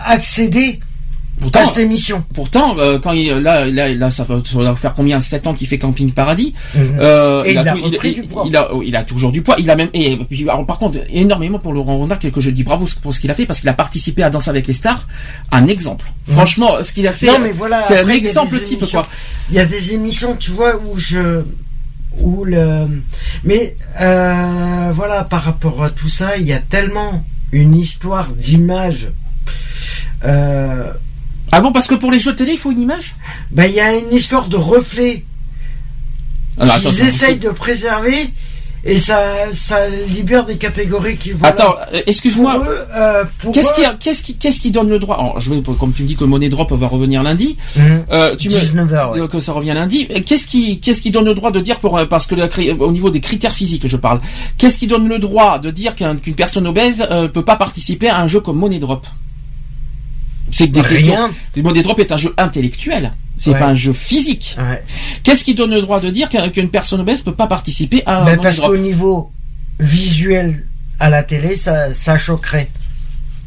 [0.05, 0.79] accéder
[1.41, 2.23] Pourtant, à cette émission.
[2.33, 5.53] Pourtant, euh, quand il, là, là, là, ça va, ça va faire combien 7 ans
[5.53, 6.53] qu'il fait Camping Paradis.
[6.77, 8.43] Euh, Et il a tout- repris du poids.
[8.47, 9.55] il a, il a toujours du poids.
[9.59, 12.63] Il a même, et puis, alors, par contre, énormément pour Laurent Rondac, que je dis
[12.63, 15.07] bravo pour ce qu'il a fait, parce qu'il a participé à Danse avec les stars.
[15.51, 16.05] Un exemple.
[16.27, 16.35] Mhm.
[16.35, 19.07] Franchement, ce qu'il a fait, voilà, c'est un exemple type, quoi.
[19.49, 21.41] Il y a des émissions, tu vois, où je.
[22.19, 22.87] Où le.
[23.43, 29.09] Mais euh, voilà, par rapport à tout ça, il y a tellement une histoire d'image.
[30.23, 30.91] Euh,
[31.51, 33.15] Ah bon, parce que pour les jeux de télé, il faut une image?
[33.51, 35.25] ben, il y a une histoire de reflet
[36.59, 38.29] Alors, qu'ils essayent de préserver
[38.83, 39.21] et ça,
[39.53, 41.45] ça libère des catégories qui vont.
[41.45, 42.63] Attends, euh, excuse-moi.
[42.95, 45.17] Euh, Qu'est-ce eux- qui, qu'est-ce qui, qu'est-ce qui donne le droit?
[45.17, 48.05] Alors, je vais, comme tu me dis que Money Drop va revenir lundi, Mhm.
[48.11, 49.19] euh, tu me, 19h, ouais.
[49.19, 50.07] Euh, que ça revient lundi.
[50.25, 52.91] Qu'est-ce qui, qu'est-ce qui donne le droit de dire pour, parce que la cré- au
[52.91, 54.19] niveau des critères physiques, je parle.
[54.57, 58.09] Qu'est-ce qui donne le droit de dire qu'un- qu'une personne obèse euh, peut pas participer
[58.09, 59.05] à un jeu comme Money Drop?
[60.51, 61.15] C'est que des questions.
[61.15, 61.63] Rien.
[61.63, 63.13] Money Drop est un jeu intellectuel.
[63.37, 63.59] C'est Ouais.
[63.59, 64.55] pas un jeu physique.
[64.59, 64.83] Ouais.
[65.23, 68.17] Qu'est-ce qui donne le droit de dire qu'un- qu'une personne obèse peut pas participer à
[68.17, 69.31] un Ben, Money parce qu'au niveau
[69.79, 70.65] visuel
[70.99, 72.69] à la télé, ça, ça choquerait.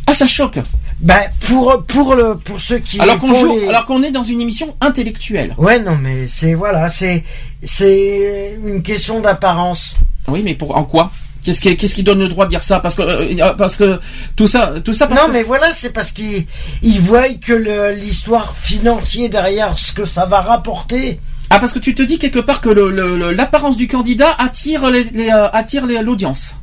[0.06, 0.58] Ah, ça choque.
[1.00, 2.98] Ben, pour, pour, le, pour ceux qui.
[3.00, 5.54] Alors qu'on joue, les- alors qu'on est dans une émission intellectuelle.
[5.58, 7.24] Ouais, non, mais c'est voilà, c'est
[7.62, 9.96] c'est une question d'apparence.
[10.28, 11.10] Oui, mais pour en quoi?
[11.44, 14.00] Qu'est-ce qui, qu'est-ce qui donne le droit de dire ça Parce que, euh, parce que
[14.34, 15.06] tout ça, tout ça.
[15.06, 16.46] Parce Non, que mais voilà, c'est parce qu'ils
[16.82, 21.20] ils voient que le- l'histoire financière derrière ce que ça va rapporter.
[21.50, 24.34] Ah, parce que tu te dis quelque part que le- le- le- l'apparence du candidat
[24.38, 26.54] attire les, les, euh, attire les- l'audience.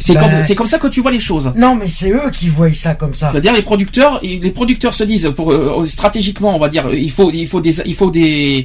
[0.00, 0.20] C'est Bah.
[0.20, 1.52] comme, c'est comme ça que tu vois les choses.
[1.56, 3.30] Non, mais c'est eux qui voient ça comme ça.
[3.30, 7.32] C'est-à-dire les producteurs, les producteurs se disent pour euh, stratégiquement, on va dire, il faut,
[7.32, 8.64] il faut des, il faut des,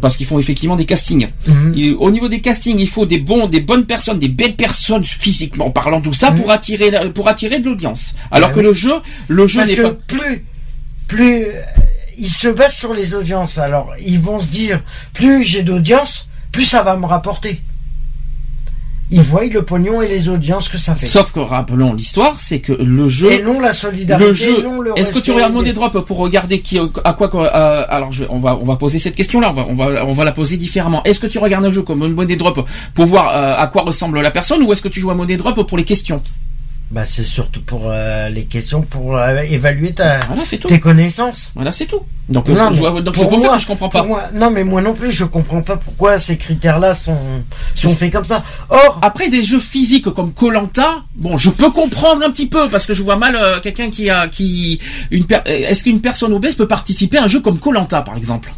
[0.00, 1.28] parce qu'ils font effectivement des castings.
[1.48, 1.74] Mhm.
[1.76, 5.02] Et au niveau des castings, il faut des bons, des bonnes personnes, des belles personnes
[5.04, 6.36] physiquement parlant, tout ça Mhm.
[6.38, 8.14] pour attirer, la- pour attirer de l'audience.
[8.30, 8.66] Alors Bah que oui.
[8.66, 8.94] le jeu,
[9.26, 9.96] le jeu n'est que pas.
[10.06, 10.44] plus,
[11.08, 11.60] plus euh,
[12.18, 13.58] ils se basent sur les audiences.
[13.58, 14.80] Alors, ils vont se dire,
[15.12, 17.60] plus j'ai d'audience, plus ça va me rapporter.
[19.10, 21.06] Ils voient le pognon et les audiences que ça fait.
[21.06, 23.32] Sauf que rappelons l'histoire, c'est que le jeu.
[23.32, 24.62] et non la solidarité, le jeu.
[24.62, 27.84] non le Est-ce que tu regardes des- drops pour regarder qui, à quoi, quoi, euh,
[27.88, 30.24] alors je, on va, on va poser cette question-là, on va, on va, on va
[30.24, 31.02] la poser différemment.
[31.04, 34.20] Est-ce que tu regardes un jeu comme monnaie drop pour voir euh, à quoi ressemble
[34.20, 36.22] la personne, ou est-ce que tu joues à monnaie drop pour les questions?
[36.90, 40.68] Bah, c'est surtout pour euh, les questions pour euh, évaluer ta, Voilà, tout.
[40.68, 41.52] tes connaissances.
[41.54, 42.00] Voilà, c'est tout.
[42.30, 44.02] Donc, Non, euh, mais je donc pour moi- que je comprends pas.
[44.04, 47.18] moi- non, mais moi non plus, je comprends pas pourquoi ces critères-là sont,
[47.74, 48.42] sont faits comme ça.
[48.70, 52.86] Or, Après des jeux physiques comme Colanta, bon, je peux comprendre un petit peu parce
[52.86, 54.80] que je vois mal euh, quelqu'un qui a qui
[55.10, 58.16] une per- euh, est-ce qu'une personne obèse peut participer à un jeu comme Colanta par
[58.16, 58.54] exemple?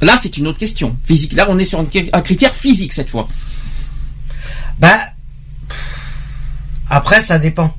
[0.00, 1.34] Là, c'est une autre question physique.
[1.34, 3.28] Là, on est sur un critère physique cette fois.
[4.78, 5.00] bah,
[6.90, 7.74] après, ça dépend.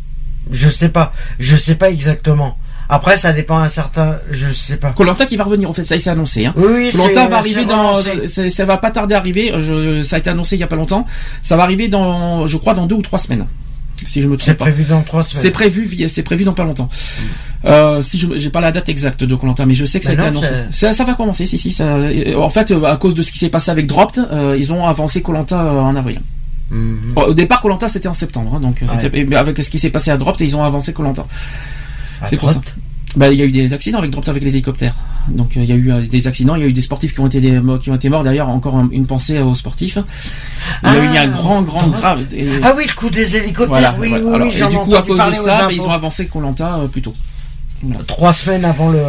[0.52, 1.14] Je sais pas.
[1.40, 2.58] Je sais pas exactement.
[2.92, 4.92] Après, ça dépend un certain, je sais pas.
[4.94, 6.48] Colanta qui va revenir, en fait, ça s'est annoncé.
[6.48, 6.56] Hein.
[6.58, 7.94] Oui, Colanta c'est- va arriver c'est dans,
[8.26, 9.54] c'est- ça va pas tarder à arriver.
[9.60, 11.06] Je, ça a été annoncé il y a pas longtemps.
[11.44, 13.46] Ça va arriver dans, je crois, dans deux ou trois semaines,
[14.08, 14.66] si je me C'est trompe pas.
[14.66, 15.44] prévu dans trois semaines.
[15.44, 16.90] C'est prévu, c'est prévu dans pas longtemps.
[17.66, 20.12] Euh, si je j'ai pas la date exacte de Colanta, mais je sais que ça
[20.12, 20.48] a été non, annoncé.
[20.72, 21.72] Ça, ça va commencer, si si.
[21.72, 21.96] Ça,
[22.38, 24.84] en fait, euh, à cause de ce qui s'est passé avec Dropped, euh, ils ont
[24.88, 26.22] avancé Colanta en avril.
[26.72, 27.14] Mhm.
[27.16, 29.26] Au départ, Colanta c'était en septembre, hein, donc euh, Ouais.
[29.26, 31.26] mais avec ce qui s'est passé à Dropped, ils ont avancé Colanta.
[32.28, 32.62] C'est pour ça.
[33.16, 34.94] Bah, il y a eu des accidents avec Dropped avec les hélicoptères.
[35.30, 37.14] Donc euh, il y a eu euh, des accidents, il y a eu des sportifs
[37.14, 38.24] qui ont été des- qui ont été morts.
[38.24, 39.98] D'ailleurs, encore un- une pensée aux sportifs.
[40.84, 42.26] Il y a eu Ah, un grand, grand, grave.
[42.34, 43.68] et- Ah oui, le coup des hélicoptères.
[43.68, 43.96] voilà.
[44.00, 44.24] oui, voilà.
[44.26, 46.78] oui, Alors, oui, et du coup, à cause de ça, bah, ils ont avancé Colanta
[46.84, 47.16] euh, plus tôt.
[48.08, 49.00] Trois semaines avant le.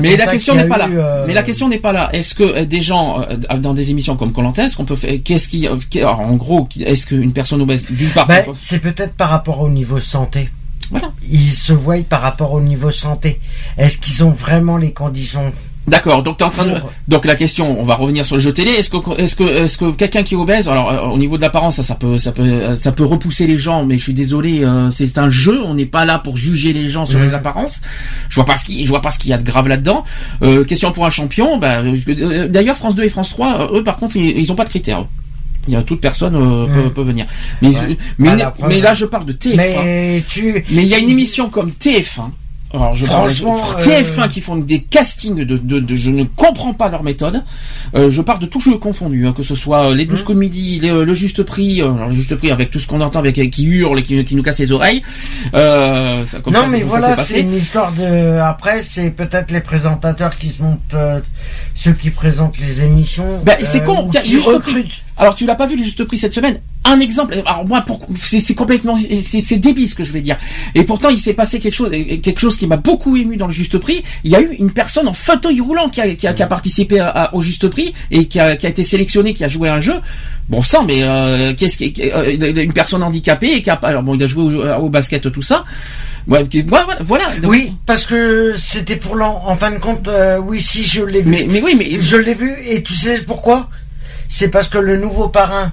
[0.00, 0.88] Mais la l'attentat question n'est pas là.
[0.88, 2.10] eu, euh, Mais la question n'est pas là.
[2.12, 5.14] Est-ce que euh, des gens euh, dans des émissions comme Colanta, est-ce qu'on peut faire
[5.24, 5.66] Qu'est-ce qui,
[5.98, 9.68] alors, en gros, est-ce qu'une personne obèse, d'une part, peut- c'est peut-être par rapport au
[9.68, 10.48] niveau santé.
[10.90, 11.10] voilà.
[11.30, 13.40] Ils se voient par rapport au niveau santé.
[13.78, 15.52] Est-ce qu'ils ont vraiment les conditions
[15.88, 16.22] D'accord.
[16.22, 16.74] Donc, t'es en train de,
[17.08, 18.70] donc la question, on va revenir sur le jeu télé.
[18.70, 21.42] Est-ce que, est-ce que, est-ce que quelqu'un qui est obèse, alors euh, au niveau de
[21.42, 23.84] l'apparence, ça, ça peut, ça peut, ça peut repousser les gens.
[23.84, 25.60] Mais je suis désolé, euh, c'est un jeu.
[25.64, 27.80] On n'est pas là pour juger les gens sur les apparences.
[28.28, 30.04] Je vois pas ce qui, je vois pas ce qu'il y a de grave là-dedans.
[30.42, 31.58] Euh, question pour un champion.
[31.58, 34.56] Bah, euh, d'ailleurs, France 2 et France 3, euh, eux, par contre, ils, ils ont
[34.56, 35.00] pas de critères.
[35.00, 35.06] eux.
[35.68, 37.26] Il y a toute personne euh, peut, peut venir.
[37.62, 37.96] Mais, Ouais.
[38.18, 39.56] mais, Ah, mais là, je parle de TF1.
[39.56, 40.64] Mais tu.
[40.70, 42.30] Mais il y a une émission comme TF1.
[42.72, 46.72] Alors je parle TF1 euh, qui font des castings de, de, de- je ne comprends
[46.72, 47.42] pas leur méthode.
[47.96, 50.08] Euh, je parle de tout jeu confondu, hein, que ce soit les Mmh.
[50.08, 52.78] 12 coups de midi, les- le juste prix, euh, alors, le juste prix avec tout
[52.78, 55.02] ce qu'on entend avec qui hurle et qui, qui nous casse les oreilles.
[55.54, 58.38] Euh, ça, comme non ça, mais voilà, c'est une histoire de.
[58.38, 61.18] Après, c'est peut-être les présentateurs qui se montent, euh,
[61.74, 63.40] ceux qui présentent les émissions.
[63.44, 65.02] Ben, c'est con, tiens, juste prix.
[65.16, 66.60] Alors tu l'as pas vu le juste prix cette semaine?
[66.92, 67.34] Un exemple.
[67.46, 67.84] Alors moi,
[68.18, 70.36] c'est, complètement, c'est, débile ce que je vais dire.
[70.74, 73.52] Et pourtant, il s'est passé quelque chose, quelque chose qui m'a beaucoup ému dans le
[73.52, 74.02] juste prix.
[74.24, 76.46] Il y a eu une personne en fauteuil roulant qui a, qui a, qui a
[76.46, 79.48] participé à- à- au juste prix et qui a, qui a été sélectionné, qui a
[79.48, 79.94] joué à un jeu.
[80.48, 82.28] Bon sang, mais euh, qu'est-ce qui, euh,
[82.64, 85.42] une personne handicapée et qui a, alors bon, il a joué au, au basket, tout
[85.42, 85.64] ça.
[86.26, 87.36] Ouais, voilà, voilà.
[87.40, 89.42] Donc- Oui, parce que c'était pour l'an.
[89.46, 91.30] En fin de compte, euh, oui, si je l'ai vu.
[91.30, 93.68] Mais, mais oui, mais Je l'ai vu et tu sais pourquoi?
[94.28, 95.72] C'est parce que le nouveau parrain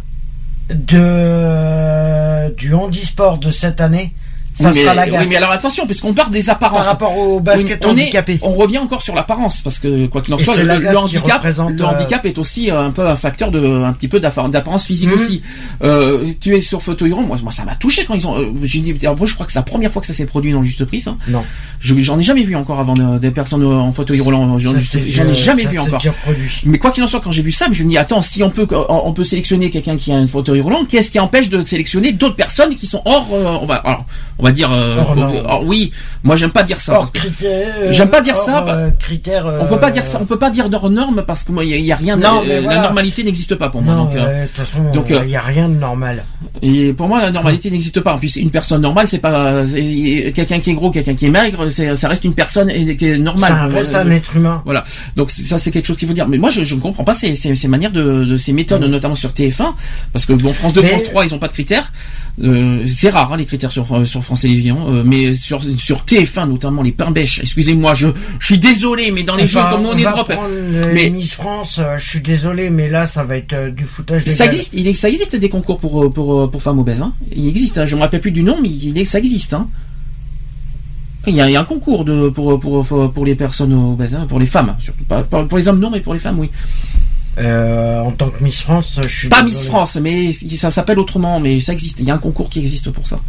[0.69, 4.13] de du handisport de cette année,
[4.59, 6.79] ça oui, mais, sera la oui, gaffe mais alors attention, puisqu'on part des apparences.
[6.81, 8.39] par rapport au basket on, est- handicapé.
[8.41, 11.59] on revient encore sur l'apparence parce que quoi qu'il en soit, le, la handicap, le
[11.81, 14.85] euh, handicap est aussi euh, un peu un facteur de un petit peu d'appa- d'apparence
[14.85, 15.15] physique Mhm.
[15.15, 15.41] aussi.
[15.83, 18.37] Euh, tu es sur fauteuil roulant, moi, moi ça m'a touché quand ils ont.
[18.37, 20.51] euh, j'ai dit, après, je crois que c'est la première fois que ça s'est produit
[20.51, 20.99] dans le Juste Prix.
[21.01, 21.15] Ça.
[21.27, 21.43] Non.
[21.79, 24.57] Je- J'en ai jamais vu encore avant de- des personnes euh, en fauteuil roulant.
[24.57, 26.01] J'en ai jamais vu encore.
[26.65, 28.49] Mais quoi qu'il en soit, quand j'ai vu ça, je me dis attends, si on
[28.49, 32.11] peut on peut sélectionner quelqu'un qui a un fauteuil roulant, qu'est-ce qui empêche de sélectionner
[32.13, 34.05] d'autres personnes qui sont hors euh, on va alors,
[34.39, 35.03] on va dire euh,
[35.65, 35.91] oui,
[36.23, 37.11] moi j'aime pas dire ça Hors.
[37.91, 39.45] J'aime pas dire hors, ça, euh, critères.
[39.61, 41.63] on peut pas euh, dire ça, on peut pas dire hors norme parce que moi
[41.65, 42.77] il y, a- y rien Non, mais euh, voilà.
[42.77, 44.19] la normalité n'existe pas pour moi Non, donc de
[44.55, 46.23] toute façon, donc, il n'y a rien de normal.
[46.61, 48.13] et pour moi la normalité n'existe pas.
[48.13, 49.63] En plus une personne normale c'est pas
[50.33, 53.05] quelqu'un qui est gros, quelqu'un qui est maigre, c'est ça reste une personne et- qui
[53.07, 53.51] est normale.
[53.51, 54.61] ça reste un être humain.
[54.65, 54.83] Voilà.
[55.15, 56.27] Donc ça c'est quelque chose qu'il faut dire.
[56.27, 58.83] Mais moi je, je ne comprends pas ces, ces, ces manières de, de ces méthodes,
[58.83, 59.73] notamment sur TF1,
[60.13, 61.91] parce que bon France 2, Mais- France 3, ils ont pas de critères.
[62.43, 66.03] Euh, c'est rare hein, les critères sur euh, sur France Télévisions, euh, mais sur sur
[66.05, 67.39] TF1 notamment les pains bêches.
[67.41, 68.09] Excusez-moi, je
[68.39, 70.31] je suis désolé, mais dans les jeux Enfin, comme nous on est va drop,
[70.93, 74.29] mais- Miss France, euh, je suis désolé, mais là, ça va être du foutage de
[74.29, 74.73] ça existe.
[74.75, 77.01] Il est, ça existe des concours pour pour pour femmes obèses.
[77.01, 77.13] Hein.
[77.35, 77.79] Il existe.
[77.79, 79.55] hein, je me rappelle plus du nom, mais il est, ça existe.
[79.55, 79.67] Hein.
[81.25, 83.73] Il y, a, il y a un concours de pour pour pour, pour les personnes
[83.73, 86.19] obèses, hein, pour les femmes, surtout pas pas pour les hommes non, mais pour les
[86.19, 86.49] femmes oui.
[87.39, 89.43] Euh, en tant que Miss France, je suis Pas.
[89.43, 91.99] Miss France, mais ça s'appelle autrement, mais ça existe.
[91.99, 93.19] Il y a un concours qui existe pour ça.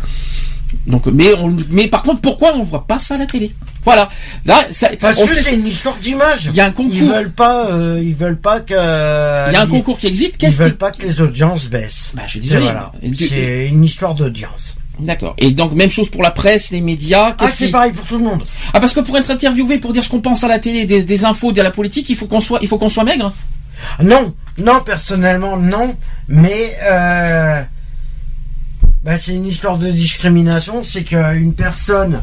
[0.86, 3.54] Donc, mais, on, mais par contre, pourquoi on voit pas ça à la télé?
[3.84, 4.08] Voilà.
[4.44, 6.44] Là, ça, Parce on que c'est une histoire d'image.
[6.46, 6.92] il y a un concours.
[6.94, 8.74] Ils veulent pas, euh, ils veulent pas que.
[8.74, 10.34] il y a un ils- concours qui existe.
[10.34, 12.12] Ils Qu'est-ce veulent qui pas que les audiences baissent.
[12.14, 12.62] Bah, je suis désolé.
[12.62, 12.92] voilà.
[13.14, 14.76] C'est une histoire d'audience.
[14.98, 15.34] D'accord.
[15.38, 17.34] Et donc même chose pour la presse, les médias.
[17.38, 18.42] Ah, c'est pareil pour tout le monde.
[18.74, 21.02] Ah, parce que pour être interviewé, pour dire ce qu'on pense à la télé, des,
[21.04, 23.32] des infos, de la politique, il faut qu'on soit, il faut qu'on soit maigre.
[24.02, 25.96] Non, non, personnellement, non.
[26.28, 27.62] Mais euh,
[29.04, 30.82] bah, c'est une histoire de discrimination.
[30.82, 32.20] C'est qu'une personne,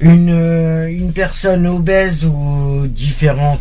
[0.00, 3.60] une, euh, une personne obèse ou différente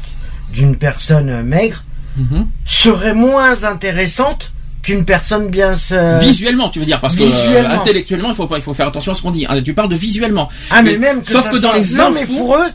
[0.53, 1.83] d'une personne maigre
[2.17, 2.47] Mhm.
[2.65, 4.51] serait moins intéressante
[4.83, 6.19] qu'une personne bien se...
[6.21, 9.11] Visuellement, tu veux dire, parce que euh, intellectuellement, il faut pas, il faut faire attention
[9.11, 9.45] à ce qu'on dit.
[9.49, 9.61] hein.
[9.61, 10.47] Tu parles de visuellement.
[10.69, 12.67] Ah mais, Mais- même que sauf ça que dans soit- les non mais pour eux,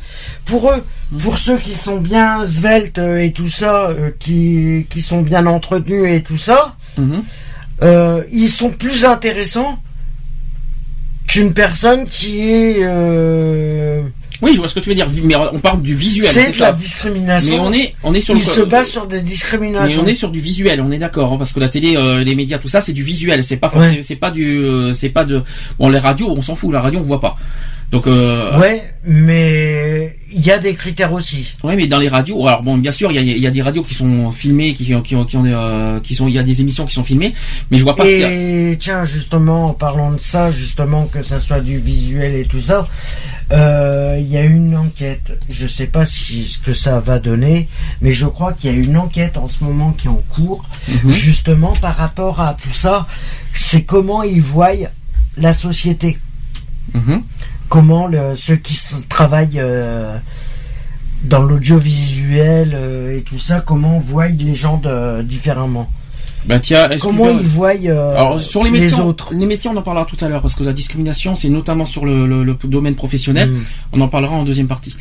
[0.44, 0.84] pour eux,
[1.22, 5.46] pour ceux qui sont bien sveltes euh, et tout ça, euh, qui qui sont bien
[5.46, 7.22] entretenus et tout ça, Mhm.
[7.82, 9.78] euh, ils sont plus intéressants
[11.26, 12.76] qu'une personne qui est.
[12.82, 14.02] euh,
[14.42, 15.08] Oui, je vois ce que tu veux dire.
[15.24, 16.26] Mais on parle du visuel.
[16.28, 17.52] c'est de la discrimination.
[17.52, 18.40] Mais on est, on est sur le.
[18.40, 20.02] se basent sur des Mais discriminations.
[20.04, 22.34] on est sur du visuel, on est d'accord, hein, parce que la télé, euh, les
[22.34, 23.42] médias, tout ça, c'est du visuel.
[23.44, 24.00] C'est pas, Ouais.
[24.02, 25.42] c'est pas du, euh, c'est pas de.
[25.78, 26.72] Bon, les radios, on s'en fout.
[26.72, 27.36] La radio, on voit pas.
[27.92, 31.54] Donc, euh, Ouais, mais il y a des critères aussi.
[31.62, 33.50] Ouais, mais dans les radios, alors bon, bien sûr, il y a, il y a
[33.50, 36.14] des radios qui sont filmées, qui, qui, ont- qui ont, qui ont des, euh, qui
[36.14, 37.34] sont, il y a des émissions qui sont filmées,
[37.70, 38.30] mais je vois pas ce qu'il y a.
[38.72, 42.60] Et tiens, justement, en parlant de ça, justement, que ça soit du visuel et tout
[42.60, 42.88] ça,
[43.52, 45.38] euh, il y a une enquête.
[45.50, 47.68] Je sais pas si ce que ça va donner,
[48.00, 50.64] mais je crois qu'il y a une enquête en ce moment qui est en cours,
[50.88, 51.10] Mhm.
[51.12, 53.06] justement par rapport à tout ça.
[53.52, 54.70] C'est comment ils voient
[55.36, 56.18] la société,
[56.94, 57.22] Mhm.
[57.72, 60.14] Comment le, ceux qui travaillent euh,
[61.24, 65.88] dans l'audiovisuel euh, et tout ça, comment voient les gens de, différemment?
[66.60, 69.32] Tiens, est-ce Comment que- ils voient euh, Alors sur les les métiers, on- autres?
[69.32, 72.04] les métiers, on en parlera tout à l'heure parce que la discrimination, c'est notamment sur
[72.04, 73.48] le, le- le domaine professionnel.
[73.50, 73.64] Mm.
[73.94, 74.94] On en parlera en deuxième partie.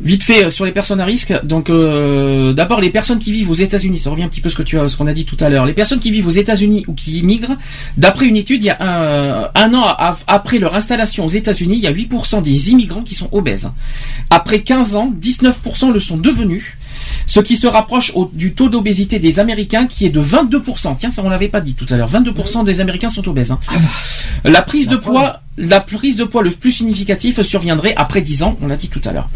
[0.00, 1.32] Vite fait euh, sur les personnes à risque.
[1.44, 3.98] Donc euh, d'abord les personnes qui vivent aux États-Unis.
[3.98, 5.36] Ça revient un petit peu à ce que tu as, ce qu'on a dit tout
[5.40, 5.66] à l'heure.
[5.66, 7.56] Les personnes qui vivent aux États-Unis ou qui immigrent,
[7.96, 9.86] d'après une étude, il y a un, un an
[10.26, 13.70] après leur installation aux États-Unis, il y a 8% des immigrants qui sont obèses.
[14.30, 16.76] Après 15 ans, 19% le sont devenus.
[17.26, 20.96] Ce qui se rapproche au- du taux d'obésité des Américains qui est de 22%.
[20.98, 22.10] Tiens, ça on l'avait pas dit tout à l'heure.
[22.10, 23.50] 22% des Américains sont obèses.
[23.52, 23.58] hein.
[24.44, 28.56] La prise de poids, la prise de poids le plus significatif surviendrait après 10 ans,
[28.62, 29.28] on l'a dit tout à l'heure.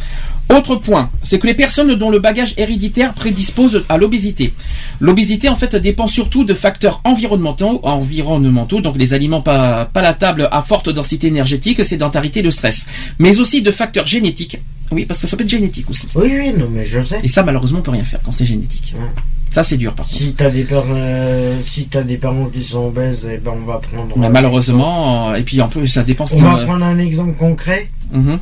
[0.50, 4.54] Autre point, c'est que les personnes dont le bagage héréditaire prédispose à l'obésité.
[4.98, 10.62] L'obésité en fait dépend surtout de facteurs environnementaux, environnementaux, donc les aliments pas palatables à
[10.62, 12.86] forte densité énergétique, sédentarité, le stress,
[13.18, 14.58] mais aussi de facteurs génétiques.
[14.90, 16.08] Oui, parce que ça peut être génétique aussi.
[16.14, 17.20] Oui, oui, non, mais je sais.
[17.22, 18.94] Et ça, malheureusement, on peut rien faire quand c'est génétique.
[18.96, 19.04] Ouais.
[19.50, 20.16] Ça, c'est dur, par contre.
[20.18, 23.66] Si t'as des parents, euh, si t'as des parents qui sont obèses, eh ben on
[23.66, 24.16] va prendre.
[24.16, 26.24] Mais un malheureusement, euh, et puis en plus, ça dépend.
[26.32, 27.90] on- va prendre un exemple concret.
[28.12, 28.38] Mhm.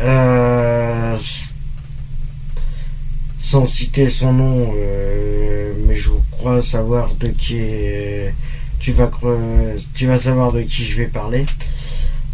[0.00, 1.16] Euh,
[3.40, 8.34] sans citer son nom, euh, mais je crois savoir de qui est-
[8.80, 9.10] tu vas
[9.94, 11.46] tu vas savoir de qui je vais parler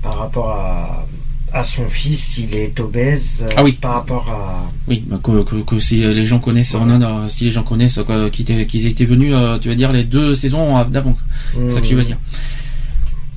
[0.02, 1.06] par rapport à
[1.54, 3.40] à son fils, il est obèse.
[3.42, 3.72] euh, Ah oui.
[3.72, 4.64] Par rapport à.
[4.88, 7.28] Oui, bah, que, que, que si les gens connaissent, Voilà.
[7.28, 8.00] si les gens connaissent
[8.32, 11.14] qu'ils étaient, venus, tu vas dire les deux saisons d'avant.
[11.52, 12.16] C'est ça que tu veux dire.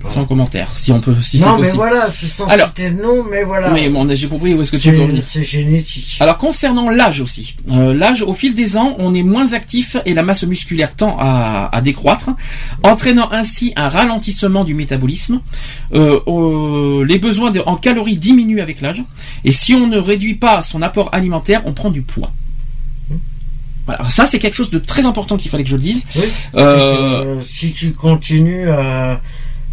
[0.07, 1.77] Sans commentaire, si on peut, si c'est non, mais possible.
[1.77, 2.67] voilà, c'est sans Alors.
[2.67, 3.73] citer de nom, mais voilà.
[3.73, 5.23] Oui, bon, j'ai compris où est-ce que tu veux revenir.
[5.25, 6.17] c'est génétique.
[6.19, 10.13] Alors concernant l'âge aussi, euh, l'âge au fil des ans, on est moins actif et
[10.13, 12.29] la masse musculaire tend à, à décroître,
[12.83, 15.41] entraînant ainsi un ralentissement du métabolisme.
[15.93, 19.03] Euh, euh, les besoins de- en calories diminuent avec l'âge
[19.43, 22.31] et si on ne réduit pas son apport alimentaire, on prend du poids.
[23.87, 26.05] Voilà, Alors ça c'est quelque chose de très important qu'il fallait que je le dise.
[26.15, 26.23] Oui.
[26.55, 29.21] Euh, Euh, si tu continues à,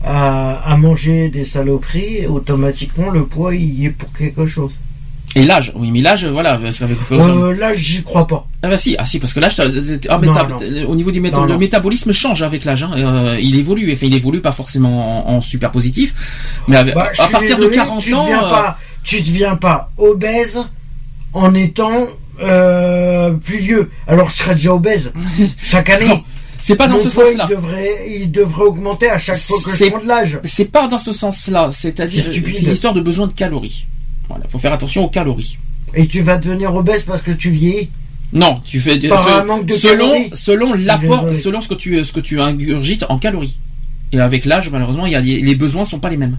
[0.04, 4.78] à, à manger des saloperies, automatiquement le poids il y est pour quelque chose.
[5.34, 8.46] et l'âge, oui, mais l'âge, voilà, parce qu'avec Euh, là, j'y crois pas.
[8.62, 10.18] Ah bah si, ah si, parce que l'âge, ah,
[10.86, 12.82] au niveau du méta- Non, le métabolisme change avec l'âge.
[12.82, 12.90] hein.
[12.96, 16.14] Euh, il évolue, enfin il évolue pas forcément en, en super positif,
[16.68, 19.56] mais avec- Bah, à partir désolé, de 40 tu ans, deviens euh, pas, tu deviens
[19.56, 20.58] pas obèse
[21.32, 22.08] en étant
[22.42, 23.90] euh, plus vieux.
[24.06, 25.12] Alors je serais déjà obèse
[25.62, 26.24] chaque année.
[26.62, 27.46] C'est pas dans Mon ce sens-là.
[27.50, 27.90] Il devrait,
[28.20, 30.38] il devrait augmenter à chaque fois que je prends de l'âge.
[30.44, 31.70] C'est pas dans ce sens-là.
[31.72, 33.84] C'est-à-dire, C'est une histoire de besoin de calories.
[34.28, 35.58] Voilà, faut faire attention aux calories.
[35.94, 37.90] Et tu vas devenir obèse parce que tu vieillis?
[38.32, 40.30] Non, tu fais Par ce- un manque de selon calories.
[40.34, 43.56] selon l'apport, selon ce que tu ce que tu ingurgites en calories.
[44.12, 46.38] Et avec l'âge, malheureusement, il y a les besoins sont pas les mêmes.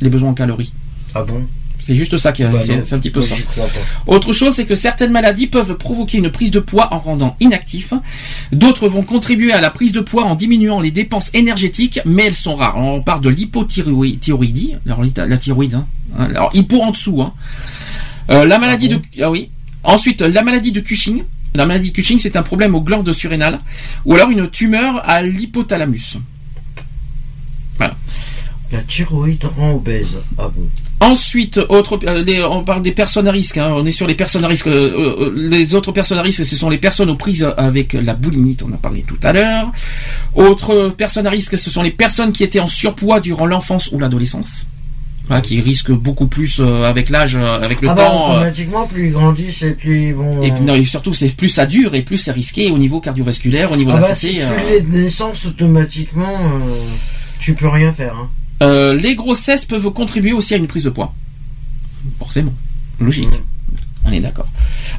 [0.00, 0.72] Les besoins en calories.
[1.14, 1.42] Ah bon?
[1.88, 3.34] C'est juste ça qui Bah c'est un petit peu ça.
[4.06, 7.94] Autre chose, c'est que certaines maladies peuvent provoquer une prise de poids en rendant inactif.
[8.52, 12.34] D'autres vont contribuer à la prise de poids en diminuant les dépenses énergétiques, mais elles
[12.34, 12.76] sont rares.
[12.76, 15.86] On parle de l'hypothyroïdie, alors la thyroïde, hein.
[16.18, 17.22] alors hypo en dessous.
[17.22, 17.32] Hein.
[18.28, 19.02] Euh, la maladie Ah bon?
[19.16, 19.48] De, ah oui.
[19.82, 21.24] Ensuite, la maladie de Cushing.
[21.54, 23.60] La maladie de Cushing, c'est un problème aux glandes surrénales,
[24.04, 26.18] ou alors une tumeur à l'hypothalamus.
[28.70, 30.18] La thyroïde rend obèse.
[30.36, 30.68] Ah bon?
[31.00, 33.56] Ensuite, autre, euh, on parle des personnes à risque.
[33.56, 33.72] Hein.
[33.76, 34.66] on est sur les personnes à risque.
[34.66, 38.14] Euh, euh, les autres personnes à risque, ce sont les personnes aux prises avec la
[38.14, 38.64] boulimite.
[38.68, 39.70] On a parlé tout à l'heure.
[40.34, 43.98] Autres personnes à risque, ce sont les personnes qui étaient en surpoids durant l'enfance ou
[43.98, 44.66] l'adolescence.
[45.44, 48.30] qui risquent beaucoup plus avec l'âge, avec le ah bah, temps.
[48.32, 50.42] automatiquement, plus ils grandissent et plus ils vont.
[50.42, 53.76] Et puis, surtout, c'est plus ça dure et plus c'est risqué au niveau cardiovasculaire, au
[53.76, 54.32] niveau ah de la bah, santé.
[54.32, 56.38] Si tu les naissances automatiquement,
[57.38, 58.14] tu peux rien faire.
[58.16, 58.28] Hein.
[58.62, 61.14] Euh, les grossesses peuvent contribuer aussi à une prise de poids.
[62.18, 62.54] Forcément.
[63.00, 63.28] Logique.
[64.08, 64.46] On est d'accord.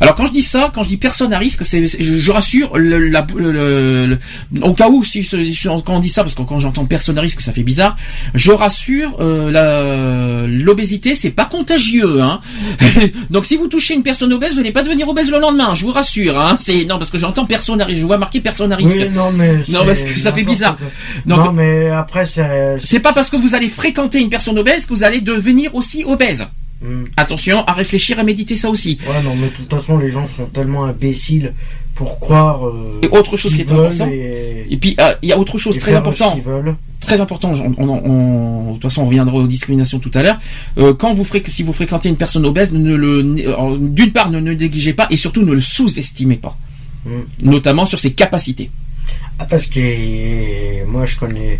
[0.01, 4.17] Alors quand je dis ça, quand je dis personne à risque, c'est, je, rassure, le,
[4.61, 5.27] au cas où si,
[5.63, 7.97] quand on dit ça, parce que quand j'entends personne à risque, ça fait bizarre,
[8.33, 12.21] je rassure, euh, l'obésité c'est pas contagieux.
[12.21, 12.39] Hein.
[13.29, 15.83] Donc si vous touchez une personne obèse, vous n'allez pas devenir obèse le lendemain, je
[15.83, 16.39] vous rassure.
[16.39, 16.55] Hein.
[16.59, 19.09] C'est non parce que j'entends personne à risque, je vois marquer personne à risque.
[19.11, 20.77] non mais non parce que ça fait bizarre.
[21.25, 24.93] non mais après c'est c'est pas parce que vous allez fréquenter une personne obèse que
[24.93, 26.45] vous allez devenir aussi obèse.
[26.81, 27.05] Hmm.
[27.17, 28.97] Attention à réfléchir, à méditer ça aussi.
[29.05, 31.53] Ouais, non, mais de toute façon, les gens sont tellement imbéciles
[31.93, 32.65] pour croire.
[32.65, 34.07] Euh, et autre chose qui est important.
[34.09, 36.39] Et, puis, euh, il y a autre chose très important.
[37.01, 37.53] Très important.
[37.77, 40.39] On, de toute façon, on reviendra aux discriminations tout à l'heure.
[40.77, 43.23] Euh, quand vous si vous fréquentez une personne obèse, ne le,
[43.77, 46.57] d'une part, ne, ne négligez pas et surtout ne le sous-estimez pas.
[47.05, 47.23] Hmm.
[47.43, 48.71] Notamment sur ses capacités.
[49.37, 51.59] Ah, parce que moi, je connais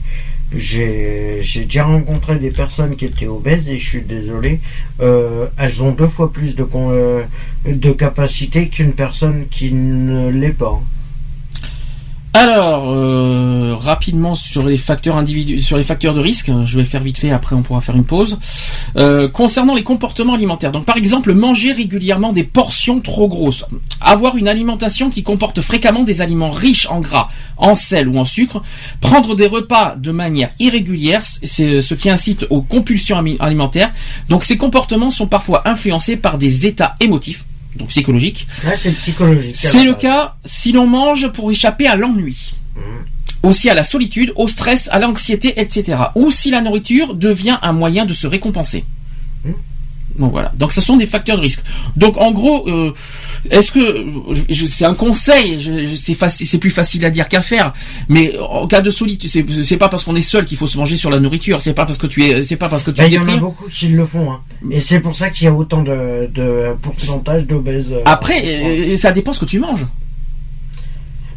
[0.56, 4.60] j'ai déjà rencontré des personnes qui étaient obèses et je suis désolé,
[5.00, 7.24] euh, elles ont deux fois plus de, euh,
[7.66, 10.82] de capacité qu'une personne qui ne l'est pas.
[12.34, 17.02] Alors, euh, rapidement sur les facteurs individuels, sur les facteurs de risque, je vais faire
[17.02, 18.38] vite fait, après on pourra faire une pause.
[18.98, 23.66] Euh, concernant les comportements alimentaires, donc par exemple manger régulièrement des portions trop grosses,
[24.00, 28.26] avoir une alimentation qui comporte fréquemment des aliments riches en gras, en sel ou en
[28.26, 28.62] sucre,
[29.02, 33.92] prendre des repas de manière irrégulière, c'est ce qui incite aux compulsions alimentaires.
[34.30, 37.44] Donc ces comportements sont parfois influencés par des états émotifs
[37.80, 38.48] donc psychologique.
[38.78, 39.56] c'est psychologique.
[39.56, 42.52] C'est le cas si l'on mange pour échapper à l'ennui.
[42.76, 42.80] Mmh.
[43.42, 45.98] Aussi à la solitude, au stress, à l'anxiété, etc.
[46.16, 48.84] Ou si la nourriture devient un moyen de se récompenser.
[49.46, 49.52] Mmh.
[50.20, 50.52] Donc voilà.
[50.56, 51.64] Donc ce sont des facteurs de risque.
[51.96, 52.94] Donc en gros, euh,
[53.50, 54.06] est-ce que
[54.68, 55.60] c'est un conseil
[55.96, 57.74] C'est plus facile à dire qu'à faire.
[58.08, 59.30] Mais en cas de solitude,
[59.64, 61.62] c'est pas parce qu'on est seul qu'il faut se manger sur la nourriture.
[61.62, 63.02] C'est pas parce que tu es, c'est pas parce que tu.
[63.04, 64.32] Il y en a beaucoup qui le font.
[64.32, 64.42] Hein.
[64.72, 67.92] Et c'est pour ça qu'il y a autant de, de pourcentage d'obèses.
[67.92, 69.86] Euh, Après, euh, ça dépend ce que tu manges.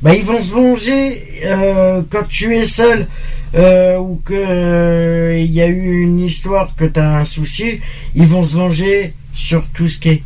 [0.03, 3.07] Bah, ils vont se venger euh, quand tu es seul
[3.55, 7.79] euh, ou que euh, il y a eu une histoire que tu as un souci.
[8.17, 10.23] Ils vont se venger sur tout ce qui est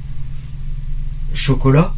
[1.36, 1.92] chocolat,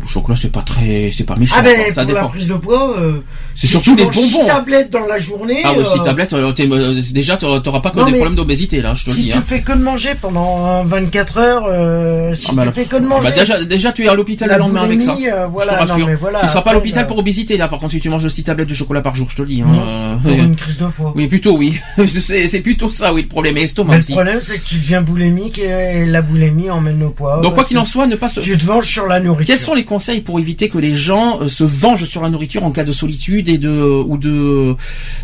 [0.00, 1.56] le chocolat, c'est pas très, c'est pas méchant.
[1.58, 2.22] Ah ben, ça pour dépend.
[2.22, 3.20] la prise de poids, euh,
[3.54, 4.22] c'est surtout les bonbons.
[4.22, 5.62] Six tablettes dans la journée.
[5.64, 8.94] Ah ouais, six euh, tablettes, euh, euh déjà, t'auras pas que des problèmes d'obésité, là,
[8.94, 9.22] je te si dis.
[9.22, 9.44] Si tu hein.
[9.46, 13.28] fais que de manger pendant 24 heures, euh, si ah, tu fais que de manger.
[13.28, 15.16] Bah déjà, déjà, tu es à l'hôpital le lendemain avec ça.
[15.48, 16.40] voilà, non, mais voilà.
[16.40, 18.68] Tu seras pas à l'hôpital pour obésité, là, par contre, si tu manges six tablettes
[18.68, 19.62] de chocolat par jour, je te le dis.
[19.62, 21.12] Hein, une crise de foie.
[21.14, 21.78] Oui, plutôt, oui.
[22.06, 24.12] c'est plutôt ça, oui, le problème estomac aussi.
[24.12, 27.40] Le problème, c'est que tu deviens boulimique et la boulimie emmène au poids.
[27.40, 28.40] Donc, quoi qu'il en soit, ne pas se.
[28.40, 29.54] Tu te venges sur la nourriture.
[29.54, 32.64] Quels sont les conseils pour éviter que les gens euh, se vengent sur la nourriture
[32.64, 34.74] en cas de solitude et de ou de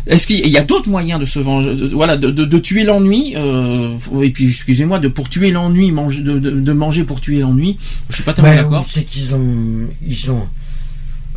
[0.07, 4.29] est-ce qu'il y a d'autres moyens de se venger voilà de, tuer l'ennui euh, et
[4.29, 7.77] puis excusez-moi de pour tuer l'ennui manger de, manger pour tuer l'ennui
[8.09, 8.85] je suis pas tellement d'accord.
[8.87, 10.47] c'est qu'ils ont ils ont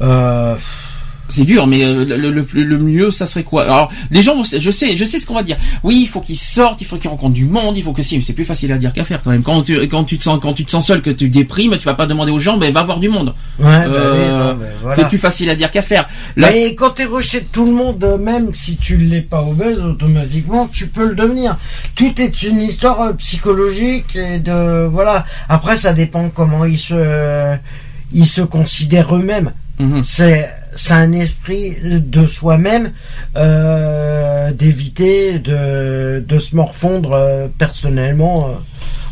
[0.01, 0.57] euh,
[1.35, 3.65] c'est dur, mais euh, le, le, le, mieux, ça serait quoi?
[3.65, 5.57] Alors, les gens, je sais, je sais ce qu'on va dire.
[5.83, 8.17] Oui, il faut qu'ils sortent, il faut qu'ils rencontrent du monde, il faut que si,
[8.17, 9.43] mais c'est plus facile à dire qu'à faire quand même.
[9.43, 11.85] Quand tu, quand tu te sens, quand tu te sens seul, que tu déprimes, tu
[11.85, 13.35] vas pas demander aux gens, ben va voir du monde.
[13.59, 14.55] Ouais, bah euh,
[14.95, 16.09] C'est plus facile à dire qu'à faire.
[16.37, 20.69] Mais quand t'es rejeté de tout le monde, même si tu l'es pas obèse, automatiquement,
[20.73, 21.57] tu peux le devenir.
[21.95, 25.25] Tout est une histoire euh, psychologique et de voilà.
[25.49, 27.57] Après, ça dépend comment ils se,
[28.13, 29.53] ils se considèrent eux-mêmes.
[29.79, 30.03] Mhm.
[30.05, 32.93] C'est c'est un esprit de soi-même
[33.37, 38.51] euh, d'éviter de, de se morfondre euh, personnellement.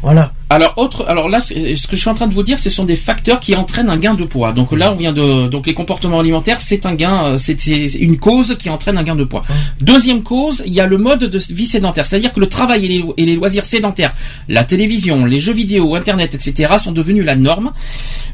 [0.02, 0.32] Voilà.
[0.50, 2.84] Alors autre, alors là, ce que je suis en train de vous dire, ce sont
[2.84, 4.52] des facteurs qui entraînent un gain de poids.
[4.52, 7.54] Donc là, on vient de, donc les comportements alimentaires, c'est un gain, euh, c'est
[8.00, 9.44] une cause qui entraîne un gain de poids.
[9.80, 12.88] Deuxième cause, il y a le mode de vie sédentaire, c'est-à-dire que le travail et
[12.88, 14.14] les, et les, loisirs sédentaires,
[14.48, 17.72] la télévision, les jeux vidéo, Internet, etc., sont devenus la norme.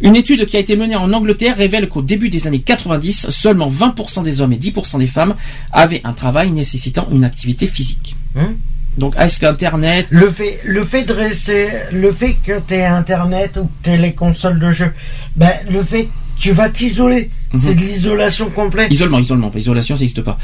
[0.01, 3.69] Une étude qui a été menée en Angleterre révèle qu'au début des années 90, seulement
[3.69, 5.35] 20% des hommes et 10% des femmes
[5.71, 8.17] avaient un travail nécessitant une activité physique.
[8.37, 8.55] Hein?
[8.99, 13.65] Donc est-ce qu'Internet le fait le fait de rester le fait que tu Internet ou
[13.83, 14.93] que tu les consoles de jeu,
[15.37, 16.09] ben le fait
[16.39, 17.31] tu vas t'isoler.
[17.53, 17.59] Mhm.
[17.59, 18.93] C'est de l'isolation complète.
[18.93, 20.39] Isolement, isolement, isolation ça n'existe pas.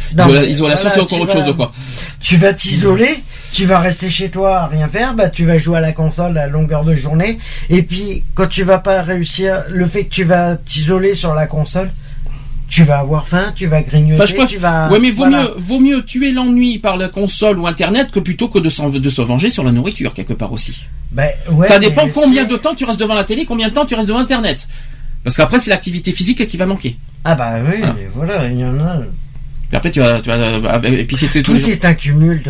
[0.48, 1.72] isolation c'est encore autre chose quoi.
[2.20, 3.22] Tu vas t'isoler
[3.54, 6.36] tu vas rester chez toi à rien faire, bah tu vas jouer à la console
[6.38, 7.38] à longueur de journée.
[7.70, 11.46] Et puis quand tu vas pas réussir, le fait que tu vas t'isoler sur la
[11.46, 11.92] console,
[12.68, 14.90] tu vas avoir faim, tu vas grignoter, Enfin, je pense- tu vas.
[14.90, 15.42] ouais, mais vaut voilà.
[15.42, 19.22] mieux, vaut mieux tuer l'ennui par la console ou Internet que plutôt que de, se
[19.22, 20.84] venger sur la nourriture quelque part aussi.
[21.12, 23.86] Ben, ouais, ça dépend combien de temps tu restes devant la télé, combien de temps
[23.86, 24.66] tu restes devant Internet.
[25.22, 26.96] Parce qu'après c'est l'activité physique qui va manquer.
[27.24, 27.94] Ah bah oui, Voilà.
[27.98, 28.98] mais voilà, il y en a.
[29.68, 31.68] Puis après tu vas, tu vas et puis c'était Tout jours.
[31.68, 32.42] est un cumul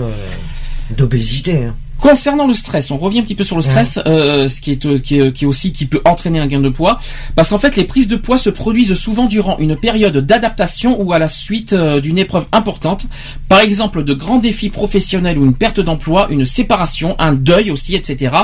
[0.91, 1.65] d'obésité.
[1.65, 1.75] hein.
[2.05, 4.85] Concernant le stress, on revient un petit peu sur le stress, euh, ce qui est,
[4.85, 6.99] euh, qui est qui est aussi qui peut entraîner un gain de poids,
[7.35, 11.15] parce qu'en fait les prises de poids se produisent souvent durant une période d'adaptation ou
[11.15, 13.07] à la suite euh, d'une épreuve importante,
[13.49, 17.95] par exemple de grands défis professionnels ou une perte d'emploi, une séparation, un deuil aussi,
[17.95, 18.37] etc.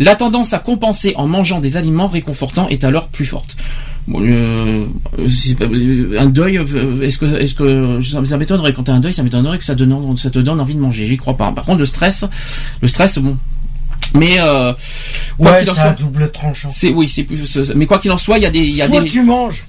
[0.00, 3.54] La tendance à compenser en mangeant des aliments réconfortants est alors plus forte.
[4.06, 4.84] Bon, euh,
[5.58, 9.14] pas- euh, un deuil, euh, est-ce que, est-ce que, ça, m'étonnerait quand t'as un deuil,
[9.14, 11.06] ça m'étonnerait que ça, donne, ça te donne envie de manger.
[11.06, 11.50] J'y crois pas.
[11.52, 12.24] Par contre, le stress,
[12.82, 13.36] le stress, bon.
[14.14, 14.72] Mais euh,
[15.38, 16.68] quoi Ouais, qu'il en soit, double tranchant.
[16.70, 17.72] c'est oui, c'est plus.
[17.74, 19.08] Mais quoi qu'il en soit, il y a des, y a Soit des.
[19.08, 19.64] tu manges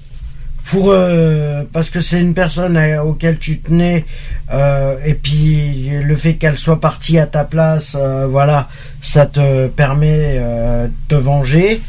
[0.66, 4.04] pour euh, parce que c'est une personne à- auquel tu tenais
[4.52, 8.68] euh, et puis le fait qu'elle soit partie à ta place, euh, voilà,
[9.00, 11.80] ça te permet euh, de te venger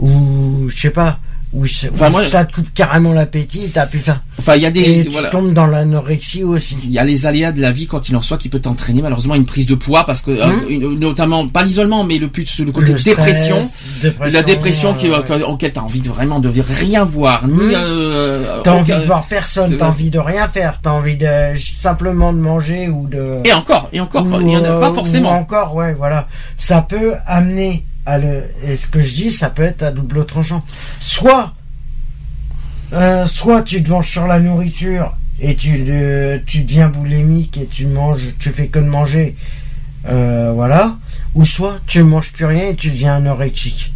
[0.00, 1.18] ou je sais pas.
[1.54, 4.22] Ou, c'est- Enfin, moi- ça te coupe carrément l'appétit, t'as pu faire.
[4.38, 4.80] Enfin, il y a des.
[4.80, 5.28] Et tu voilà.
[5.28, 6.76] tombes dans l'anorexie aussi.
[6.82, 9.02] Il y a les aléas de la vie, quoi qu'il en soit, qui peut t'entraîner
[9.02, 10.62] malheureusement une prise de poids, parce que euh, Hum.
[10.70, 13.68] une- notamment pas l'isolement, mais le plus le côté Le stress, dépression,
[14.02, 15.42] dépression, la dépression qui, euh, euh, ouais.
[15.42, 17.60] auquel t'as envie de vraiment de rien voir, ni.
[17.74, 21.26] Euh, T'as envie de voir personne, t'as envie de rien faire, t'as envie de
[21.78, 23.38] simplement de manger ou de.
[23.44, 25.30] Et encore, et encore, ou, il y en a euh, pas ou forcément.
[25.32, 26.28] encore, ouais, voilà.
[26.56, 28.44] Ça peut amener le.
[28.64, 30.60] Et ce que je dis, ça peut être à double tranchant.
[31.00, 31.54] Soit,
[32.92, 37.66] euh, soit tu te venges sur la nourriture et tu, euh, tu deviens boulimique et
[37.66, 39.36] tu manges, tu fais que de manger,
[40.08, 40.96] euh, voilà.
[41.34, 43.91] Ou soit tu manges plus rien et tu deviens anorexique.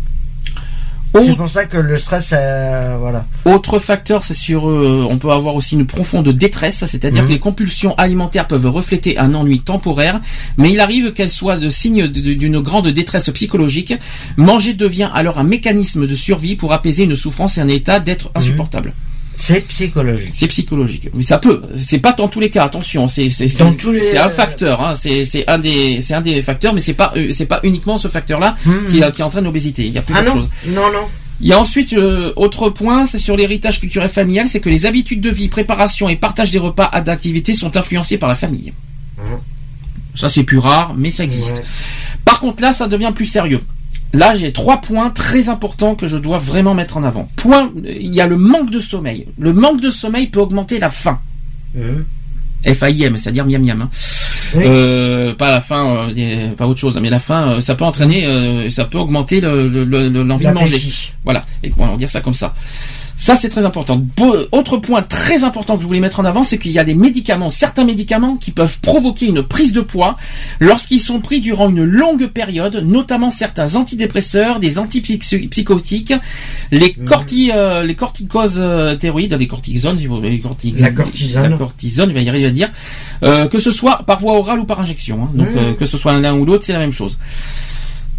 [1.14, 3.24] C'est pour ça que le stress, euh, voilà.
[3.46, 7.28] autre facteur, c'est sur, euh, on peut avoir aussi une profonde détresse, c'est-à-dire Mhm.
[7.28, 10.20] que les compulsions alimentaires peuvent refléter un ennui temporaire,
[10.58, 13.94] mais il arrive qu'elles soient de signes de- d'une grande détresse psychologique.
[14.36, 18.30] Manger devient alors un mécanisme de survie pour apaiser une souffrance et un état d'être
[18.34, 18.92] insupportable.
[19.36, 20.30] C'est psychologique.
[20.32, 21.62] C'est psychologique, mais ça peut.
[21.76, 22.64] C'est pas dans tous les cas.
[22.64, 23.28] Attention, c'est
[23.92, 24.80] les- un facteur.
[24.82, 27.96] Hein, c'est un des c'est un des facteurs, mais c'est pas euh, c'est pas uniquement
[27.98, 28.74] ce facteur-là Mhm.
[28.90, 29.84] qui qui entraîne l'obésité.
[29.86, 30.48] Il y a Ah plusieurs non, choses.
[30.68, 31.06] non, non.
[31.40, 34.86] Il y a ensuite euh, autre point, c'est sur l'héritage culturel familial, c'est que les
[34.86, 38.72] habitudes de vie, préparation et partage des repas à d'activités sont influencés par la famille.
[39.18, 39.38] Mhm.
[40.14, 41.62] Ça c'est plus rare, mais ça existe.
[42.24, 43.60] Par contre là, ça devient plus sérieux.
[44.12, 47.28] Là, j'ai trois points très importants que je dois vraiment mettre en avant.
[47.36, 49.26] Point, il y a le manque de sommeil.
[49.38, 51.18] Le manque de sommeil peut augmenter la faim.
[51.74, 52.04] Mhm.
[52.66, 53.82] F-A-I-M, c'est-à-dire miam miam.
[53.82, 53.90] hein.
[54.54, 54.62] Oui.
[54.66, 58.24] Euh, pas la faim, euh, pas autre chose, mais la faim, euh, ça peut entraîner,
[58.26, 60.76] euh, ça peut augmenter le- le- le- l'envie de manger.
[61.24, 62.54] Voilà, et on va dire ça comme ça.
[63.18, 64.02] Ça, c'est très important.
[64.52, 66.94] Autre point très important que je voulais mettre en avant, c'est qu'il y a des
[66.94, 70.16] médicaments, certains médicaments qui peuvent provoquer une prise de poids
[70.60, 76.12] lorsqu'ils sont pris durant une longue période, notamment certains antidépresseurs, des antipsychotiques,
[76.70, 77.04] les Mhm.
[77.06, 81.50] corti, euh, les corticoses euh, les cortisones, si vous voulez, les corti- La cortisone.
[81.50, 82.68] la cortisone, je vais y arriver à dire,
[83.22, 85.24] euh, que ce soit par voie orale ou par injection.
[85.24, 85.30] hein.
[85.34, 85.56] Donc, Mhm.
[85.58, 87.18] euh, que ce soit l'un ou l'autre, c'est la même chose.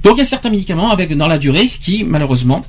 [0.03, 2.65] Donc, il y a certains médicaments avec dans la durée qui, malheureusement,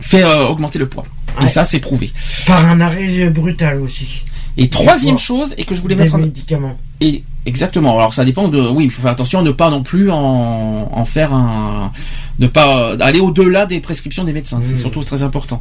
[0.00, 1.04] fait euh, augmenter le poids.
[1.42, 2.12] Et ça, c'est prouvé.
[2.46, 4.22] Par un arrêt brutal aussi.
[4.56, 6.18] Et troisième chose, et que je voulais Des mettre en...
[6.18, 6.78] médicaments.
[7.00, 7.96] Et exactement.
[7.98, 8.60] Alors ça dépend de.
[8.60, 11.90] Oui, il faut faire attention à ne pas non plus en, en faire un.
[12.38, 14.60] Ne pas aller au-delà des prescriptions des médecins.
[14.62, 14.78] C'est Mmh.
[14.78, 15.60] surtout très important.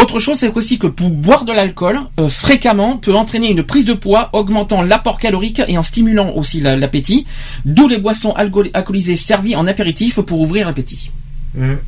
[0.00, 3.84] Autre chose, c'est aussi que pour boire de l'alcool euh, fréquemment peut entraîner une prise
[3.84, 7.26] de poids, augmentant l'apport calorique et en stimulant aussi la- l'appétit.
[7.64, 11.10] D'où les boissons alcool- alcoolisées servies en apéritif pour ouvrir l'appétit.
[11.56, 11.78] Mhm.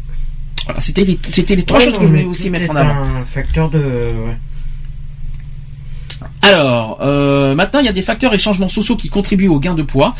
[0.66, 1.16] Voilà, c'était les,
[1.64, 2.90] trois Ouais, choses non, que je voulais aussi mettre en avant.
[2.94, 3.78] un facteur de.
[3.78, 4.36] ouais.
[6.42, 9.74] Alors, euh, maintenant, il y a des facteurs et changements sociaux qui contribuent au gain
[9.74, 10.14] de poids.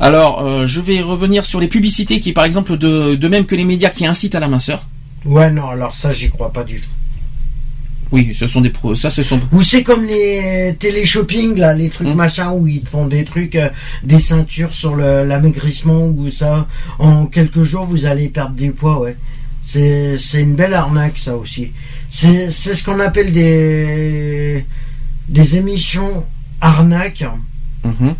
[0.00, 3.54] Alors, euh, je vais revenir sur les publicités qui, par exemple, de, de même que
[3.54, 4.86] les médias qui incitent à la minceur.
[5.24, 6.88] Ouais, non, alors ça, j'y crois pas du tout.
[8.12, 8.94] Oui, ce sont des pros.
[8.94, 9.40] Ça, ce sont.
[9.52, 12.14] Ou c'est comme les télé-shopping, là, les trucs Mhm.
[12.14, 13.68] machin, où ils te font des trucs, euh,
[14.04, 16.66] des ceintures sur le- l'amaigrissement, ou ça,
[16.98, 19.16] en quelques jours, vous allez perdre des poids, ouais.
[19.72, 21.72] C'est une belle arnaque, ça aussi.
[22.10, 24.64] C'est ce qu'on appelle des,
[25.28, 26.26] des émissions
[26.60, 27.24] arnaques.
[27.84, 28.14] Mhm.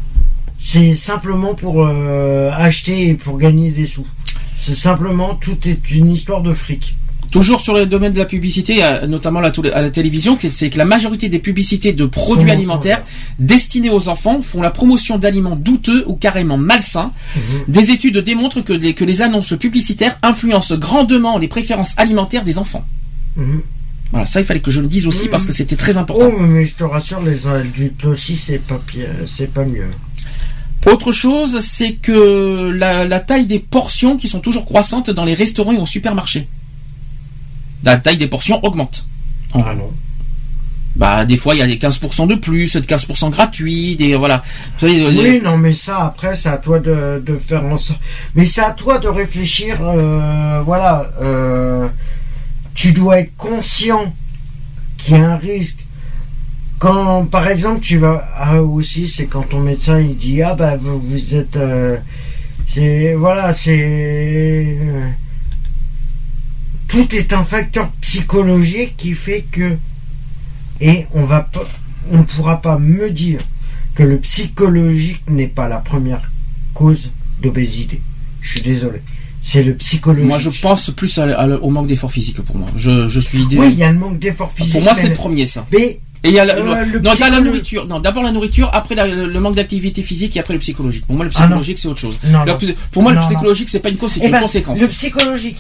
[0.58, 4.06] C'est simplement pour euh, acheter et pour gagner des sous.
[4.56, 6.96] C'est simplement, tout est une histoire de fric.
[7.32, 11.30] Toujours sur le domaine de la publicité, notamment à la télévision, c'est que la majorité
[11.30, 13.02] des publicités de produits alimentaires
[13.38, 17.10] destinés aux enfants font la promotion d'aliments douteux ou carrément malsains.
[17.68, 22.58] Des études démontrent que les, que les annonces publicitaires influencent grandement les préférences alimentaires des
[22.58, 22.84] enfants.
[23.36, 23.62] Mhm.
[24.10, 25.30] Voilà, ça il fallait que je le dise aussi Mhm.
[25.30, 26.28] parce que c'était très important.
[26.36, 28.78] Oh, mais je te rassure, les adultes aussi, c'est pas
[29.26, 29.86] c'est pas mieux.
[30.86, 35.32] Autre chose, c'est que la, la taille des portions qui sont toujours croissantes dans les
[35.34, 36.46] restaurants et au supermarché.
[37.82, 39.04] La taille des portions augmente.
[39.54, 39.90] En- Ah non.
[40.94, 44.42] Bah, des fois, il y a des 15% de plus, de 15% gratuits, des, voilà.
[44.74, 47.78] Vous savez, les- Oui, non, mais ça, après, c'est à toi de, de faire en
[47.78, 47.98] sorte.
[48.34, 51.10] Mais c'est à toi de réfléchir, euh, voilà.
[51.22, 51.88] euh,
[52.74, 54.14] tu dois être conscient
[54.98, 55.78] qu'il y a un risque.
[56.78, 58.28] Quand, par exemple, tu vas.
[58.36, 61.56] Ah, aussi, c'est quand ton médecin, il dit Ah, bah, vous, vous êtes.
[61.56, 61.96] euh,
[62.68, 63.14] c'est.
[63.14, 64.76] Voilà, c'est.
[66.92, 69.76] Tout est un facteur psychologique qui fait que.
[70.80, 71.50] Et on va.
[72.10, 73.40] On ne pourra pas me dire
[73.94, 76.30] que le psychologique n'est pas la première
[76.74, 77.10] cause
[77.40, 78.00] d'obésité.
[78.40, 79.00] Je suis désolé.
[79.42, 80.26] C'est le psychologique.
[80.28, 82.68] moi, je pense plus à- à- au manque d'effort physique pour moi.
[82.76, 83.42] Je, je suis.
[83.52, 84.72] Oui, il y a le manque d'effort physique.
[84.72, 85.66] pour moi, c'est le premier, ça.
[85.72, 87.84] Mais Et il y a la, Euh, le non, a la nourriture.
[87.86, 91.04] Non, d'abord la nourriture, après la- le, le manque d'activité physique et après le psychologique.
[91.06, 92.16] Pour moi, le Ah psychologique, c'est autre chose.
[92.24, 92.56] Non, non.
[92.92, 94.78] pour moi, Non, le psychologique, c'est pas une cause, c'est Eh une ben, conséquence.
[94.80, 95.58] Le psychologique,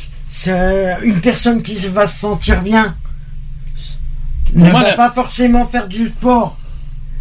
[1.02, 2.96] une personne qui va se sentir bien,
[4.54, 6.58] ne moi, va la- pas forcément faire du sport,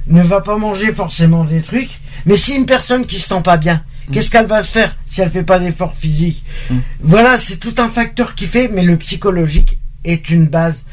[0.08, 2.00] ne va pas manger forcément des trucs.
[2.26, 4.14] Mais si une personne qui se sent pas bien, Mm.
[4.14, 6.78] qu'est-ce qu'elle va se faire si elle fait pas d'effort physique Mm.
[7.02, 10.84] Voilà, c'est tout un facteur qui fait, mais le psychologique est une base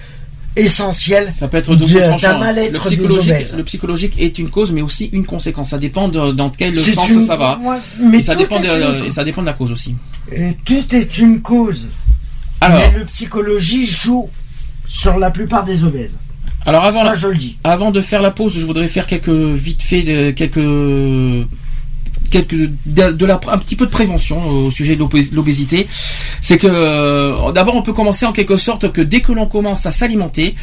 [0.56, 1.32] essentielle.
[1.34, 2.38] Ça peut être double de- d'un hein.
[2.38, 3.56] mal-être Le des psychologique, obèses.
[3.56, 5.70] le psychologique est une cause, mais aussi une conséquence.
[5.70, 7.58] Ça dépend de, dans quel sens une- ça va.
[8.00, 9.94] mais Et ça dépend, de, et ça dépend de la cause aussi.
[10.32, 11.88] et tout est une cause.
[12.60, 14.28] Alors, mais le psychologie joue
[14.86, 16.16] sur la plupart des obèses.
[16.66, 17.56] alors avant, Ça, je le dis.
[17.62, 20.58] avant de faire la pause, je voudrais faire quelques vite fait de, quelques
[22.36, 25.86] un petit peu de prévention au sujet de l'obé- l'obésité.
[26.40, 29.86] C'est que euh, d'abord on peut commencer en quelque sorte que dès que l'on commence
[29.86, 30.54] à s'alimenter,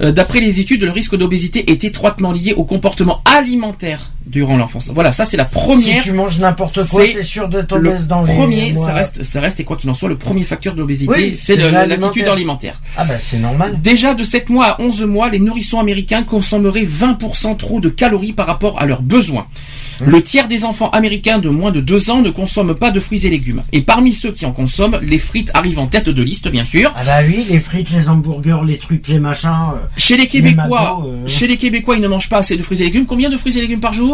[0.00, 4.90] euh, d'après les études, le risque d'obésité est étroitement lié au comportement alimentaire durant l'enfance.
[4.94, 6.02] Voilà, ça c'est la Si première.
[6.02, 8.86] tu manges n'importe quoi, t'es sûr d'être obèse dans les premier, mois.
[8.86, 11.56] ça reste, ça reste et quoi qu'il en soit, le premier facteur d'obésité, Oui, c'est
[11.56, 12.80] l'attitude alimentaire.
[12.96, 13.80] Ah bah c'est normal.
[13.82, 18.32] Déjà de 7 mois à 11 mois, les nourrissons américains consommeraient 20% trop de calories
[18.32, 19.46] par rapport à leurs besoins.
[20.00, 20.04] Mmh.
[20.06, 23.24] Le tiers des enfants américains de moins de 2 ans ne consomment pas de fruits
[23.26, 23.62] et légumes.
[23.72, 26.92] Et parmi ceux qui en consomment, les frites arrivent en tête de liste, bien sûr.
[26.96, 29.50] Ah bah oui, les frites, les hamburgers, les trucs, les machins.
[29.74, 31.26] euh, Chez les Québécois, McDo, euh.
[31.26, 33.06] chez les Québécois, ils ne mangent pas assez de fruits et légumes.
[33.06, 34.11] Combien de fruits et légumes par jour?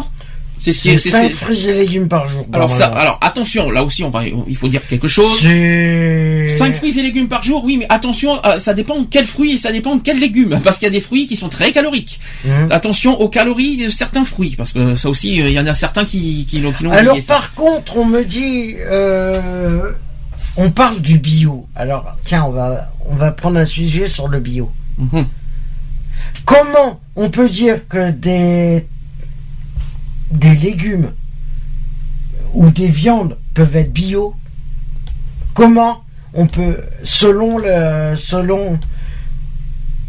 [0.61, 0.99] C'est ce qui est.
[0.99, 2.45] c'est c'est- 5 c'est- fruits et légumes par jour.
[2.53, 5.39] Alors ça, alors attention, là aussi, on va, il faut dire quelque chose.
[5.41, 6.57] C'est...
[6.59, 9.53] 5 fruits et légumes par jour, oui, mais attention, euh, ça dépend de quels fruits
[9.53, 11.71] et ça dépend de quels légumes, parce qu'il y a des fruits qui sont très
[11.71, 12.19] caloriques.
[12.45, 12.67] Hum.
[12.73, 15.75] Attention aux calories de certains fruits, parce que ça aussi, euh, il y en a
[15.75, 17.35] certains qui, qui l'ont Alors oublié, ça.
[17.35, 18.75] par contre, on me dit...
[18.81, 19.93] euh,
[20.57, 21.69] On parle du bio.
[21.77, 24.73] Alors tiens, on va, on va prendre un sujet sur le bio.
[24.99, 25.25] Mhm.
[26.45, 28.87] Comment on peut dire que des,
[30.31, 31.13] des légumes
[32.55, 34.35] ou des viandes peuvent être bio
[35.55, 38.79] Comment on peut, selon, le, selon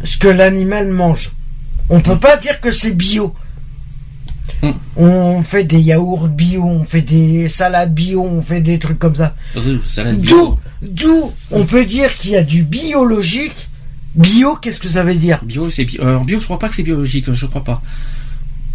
[0.04, 1.32] ce que l'animal mange,
[1.88, 3.34] on peut pas dire que c'est bio.
[4.62, 4.70] Mm.
[4.96, 9.16] On fait des yaourts bio, on fait des salades bio, on fait des trucs comme
[9.16, 9.34] ça.
[10.18, 13.68] D'où, d'où on peut dire qu'il y a du biologique.
[14.14, 15.40] Bio, qu'est-ce que ça veut dire?
[15.44, 16.02] Bio, c'est bio.
[16.02, 17.80] euh, en bio, je crois pas que c'est biologique, je crois pas.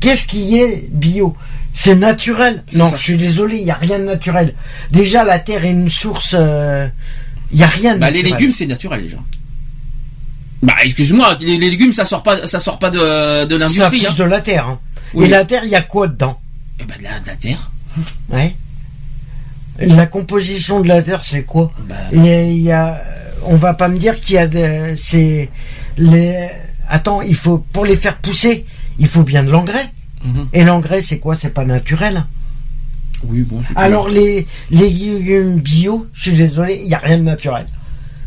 [0.05, 1.35] Qu'est-ce qui est bio
[1.73, 2.95] C'est naturel Non, ça.
[2.95, 4.53] je suis désolé, il n'y a rien de naturel.
[4.91, 6.35] Déjà, la terre est une source.
[6.37, 6.87] euh,
[7.51, 8.39] Il n'y a rien de Bah, les naturel.
[8.39, 9.17] légumes, c'est naturel déjà.
[10.61, 13.99] Bah, excuse-moi, les, les légumes, ça sort pas, ça sort pas de, de ça l'industrie,
[14.01, 14.15] pousse hein.
[14.19, 14.67] de la terre.
[14.67, 14.79] hein.
[15.15, 15.25] Oui.
[15.25, 16.39] Et la terre, il y a quoi dedans
[16.79, 17.71] Eh ben, de la, de la terre.
[18.29, 18.55] Ouais.
[19.79, 23.01] La composition de la terre, c'est quoi Bah, Il y a-
[23.47, 25.49] on va pas me dire qu'il y a de, c'est
[25.97, 26.47] les.
[26.87, 28.65] Attends, il faut pour les faire pousser,
[28.99, 29.87] il faut bien de l'engrais.
[30.53, 31.35] Et l'engrais, c'est quoi?
[31.35, 32.25] C'est pas naturel?
[33.27, 33.61] oui, bon.
[33.75, 37.65] Alors les les légumes bio, je suis désolé, il y a rien de naturel.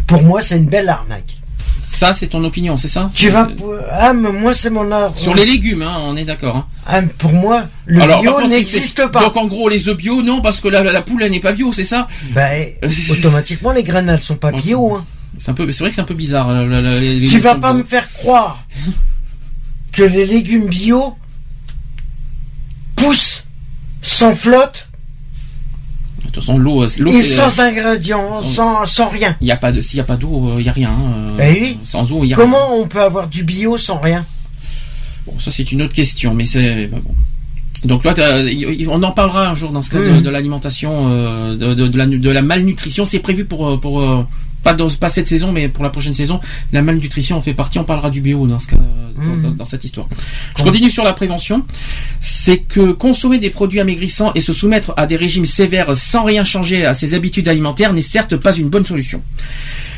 [0.07, 1.37] Pour moi, c'est une belle arnaque.
[1.85, 3.11] Ça, c'est ton opinion, c'est ça?
[3.15, 5.17] Tu vas Euh, ah mais moi c'est mon art.
[5.17, 6.57] Sur les légumes, hein, on est d'accord.
[6.57, 6.67] Hein.
[6.87, 9.21] Ah, pour moi, le Alors, bio n'existe pas.
[9.25, 11.41] Donc en gros, les œufs bio, non, parce que la, la, la poule, elle n'est
[11.41, 12.09] pas bio, c'est ça?
[12.33, 12.69] Ben,
[13.11, 14.95] automatiquement les graines elles sont pas bio.
[14.97, 15.05] Hein.
[15.39, 16.53] C'est vrai que c'est un peu bizarre.
[16.65, 18.65] les- Tu vas pas me faire croire
[19.93, 21.15] que les légumes bio
[22.99, 23.45] poussent
[24.03, 24.85] sans flotte
[26.31, 29.35] toute façon, l'eau, euh, l'eau, Et c'est- sans ingrédients, sans- sans, sans rien.
[29.41, 30.91] il y a pas de, s'il y a pas d'eau, il y a rien.
[30.91, 31.79] hein, Eh oui.
[31.85, 32.45] Sans eau, il y a rien.
[32.45, 34.27] Comment on peut avoir du bio sans rien?
[35.27, 37.01] Bon, ça c'est une autre question, mais c'est bon.
[37.85, 38.13] Donc là,
[38.89, 41.97] on en parlera un jour dans ce cas de, de l'alimentation, euh, de, de- de
[41.97, 43.05] la, de la malnutrition.
[43.07, 44.23] C'est prévu pour euh, pour euh,
[44.63, 46.41] pas dans, pas cette saison, mais pour la prochaine saison.
[46.73, 47.79] La malnutrition en fait partie.
[47.79, 50.09] On parlera du bio dans ce cas, dans, dans- dans cette histoire.
[50.57, 51.65] Je continue sur la prévention.
[52.21, 56.45] C'est que consommer des produits amaigrissants et se soumettre à des régimes sévères sans rien
[56.45, 59.23] changer à ses habitudes alimentaires n'est certes pas une bonne solution.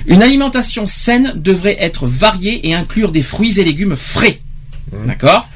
[0.07, 4.41] Une alimentation saine devrait être variée et inclure des fruits et légumes frais.
[5.07, 5.49] D'accord?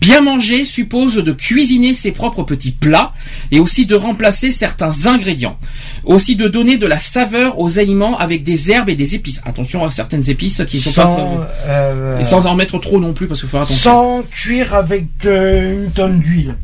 [0.00, 3.12] Bien manger suppose de cuisiner ses propres petits plats
[3.50, 5.58] et aussi de remplacer certains ingrédients.
[6.04, 9.40] Aussi de donner de la saveur aux aliments avec des herbes et des épices.
[9.44, 11.50] Attention à certaines épices qui sont sans, pas...
[11.66, 13.90] euh, Et sans en mettre trop non plus parce qu'il faut faire attention.
[13.90, 16.54] sans cuire avec euh, une tonne d'huile.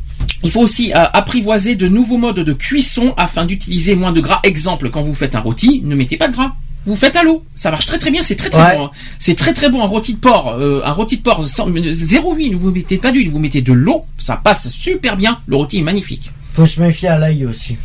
[0.43, 4.39] Il faut aussi euh, apprivoiser de nouveaux modes de cuisson afin d'utiliser moins de gras.
[4.43, 6.53] Exemple, quand vous faites un rôti, ne mettez pas de gras.
[6.85, 8.77] Vous faites à l'eau, ça marche très très bien, c'est très très Ouais.
[8.77, 8.85] bon.
[8.85, 8.91] hein.
[9.19, 12.33] C'est très très bon un rôti de porc, euh, un rôti de porc sans, zéro
[12.35, 15.39] huile, vous mettez pas d'huile, vous mettez de l'eau, ça passe super bien.
[15.47, 16.31] Le rôti est magnifique.
[16.53, 17.77] Faut se méfier à l'ail aussi.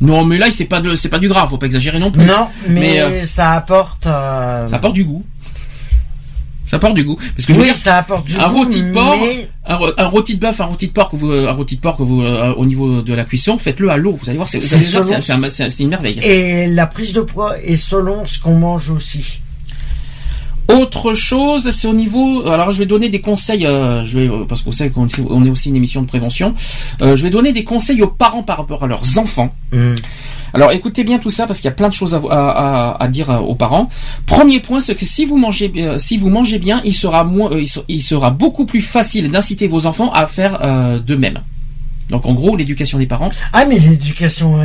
[0.00, 2.24] Non, mais là c'est pas de c'est pas du gras, faut pas exagérer non plus.
[2.24, 4.06] Non, mais, Mais, euh, ça apporte.
[4.08, 5.24] euh, Ça apporte du goût.
[6.72, 7.16] Ça apporte du goût.
[7.16, 10.06] Parce que je veux dire, ça apporte du un goût, rôti de porc, mais un,
[10.06, 12.22] rôti de bœuf, un rôti de porc, que vous, un rôti de porc que vous,
[12.22, 14.18] euh, au niveau de la cuisson, faites-le à l'eau.
[14.22, 14.58] Vous allez voir, c'est
[15.80, 16.18] une merveille.
[16.22, 19.41] et la prise de poids est selon ce qu'on mange aussi.
[20.68, 22.46] Autre chose, c'est au niveau.
[22.46, 23.66] Alors, je vais donner des conseils.
[23.66, 26.06] euh, je vais euh, parce qu'on sait qu'on est- on est aussi une émission de
[26.06, 26.54] prévention.
[27.02, 29.54] Euh, je vais donner des conseils aux parents par rapport à leurs enfants.
[30.54, 33.02] Alors, écoutez bien tout ça parce qu'il y a plein de choses à, à- à-
[33.02, 33.88] à dire aux parents.
[34.26, 37.50] Premier point, c'est que si vous mangez, bien- si vous mangez bien, il sera moins,
[37.58, 41.40] il, se- il sera beaucoup plus facile d'inciter vos enfants à faire euh, de même.
[42.10, 43.30] Donc, en gros, l'éducation des parents.
[43.52, 44.58] Ah, mais l'éducation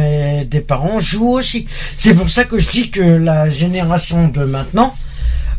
[0.50, 1.66] des parents joue aussi.
[1.96, 4.94] C'est pour ça que je dis que la génération de maintenant.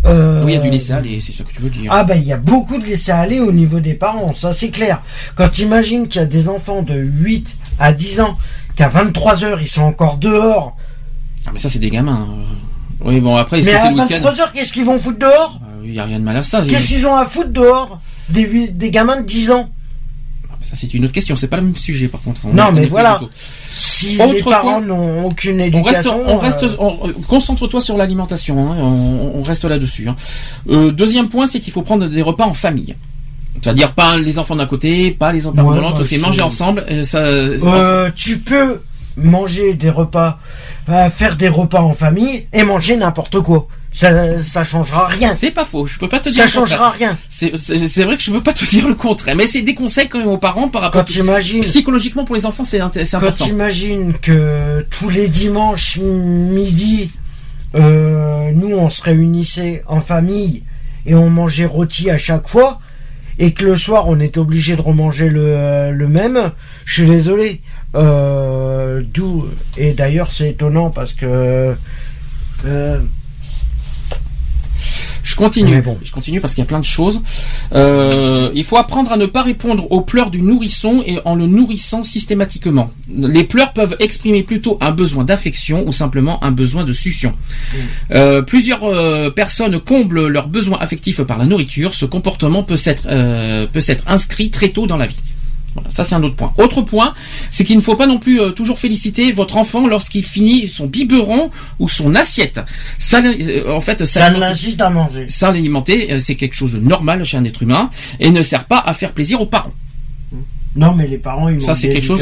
[0.04, 1.90] Euh, Oui, il y a du laisser aller, c'est ce que tu veux dire.
[1.92, 4.70] Ah ben il y a beaucoup de laisser aller au niveau des parents, ça c'est
[4.70, 5.02] clair.
[5.34, 8.38] Quand tu imagines qu'il y a des enfants de 8 à 10 ans,
[8.76, 10.76] qu'à 23 heures ils sont encore dehors.
[11.46, 12.28] Ah, mais ça, c'est des gamins.
[13.00, 14.06] Oui, bon, après, Mais à le week-end.
[14.08, 15.60] 23 heures, qu'est-ce qu'ils vont foutre dehors?
[15.64, 16.62] Euh, Il n'y a rien de mal à ça.
[16.68, 18.00] Qu'est-ce qu'ils ont à foutre dehors?
[18.28, 19.70] Des, des gamins de 10 ans
[20.68, 21.34] Ça, c'est une autre question.
[21.34, 22.42] C'est pas le même sujet, par contre.
[22.44, 23.18] On Non, mais voilà.
[23.70, 26.22] Si Autre les parents n'ont aucune On reste, éducation.
[26.26, 28.58] on reste, euh, on- concentre-toi sur l'alimentation.
[28.70, 30.08] hein, on, on reste là-dessus.
[30.10, 30.16] hein.
[30.68, 32.94] Euh, deuxième point, c'est qu'il faut prendre des repas en famille.
[33.62, 35.98] C'est-à-dire pas les enfants d'un côté, pas les enfants Ouais, de l'autre.
[36.00, 36.84] bah, C'est manger ensemble.
[36.90, 38.82] euh, ça, euh, tu peux
[39.16, 40.38] manger des repas,
[40.90, 43.66] euh, faire des repas en famille et manger n'importe quoi.
[43.90, 45.34] Ça, ça changera rien.
[45.38, 45.86] c'est pas faux.
[45.86, 46.42] Je peux pas te dire.
[46.42, 47.16] Ça changera rien.
[47.28, 50.18] C'est vrai que je peux pas te dire le contraire, mais c'est des conseils quand
[50.18, 51.04] même aux parents par rapport.
[51.04, 53.44] Quand imagines Psychologiquement pour les enfants, c'est Quand important.
[53.46, 57.10] tu imagines que tous les dimanches midi,
[57.74, 60.62] euh, nous on se réunissait en famille
[61.06, 62.80] et on mangeait rôti à chaque fois,
[63.38, 66.50] et que le soir on était obligé de remanger le, le même,
[66.84, 67.62] je suis désolé.
[67.94, 69.46] Euh, D'où
[69.78, 71.74] et d'ailleurs c'est étonnant parce que
[72.66, 72.98] euh,
[75.28, 75.82] Je continue.
[75.82, 75.98] Bon.
[76.02, 77.20] Je continue parce qu'il y a plein de choses.
[77.74, 81.46] Euh, il faut apprendre à ne pas répondre aux pleurs du nourrisson et en le
[81.46, 82.90] nourrissant systématiquement.
[83.14, 87.34] Les pleurs peuvent exprimer plutôt un besoin d'affection ou simplement un besoin de succion.
[88.10, 91.92] Euh, plusieurs euh, personnes comblent leurs besoins affectifs par la nourriture.
[91.92, 95.20] Ce comportement peut s'être euh, peut s'être inscrit très tôt dans la vie.
[95.74, 96.52] Voilà, ça c'est un autre point.
[96.58, 97.14] Autre point,
[97.50, 100.86] c'est qu'il ne faut pas non plus euh, toujours féliciter votre enfant lorsqu'il finit son
[100.86, 102.60] biberon ou son assiette.
[102.98, 105.26] Ça, euh, en fait, ça, ça à manger.
[105.28, 107.90] S'alimenter, euh, c'est quelque chose de normal chez un être humain
[108.20, 109.74] et ne sert pas à faire plaisir aux parents.
[110.76, 112.20] Non mais les parents ils Ça, c'est quelque chose-.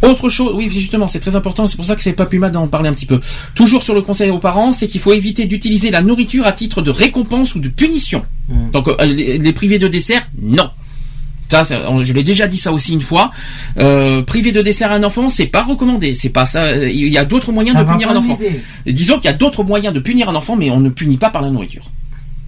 [0.00, 2.52] Autre chose, oui, justement, c'est très important, c'est pour ça que c'est pas plus mal
[2.52, 3.20] d'en parler un petit peu.
[3.56, 6.82] Toujours sur le conseil aux parents, c'est qu'il faut éviter d'utiliser la nourriture à titre
[6.82, 8.24] de récompense ou de punition.
[8.48, 8.70] Mm.
[8.70, 10.70] Donc, les, les priver de dessert, non.
[11.50, 13.30] Ça, je l'ai déjà dit ça aussi une fois.
[13.78, 16.14] Euh, priver de dessert à un enfant, c'est pas recommandé.
[16.14, 16.64] C'est pas ça.
[16.64, 18.38] euh, Il y a d'autres moyens Ça de punir un enfant.
[18.86, 21.30] Disons qu'il y a d'autres moyens de punir un enfant, mais on ne punit pas
[21.30, 21.84] par la nourriture.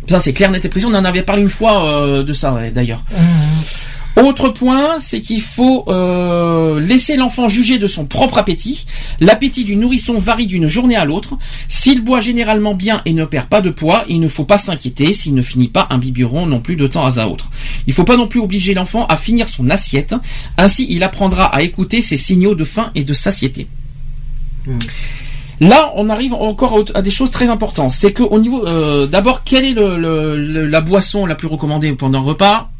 [0.09, 0.87] Ça, c'est clair, net et précis.
[0.87, 3.03] On en avait parlé une fois euh, de ça, ouais, d'ailleurs.
[4.17, 8.85] Autre point, c'est qu'il faut euh, laisser l'enfant juger de son propre appétit.
[9.21, 11.35] L'appétit du nourrisson varie d'une journée à l'autre.
[11.69, 15.15] S'il boit généralement bien et ne perd pas de poids, il ne faut pas s'inquiéter
[15.15, 17.51] s'il ne finit pas un biberon non plus de temps à autre.
[17.87, 20.15] Il ne faut pas non plus obliger l'enfant à finir son assiette.
[20.59, 23.69] Ainsi, il apprendra à écouter ses signaux de faim et de satiété.
[25.61, 27.93] Là, on arrive encore à- des choses très importantes.
[27.93, 31.49] C'est que au niveau, euh, d'abord, quelle est le- le- le- la boisson la plus
[31.49, 32.71] recommandée pendant un repas?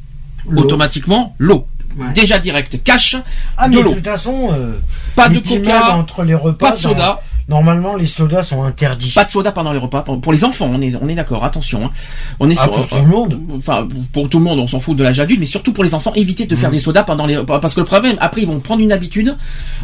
[0.57, 1.67] Automatiquement, l'eau.
[1.99, 2.07] Ouais.
[2.15, 3.17] Déjà direct, cash
[3.57, 3.95] Ah de mais de l'eau.
[3.95, 4.79] toute façon, euh,
[5.17, 6.67] Pas de coca, entre les repas.
[6.69, 7.21] pas de soda.
[7.51, 9.13] Normalement, les sodas sont interdits.
[9.15, 10.03] Pas de soda pendant les repas.
[10.03, 11.45] Pour les enfants, on est, on est d'accord.
[11.45, 11.85] Attention.
[11.85, 11.91] hein.
[12.39, 12.73] On est Ah, sur.
[12.73, 13.41] pour tout le monde.
[13.57, 15.93] Enfin, pour tout le monde, on s'en fout de l'âge adulte, mais surtout pour les
[15.93, 16.59] enfants, évitez de Mm.
[16.59, 17.43] faire des sodas pendant les.
[17.45, 19.37] Parce que le problème, après, ils vont prendre une habitude,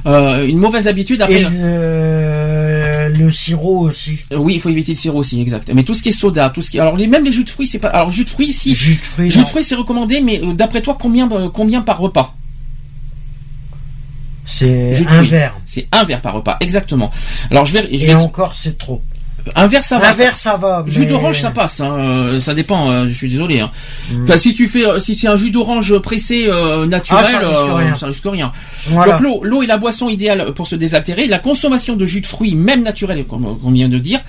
[0.07, 1.21] euh, une mauvaise habitude.
[1.23, 4.19] Après, Et le, le sirop aussi.
[4.33, 5.71] Euh, oui, il faut éviter le sirop aussi, exact.
[5.75, 7.51] Mais tout ce qui est soda, tout ce qui, alors les, même les jus de
[7.51, 7.89] fruits, c'est pas.
[7.89, 8.75] Alors jus de fruits, si.
[8.75, 9.31] Jus de fruits.
[9.31, 12.33] Jus de fruits, c'est recommandé, mais euh, d'après toi, combien, combien par repas?
[14.47, 15.55] C'est un verre.
[15.67, 17.11] C'est un verre par repas, exactement.
[17.51, 19.03] Alors je vais, je Et vais encore, c'est trop.
[19.55, 20.11] un verre ça va.
[20.11, 20.85] un verre, ça va.
[20.89, 22.91] Jus d'orange ça passe, hein, euh, ça dépend.
[22.91, 23.61] euh, je suis désolé.
[23.61, 23.71] Hein.
[24.11, 24.23] Mm.
[24.25, 27.39] Enfin, si tu fais, euh, si c'est un jus d'orange pressé euh, naturel, Ah, ça
[27.39, 28.53] risque euh, ça risque rien.
[28.89, 29.13] Voilà.
[29.13, 31.27] Donc l'eau, l'eau est la boisson idéale pour se désaltérer.
[31.29, 34.21] La consommation de jus de fruits, même naturel, comme on vient de dire,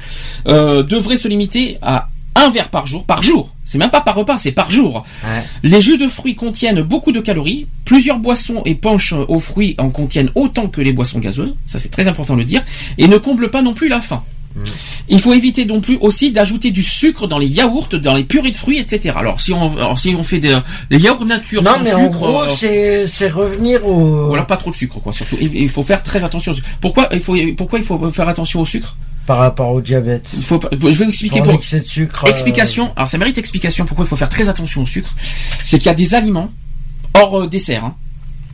[0.47, 3.03] euh, devrait se limiter à un verre par jour.
[3.03, 3.53] Par jour.
[3.67, 5.03] C'est même pas par repas, c'est par jour.
[5.25, 5.43] Ouais.
[5.61, 7.67] Les jus de fruits contiennent beaucoup de calories.
[7.83, 11.53] Plusieurs boissons et punch aux fruits en contiennent autant que les boissons gazeuses.
[11.65, 12.63] Ça, c'est très important de le dire.
[12.97, 14.23] Et ne comblent pas non plus la faim.
[14.55, 14.61] Mm.
[15.09, 18.51] Il faut éviter non plus aussi d'ajouter du sucre dans les yaourts, dans les purées
[18.51, 19.15] de fruits, etc.
[19.17, 20.57] Alors si on, alors, si on fait des,
[20.89, 24.27] des yaourts nature Non, sans mais sucre, en gros, euh, c'est revenir au.
[24.27, 25.11] voilà, pas trop de sucre, quoi.
[25.11, 26.53] Surtout, il il faut faire très attention.
[26.79, 28.95] Pourquoi il faut, pourquoi il faut faire attention au sucre?
[29.27, 30.25] Par rapport au diabète.
[30.33, 31.59] Il faut, je vais vous expliquer Pour pour.
[31.59, 32.25] de sucre.
[32.25, 32.93] euh, Explication.
[32.95, 33.85] Alors ça mérite explication.
[33.85, 35.13] Pourquoi il faut faire très attention au sucre?
[35.63, 36.49] C'est qu'il y a des aliments
[37.13, 37.83] hors euh, dessert.
[37.85, 37.95] Hein.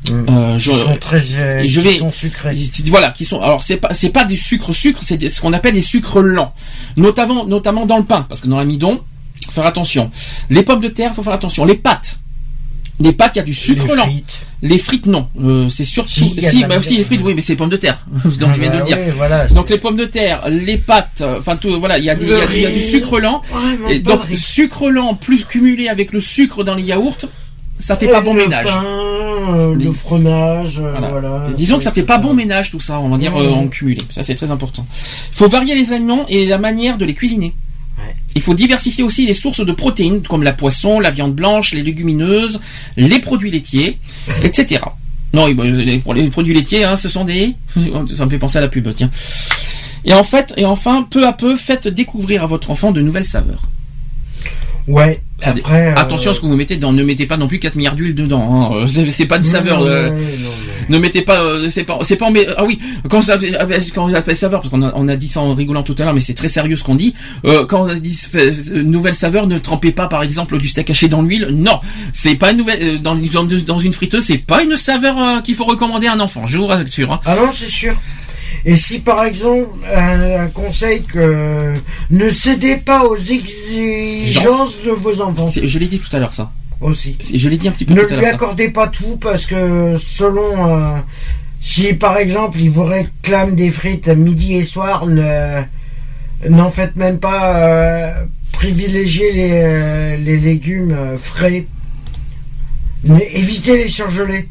[0.10, 1.20] mm, Euh, je, qui sont très.
[1.22, 2.58] je qui vais- sont sucrés.
[2.88, 3.40] voilà, qui sont.
[3.42, 6.54] Alors c'est pas, c'est pas des sucres sucres, c'est ce qu'on appelle des sucres lents,
[6.98, 9.02] notamment, notamment dans le pain, parce que dans l'amidon,
[9.46, 10.10] faut faire attention.
[10.50, 11.66] Les pommes de terre, faut faire attention.
[11.66, 12.18] Les pâtes.
[13.00, 14.04] Les pâtes, il y a du sucre Les lent.
[14.04, 14.38] frites.
[14.62, 15.28] Les frites, non.
[15.44, 16.10] Euh, c'est surtout.
[16.12, 16.36] Si,
[16.68, 18.06] bah, si, les frites, oui, mais c'est les pommes de terre.
[18.40, 18.98] Donc tu viens de le Ah, dire.
[19.04, 22.10] oui, voilà, Donc les pommes de terre, les pâtes, euh, enfin tout, voilà, il y
[22.10, 23.42] a, des- il y a, il y a du sucre lent.
[23.90, 27.18] Et donc sucre lent plus cumulé avec le sucre dans les yaourts,
[27.80, 28.66] ça fait pas bon le ménage.
[28.66, 31.48] pain, euh, Les- le fromage, Voilà.
[31.58, 33.98] disons que ça fait pas bon ménage tout ça, on va dire euh, en cumulé.
[34.12, 34.86] Ça c'est très important.
[35.32, 37.54] Il faut varier les aliments et la manière de les cuisiner.
[38.36, 41.84] Il faut diversifier aussi les sources de protéines comme la poisson, la viande blanche, les
[41.84, 42.60] légumineuses,
[42.98, 44.00] les produits laitiers,
[44.44, 44.82] etc.
[45.34, 47.54] Non, les produits laitiers, hein, ce sont des.
[48.16, 49.10] Ça me fait penser à la pub, tiens.
[50.06, 53.26] Et en fait, et enfin, peu à peu, faites découvrir à votre enfant de nouvelles
[53.26, 53.64] saveurs.
[54.88, 55.20] Ouais.
[55.42, 55.88] Après.
[55.92, 56.94] euh, Attention à ce que vous mettez dedans.
[56.94, 58.72] Ne mettez pas non plus 4 milliards d'huile dedans.
[58.82, 58.86] hein.
[58.88, 59.82] C'est c'est pas de saveur.
[59.82, 60.50] euh, non,
[60.90, 62.80] Ne mettez pas, euh, c'est pas, c'est pas, mais ah oui,
[63.10, 63.38] quand ça,
[63.94, 66.04] quand on appelle saveur, parce qu'on a, on a dit ça en rigolant tout à
[66.04, 67.14] l'heure, mais c'est très sérieux ce qu'on dit.
[67.46, 70.90] Euh, quand on a dit euh, nouvelle saveur, ne trempez pas, par exemple, du steak
[70.90, 71.48] haché dans l'huile.
[71.54, 71.80] Non,
[72.14, 75.42] c'est pas une nouvelle, euh, dans, dans, dans une friteuse, c'est pas une saveur euh,
[75.42, 76.46] qu'il faut recommander à un enfant.
[76.46, 77.12] Je vous rassure.
[77.14, 77.20] Hein.
[77.26, 77.96] Ah non, c'est sûr.
[78.66, 81.74] Et si par exemple un, un conseil que
[82.12, 86.52] ne cédez pas aux exigences de vos enfants Je l'ai dit tout à l'heure ça.
[86.82, 87.18] aussi.
[87.34, 88.32] Je l'ai dit un petit peu Ne tout à lui ça.
[88.34, 90.98] accordez pas tout parce que selon euh,
[91.60, 95.62] si par exemple il vous réclame des frites midi et soir, ne
[96.50, 98.12] n'en faites même pas euh,
[98.54, 101.66] privilégier les, euh, les légumes euh, frais.
[103.06, 104.48] Mais évitez les surgelés.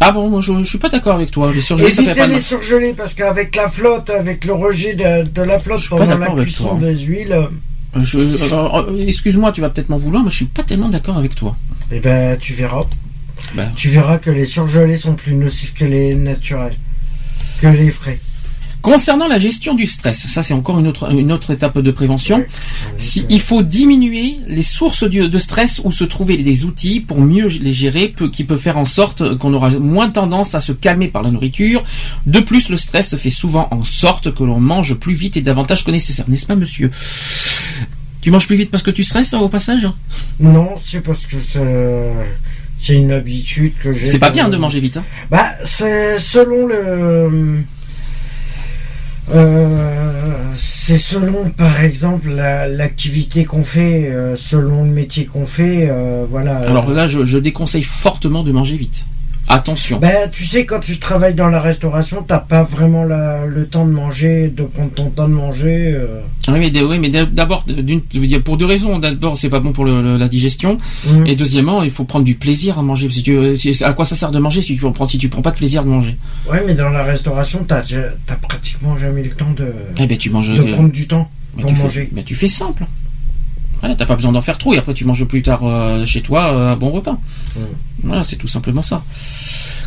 [0.00, 1.52] Ah bon, moi, je, je suis pas d'accord avec toi.
[1.52, 2.42] Les surgelés, ça fait Évitez pas de les mal.
[2.42, 6.10] surgelés parce qu'avec la flotte, avec le rejet de, de la flotte suis pas pendant
[6.12, 6.78] la d'accord avec cuisson toi.
[6.80, 7.46] des huiles, euh,
[8.00, 11.16] Je, euh, euh, excuse-moi, tu vas peut-être m'en vouloir, mais je suis pas tellement d'accord
[11.18, 11.56] avec toi.
[11.90, 12.82] eh ben tu verras.
[13.54, 13.70] Ben.
[13.74, 16.76] Tu verras que les surgelés sont plus nocifs que les naturels,
[17.60, 18.18] que les frais.
[18.80, 22.36] Concernant la gestion du stress, ça c'est encore une autre, une autre étape de prévention.
[22.38, 22.46] Ouais.
[22.96, 27.20] Si, il faut diminuer les sources du- de stress ou se trouver des outils pour
[27.20, 31.08] mieux les gérer, qui peut faire en sorte qu'on aura moins tendance à se calmer
[31.08, 31.82] par la nourriture.
[32.26, 35.84] De plus, le stress fait souvent en sorte que l'on mange plus vite et davantage
[35.84, 36.90] que nécessaire, n'est-ce pas, monsieur?
[38.20, 39.88] Tu manges plus vite parce que tu stresses hein, au passage?
[40.40, 42.12] Non, c'est parce que c'est
[42.80, 44.06] c'est une habitude que j'ai.
[44.06, 44.98] C'est pas bien de manger vite.
[44.98, 45.04] Hein.
[45.30, 47.62] Bah, c'est selon le.
[49.34, 55.88] Euh, c'est selon, par exemple, la- l'activité qu'on fait, euh, selon le métier qu'on fait,
[55.90, 56.56] euh, voilà.
[56.58, 59.04] Alors là, je déconseille fortement de manger vite.
[59.50, 59.98] Attention.
[59.98, 63.86] Ben, tu sais, quand tu travailles dans la restauration, t'as pas vraiment la- le temps
[63.86, 65.92] de manger, de prendre ton temps de manger.
[65.94, 66.20] euh.
[66.48, 67.64] Oui, mais, oui, mais d'abord,
[68.44, 68.98] pour deux raisons.
[68.98, 70.78] D'abord, c'est pas bon pour le- la digestion.
[71.06, 71.26] Mm.
[71.26, 73.08] Et deuxièmement, il faut prendre du plaisir à manger.
[73.10, 75.42] Si tu, si- à quoi ça sert de manger si tu prends, si tu prends
[75.42, 76.16] pas de plaisir de manger?
[76.50, 77.82] Ouais, mais dans la restauration, t'as
[78.26, 80.50] t'as pratiquement jamais le temps de, Eh ben, tu manges.
[80.52, 82.08] de euh, prendre du temps bah, pour fais- manger.
[82.12, 82.84] bah, tu fais simple.
[83.80, 86.20] Voilà, t'as pas besoin d'en faire trop et après tu manges plus tard euh, chez
[86.20, 87.18] toi euh, un bon repas.
[88.02, 89.02] Voilà, c'est tout simplement ça.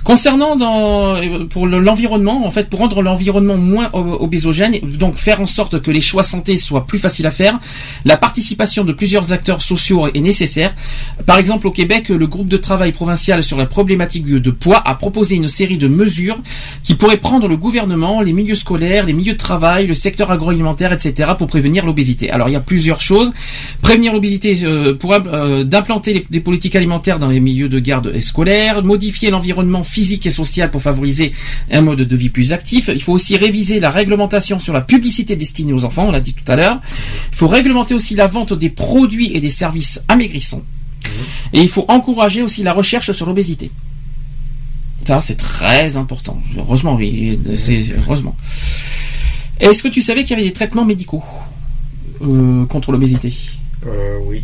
[0.03, 1.15] Concernant dans,
[1.49, 5.91] pour le- l'environnement, en fait, pour rendre l'environnement moins obésogène, donc faire en sorte que
[5.91, 7.60] les choix santé soient plus faciles à faire,
[8.03, 10.73] la participation de plusieurs acteurs sociaux est nécessaire.
[11.28, 14.95] Par exemple, au Québec, le groupe de travail provincial sur la problématique de poids a
[14.95, 16.40] proposé une série de mesures
[16.84, 20.94] qui pourraient prendre le gouvernement, les milieux scolaires, les milieux de travail, le secteur agroalimentaire,
[20.94, 21.32] etc.
[21.38, 22.32] pour prévenir l'obésité.
[22.32, 23.32] Alors, il y a plusieurs choses.
[23.82, 28.84] Prévenir l'obésité euh, pour euh, d'implanter des politiques alimentaires dans les milieux de garde scolaires,
[28.84, 31.34] modifier l'environnement physique et social pour favoriser
[31.69, 32.89] un mode de vie plus actif.
[32.93, 36.34] Il faut aussi réviser la réglementation sur la publicité destinée aux enfants, on l'a dit
[36.34, 36.80] tout à l'heure.
[37.31, 40.63] Il faut réglementer aussi la vente des produits et des services amaigrissants.
[41.53, 43.69] Et il faut encourager aussi la recherche sur l'obésité.
[45.03, 46.41] Ça, c'est très important.
[46.57, 47.39] Heureusement, oui.
[47.97, 48.35] heureusement.
[49.59, 51.23] Est-ce que tu savais qu'il y avait des traitements médicaux
[52.22, 53.34] euh, contre l'obésité?
[53.85, 54.43] Euh, oui.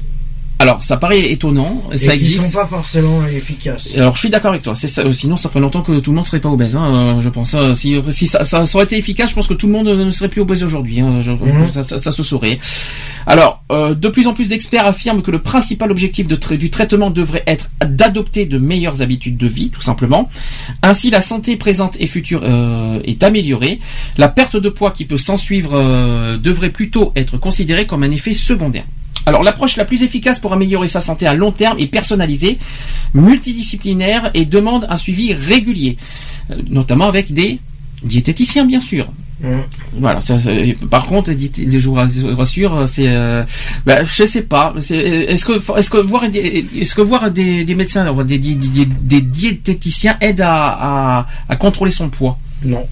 [0.60, 2.42] Alors, ça paraît étonnant, Et ça existe.
[2.46, 3.96] sont pas forcément efficaces.
[3.96, 4.74] Alors je suis d'accord avec toi.
[4.76, 6.76] C'est ça, euh, sinon ça ferait longtemps que tout le monde serait pas obèse.
[6.76, 7.54] Hein, euh, je pense.
[7.54, 9.88] Euh, Si, si ça, ça, ça aurait été efficace, je pense que tout le monde
[9.88, 11.00] ne serait plus obèse aujourd'hui.
[11.02, 11.72] hein, Mhm.
[11.72, 12.58] ça, ça- se saurait.
[13.28, 17.12] Alors, euh, de plus en plus d'experts affirment que le principal objectif de du traitement
[17.12, 20.28] devrait être d'adopter de meilleures habitudes de vie, tout simplement.
[20.82, 23.80] Ainsi, la santé présente et future euh, est améliorée.
[24.18, 28.12] La perte de poids qui peut s'en suivre euh, devrait plutôt être considérée comme un
[28.12, 28.86] effet secondaire.
[29.28, 32.58] Alors l'approche la plus efficace pour améliorer sa santé à long terme est personnalisée,
[33.14, 35.98] multidisciplinaire et demande un suivi régulier,
[36.50, 37.60] euh, notamment avec des
[38.04, 39.08] diététiciens bien sûr.
[40.00, 40.20] Voilà.
[40.22, 40.50] ça, ça-
[40.90, 43.44] par contre, les, vous rassure, c'est, euh,
[43.86, 44.74] bah, je sais pas.
[44.78, 48.86] Est-ce que, est-ce que voir, des- est-ce que voir des, des médecins, des, des, des-
[48.86, 50.56] des diététiciens aide à,
[51.20, 52.40] à, à contrôler son poids?
[52.64, 52.88] Non.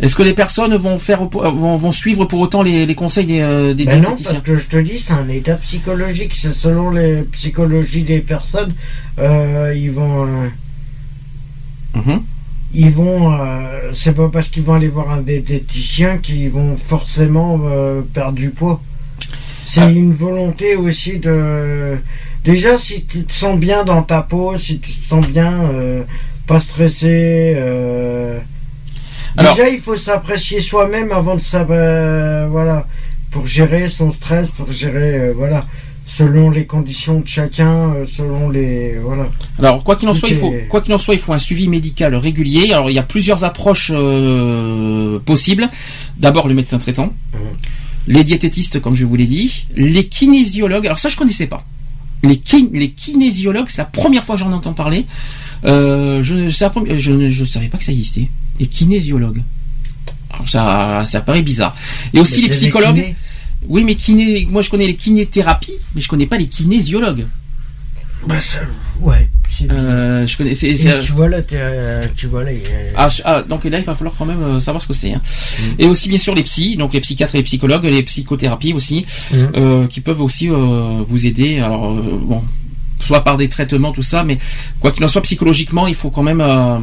[0.00, 3.40] Est-ce que les personnes vont faire, vont, vont suivre pour autant les, les conseils des,
[3.40, 6.34] euh, des Ben non, parce que je te dis, c'est un état psychologique.
[6.36, 8.72] C'est selon les psychologies des personnes,
[9.18, 10.48] euh, ils vont, euh,
[11.96, 12.22] Mhm.
[12.74, 13.32] ils vont.
[13.32, 18.34] euh, c'est pas parce qu'ils vont aller voir un diététicien qu'ils vont forcément euh, perdre
[18.38, 18.80] du poids.
[19.66, 19.90] C'est Ah.
[19.90, 21.96] une volonté aussi de.
[22.44, 26.04] Déjà, si tu te sens bien dans ta peau, si tu te sens bien, euh,
[26.46, 27.54] pas stressé.
[29.38, 31.64] Euh, Alors- Déjà, il faut s'apprécier soi-même avant de ça.
[31.64, 32.86] voilà,
[33.30, 35.66] pour gérer son stress, pour gérer, euh, voilà,
[36.06, 39.28] selon les conditions de chacun, euh, selon les, voilà.
[39.58, 41.38] Alors quoi qu'il en Tout soit, il faut quoi qu'il en soit, il faut un
[41.38, 42.72] suivi médical régulier.
[42.72, 45.68] Alors il y a plusieurs approches euh, possibles.
[46.16, 47.40] D'abord le médecin traitant, Mhm.
[48.06, 50.86] les diététistes comme je vous l'ai dit, les kinésiologues.
[50.86, 51.62] Alors ça je connaissais pas.
[52.22, 55.06] Les, kin- les kinésiologues, c'est la première fois que j'en entends parler.
[55.64, 56.48] Euh, je, ne
[57.28, 58.28] je savais pas que ça existait.
[58.58, 59.42] Les kinésiologues.
[60.30, 61.76] Alors ça, ça paraît bizarre.
[62.12, 63.14] Et aussi les psychologues.
[63.66, 67.26] Oui, mais kiné, moi je connais les kinésithérapies, mais je connais pas les kinésiologues.
[68.26, 68.60] Bah, ça-
[69.00, 69.28] ouais.
[69.66, 69.72] C'est.
[69.72, 70.54] Euh, je connais.
[70.54, 72.50] c'est- c'est- tu vois là, euh, tu vois là.
[72.96, 75.12] Ah, ah, donc là, il va falloir quand même euh, savoir ce que c'est.
[75.12, 75.20] hein.
[75.60, 75.64] Mm.
[75.80, 79.04] Et aussi, bien sûr, les psys, donc les psychiatres et les psychologues, les psychothérapies aussi,
[79.32, 81.58] euh, qui peuvent aussi euh, vous aider.
[81.60, 82.42] Alors, euh, bon,
[83.00, 84.38] soit par des traitements, tout ça, mais
[84.80, 86.78] quoi qu'il en soit, psychologiquement, il faut quand même euh,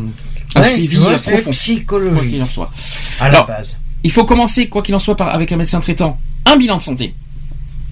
[0.55, 1.51] un Ouais, suivi vois, euh, profond.
[1.87, 2.71] Quoi qu'il en soit.
[3.19, 3.75] à la Alors, base.
[4.03, 6.81] Il faut commencer, quoi qu'il en soit, par, avec un médecin traitant, un bilan de
[6.83, 7.13] santé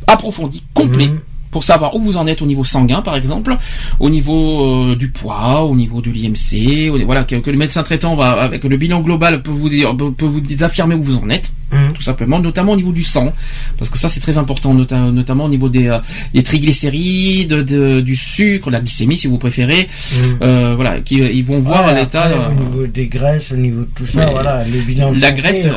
[0.07, 1.07] approfondi, complet.
[1.07, 1.19] Mhm.
[1.53, 3.55] Pour savoir où vous en êtes au niveau sanguin, par exemple,
[3.99, 8.15] au niveau euh, du poids, au niveau de l'IMC, voilà que, que le médecin traitant
[8.15, 11.29] va avec le bilan global peut vous dire, peut, peut vous affirmer où vous en
[11.29, 11.93] êtes, Mhm.
[11.93, 13.33] tout simplement, notamment au niveau du sang,
[13.79, 15.99] parce que ça c'est très important, nota- notamment au niveau des, euh,
[16.33, 20.37] des triglycérides, de- du sucre, la glycémie si vous préférez, Mhm.
[20.43, 22.29] euh, voilà, qui euh, ils vont voir Ouais, l'état.
[22.49, 25.41] Au niveau des graisses, au niveau de tout ça, voilà, le bilan de la santé,
[25.41, 25.67] graisse,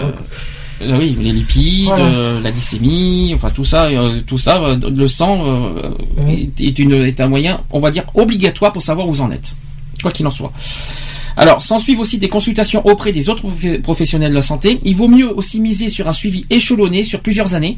[0.82, 2.05] euh, oui, les lipides, Voilà.
[2.05, 5.44] euh, la glycémie, enfin tout ça, euh, tout ça, le sang
[6.16, 6.28] Mhm.
[6.28, 9.31] est, est une, est un moyen, on va dire, obligatoire pour savoir où vous en
[9.31, 9.55] êtes,
[10.03, 10.53] quoi qu'il en soit.
[11.39, 14.81] Alors, s'en suivent aussi des consultations auprès des autres prof- professionnels de la santé.
[14.85, 17.77] Il vaut mieux aussi miser sur un suivi échelonné sur plusieurs années,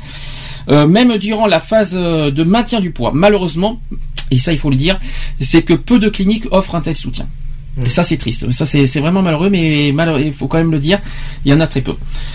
[0.68, 3.10] même durant la phase de maintien du poids.
[3.12, 3.80] Malheureusement,
[4.30, 5.00] et ça il faut le dire,
[5.40, 7.26] c'est que peu de cliniques offrent un tel soutien.
[7.84, 8.50] Et ça c'est triste.
[8.50, 11.00] Ça c'est c'est vraiment malheureux, mais malheureux, il faut quand même le dire,
[11.44, 11.94] il y en a très peu.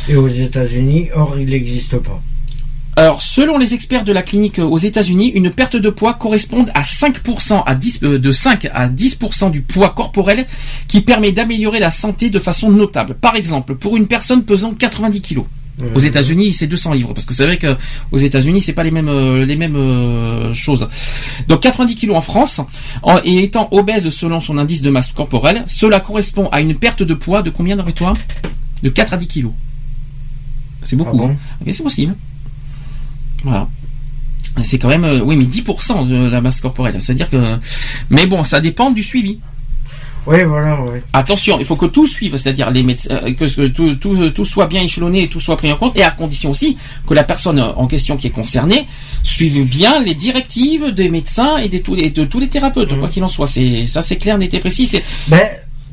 [0.10, 2.22] Et aux États-Unis, or, il n'existe pas.
[2.96, 6.82] Alors, selon les experts de la clinique aux États-Unis, une perte de poids correspond à
[6.82, 10.46] 5% à 10, euh, de 5 à 10% du poids corporel
[10.88, 13.16] qui permet d'améliorer la santé de façon notable.
[13.16, 15.42] Par exemple, pour une personne pesant 90 kg.
[15.96, 17.76] Aux États-Unis, c'est 200 livres parce que c'est vrai que
[18.12, 20.88] aux États-Unis, c'est pas les mêmes euh, les mêmes euh, choses.
[21.48, 22.62] Donc 90 kg en France
[23.02, 27.02] en- et étant obèse selon son indice de masse corporelle, cela correspond à une perte
[27.02, 28.14] de poids de combien d'après toi?
[28.84, 29.48] De 4 à 10 kg.
[30.84, 31.12] C'est beaucoup.
[31.16, 31.38] Ah bon hein.
[31.62, 32.16] Ok, c'est possible.
[33.44, 33.68] Voilà.
[34.64, 36.98] C'est quand même, euh, oui, mais 10% de la masse corporelle.
[37.02, 37.58] C'est-à-dire que,
[38.12, 39.40] mais bon, ça dépend du suivi.
[40.26, 41.00] Oui, voilà, oui.
[41.12, 44.68] Attention, il faut que tout suive, c'est-à-dire les médecins, euh, que tout, tout, tout soit
[44.68, 46.78] bien échelonné et tout soit pris en compte, et à condition aussi
[47.08, 48.88] que la personne en question qui est concernée
[49.24, 53.10] suive bien les directives des médecins et de tous les, de tous les thérapeutes, quoi
[53.10, 53.48] qu'il en soit.
[53.48, 54.88] C'est ça, c'est clair, net et précis.
[54.88, 55.42] C'est Ben,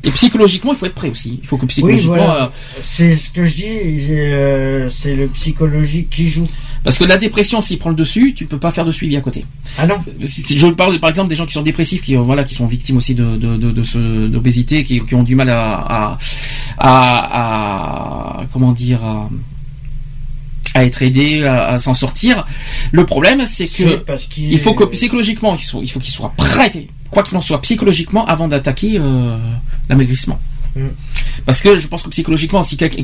[0.03, 1.39] et psychologiquement, il faut être prêt aussi.
[1.41, 2.43] Il faut que oui, psychologiquement, voilà.
[2.45, 3.67] euh, C'est ce que je dis,
[4.09, 6.47] euh, c'est le psychologique qui joue.
[6.83, 9.21] parce que la dépression, s'il prend le dessus, tu peux pas faire de suivi à
[9.21, 9.45] côté.
[9.77, 12.43] Ah non si je parle par exemple des gens qui sont dépressifs, qui euh, voilà,
[12.43, 15.49] qui sont victimes aussi de de de, de ce- d'obésité, qui, qui ont du mal
[15.49, 16.17] à à,
[16.79, 19.29] à, à- comment dire à,
[20.73, 22.45] à être aidés, à, à s'en sortir.
[22.91, 25.99] Le problème, c'est que C'est parce qu'il il faut que psychologiquement, il faut, il faut
[25.99, 29.37] qu'ils soient prêts, quoi qu'il en soit, psychologiquement, avant d'attaquer euh,
[29.89, 30.39] l'amaigrissement.
[30.75, 30.87] Mm.
[31.45, 33.03] Parce que je pense que psychologiquement, si quelqu'un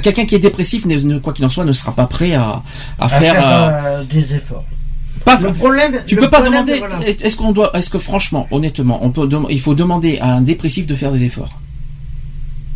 [0.00, 2.62] quelqu'un qui est dépressif, ne- quoi qu'il en soit, ne sera pas prêt à,
[2.98, 3.70] à, à faire, faire, euh,
[4.00, 4.64] euh, des efforts.
[5.24, 6.78] pas Le problème, tu le peux pas problème, demander.
[6.78, 7.08] voilà.
[7.08, 10.86] Est-ce qu'on doit, est-ce que franchement, honnêtement, on peut, il faut demander à un dépressif
[10.86, 11.58] de faire des efforts?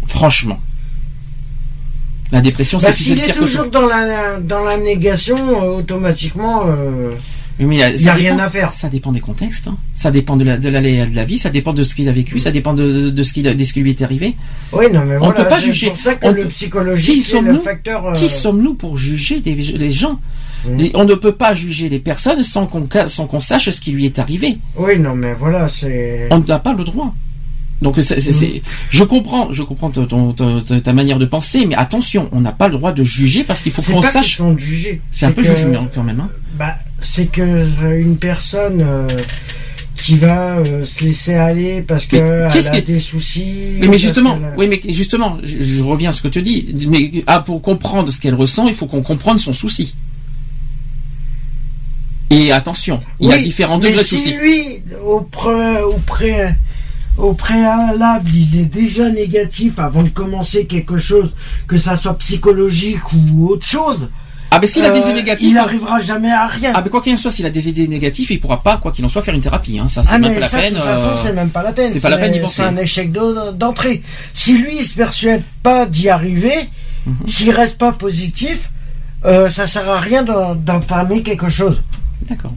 [0.06, 0.58] Franchement,
[2.32, 6.62] la dépression, Bah, c'est le est que toujours dans la, dans la négation, euh, automatiquement,
[6.66, 7.14] euh,
[7.58, 8.70] Mais il n'y a rien à faire.
[8.70, 9.68] Ça dépend des contextes.
[9.68, 9.76] hein.
[9.94, 11.38] Ça dépend de la, de la vie.
[11.38, 12.38] Ça dépend de ce qu'il a vécu.
[12.38, 14.34] Ça dépend de, de ce qui, de ce qui lui est arrivé.
[14.72, 15.88] Oui, non, mais On voilà, peut pas c'est juger.
[15.88, 18.06] pour ça que On le psychologique, Qui c'est le sommes-nous facteur...
[18.06, 20.18] euh, Qui sommes-nous pour juger des, les gens
[20.64, 20.76] Mm.
[20.76, 23.80] Les- On ne peut pas juger les personnes sans qu'on ca- sans qu'on sache ce
[23.80, 24.58] qui lui est arrivé.
[24.76, 26.28] Oui, non, mais voilà, c'est...
[26.30, 27.12] On n'a pas le droit.
[27.80, 31.24] Donc c'est, c'est- c'est- je comprends, je comprends ton- ton- ton- ta, ta manière de
[31.26, 34.02] penser, mais attention, on n'a pas le droit de juger parce qu'il faut C'est qu'on
[34.02, 34.22] pas sache.
[34.22, 35.00] question de juger.
[35.10, 36.20] C'est un peu que- jugement quand même.
[36.20, 36.28] Hein.
[36.56, 39.06] Bah, c'est que euh, une personne euh,
[39.96, 43.78] qui va euh, se laisser aller parce Mais qu'elle qu'est-ce a que- des soucis.
[43.80, 46.86] Mais, justement, a- oui, mais justement, je, je reviens à ce que tu dis.
[46.88, 49.94] Mais ah, pour comprendre ce qu'elle ressent, il faut qu'on comprenne son souci.
[52.30, 54.32] Et attention, il y a Oui, différents degrés de si soucis.
[54.34, 56.48] lui, au, pré, au, pré,
[57.18, 61.34] au préalable, il est déjà négatif avant de commencer quelque chose,
[61.66, 64.08] que ça soit psychologique ou autre chose,
[64.54, 65.48] Ah, mais s'il a des euh, idées négatives.
[65.48, 66.72] il n'arrivera jamais à rien.
[66.74, 68.92] Ah, mais quoi qu'il en soit, s'il a des idées négatives, il pourra pas, quoi
[68.92, 69.78] qu'il en soit, faire une thérapie.
[69.78, 69.88] Hein.
[69.88, 70.74] Ça, c'est Ah, même mais pas la peine.
[70.74, 71.90] de toute façon, euh, c'est même pas la peine.
[71.92, 72.62] c'est pas la peine d'y C'est penser.
[72.62, 74.02] un échec d'entrée.
[74.34, 76.68] Si lui, il se persuade pas d'y arriver,
[77.06, 77.26] Mhm.
[77.26, 78.70] s'il reste pas positif,
[79.24, 81.82] euh, ça sert à rien d'en- d'entamer quelque chose.
[82.28, 82.52] D'accord.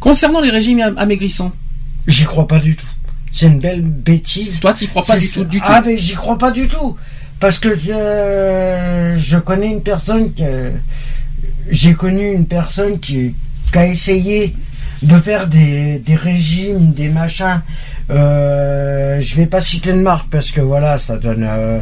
[0.00, 1.52] Concernant les régimes am- amaigrissants,
[2.06, 2.86] J'y crois pas du tout.
[3.32, 4.60] C'est une belle bêtise.
[4.60, 5.66] toi, tu crois pas C'est- du tout, du tout.
[5.68, 6.96] Ah, mais j'y crois pas du tout.
[7.40, 10.44] Parce que je connais une personne qui.
[10.44, 10.70] euh,
[11.70, 13.34] J'ai connu une personne qui,
[13.72, 14.54] qui a essayé
[15.02, 17.62] de faire des, des régimes, des machins.
[18.10, 21.44] Euh, je vais pas citer de marque parce que voilà, ça donne.
[21.46, 21.78] euh,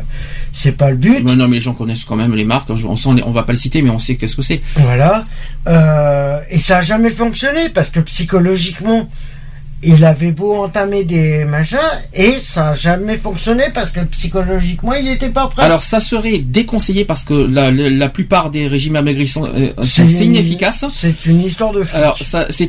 [0.52, 1.22] c'est pas le but.
[1.24, 2.68] Mais non, mais les gens connaissent quand même les marques.
[2.70, 4.60] On, sent, on va pas le citer, mais on sait qu'est-ce que c'est.
[4.74, 5.24] Voilà.
[5.68, 9.08] Euh, et ça a jamais fonctionné parce que psychologiquement,
[9.86, 11.78] il avait beau entamer des machins
[12.14, 15.62] et ça a jamais fonctionné parce que psychologiquement, il n'était pas prêt.
[15.62, 20.06] Alors, ça serait déconseillé parce que la, la, la plupart des régimes amaigrissants euh, sont
[20.06, 20.84] une- inefficaces.
[20.92, 21.96] C'est une histoire de fric.
[21.96, 22.66] Alors, ça, c'est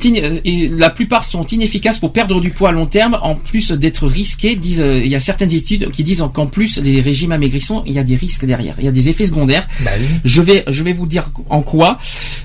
[0.71, 4.55] la plupart sont inefficaces pour perdre du poids à long terme, en plus d'être risqués.
[4.55, 7.93] Disent, euh, il y a certaines études qui disent qu'en plus des régimes amaigrissants, il
[7.93, 8.75] y a des risques derrière.
[8.79, 9.67] Il y a des effets secondaires.
[9.83, 10.05] Bah oui.
[10.23, 11.97] Je vais, je vais vous dire en quoi.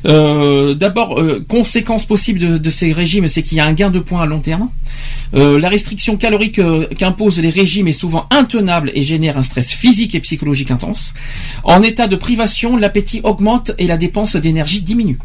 [0.07, 3.99] Euh, D'abord, conséquence possible de, de ces régimes, c'est qu'il y a un gain de
[4.01, 4.62] poids à long terme.
[5.35, 9.71] Euh, la restriction calorique euh, qu'imposent les régimes est souvent intenable et génère un stress
[9.71, 11.15] physique et psychologique intense.
[11.65, 15.19] En état de privation, l'appétit augmente et la dépense d'énergie diminue.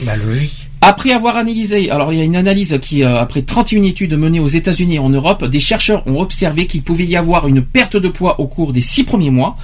[0.00, 0.68] Bah logique.
[0.80, 4.40] Après avoir analysé, alors il y a une analyse qui, euh, après 31 études menées
[4.40, 7.96] aux États-Unis et en Europe, des chercheurs ont observé qu'il pouvait y avoir une perte
[7.96, 9.56] de poids au cours des six premiers mois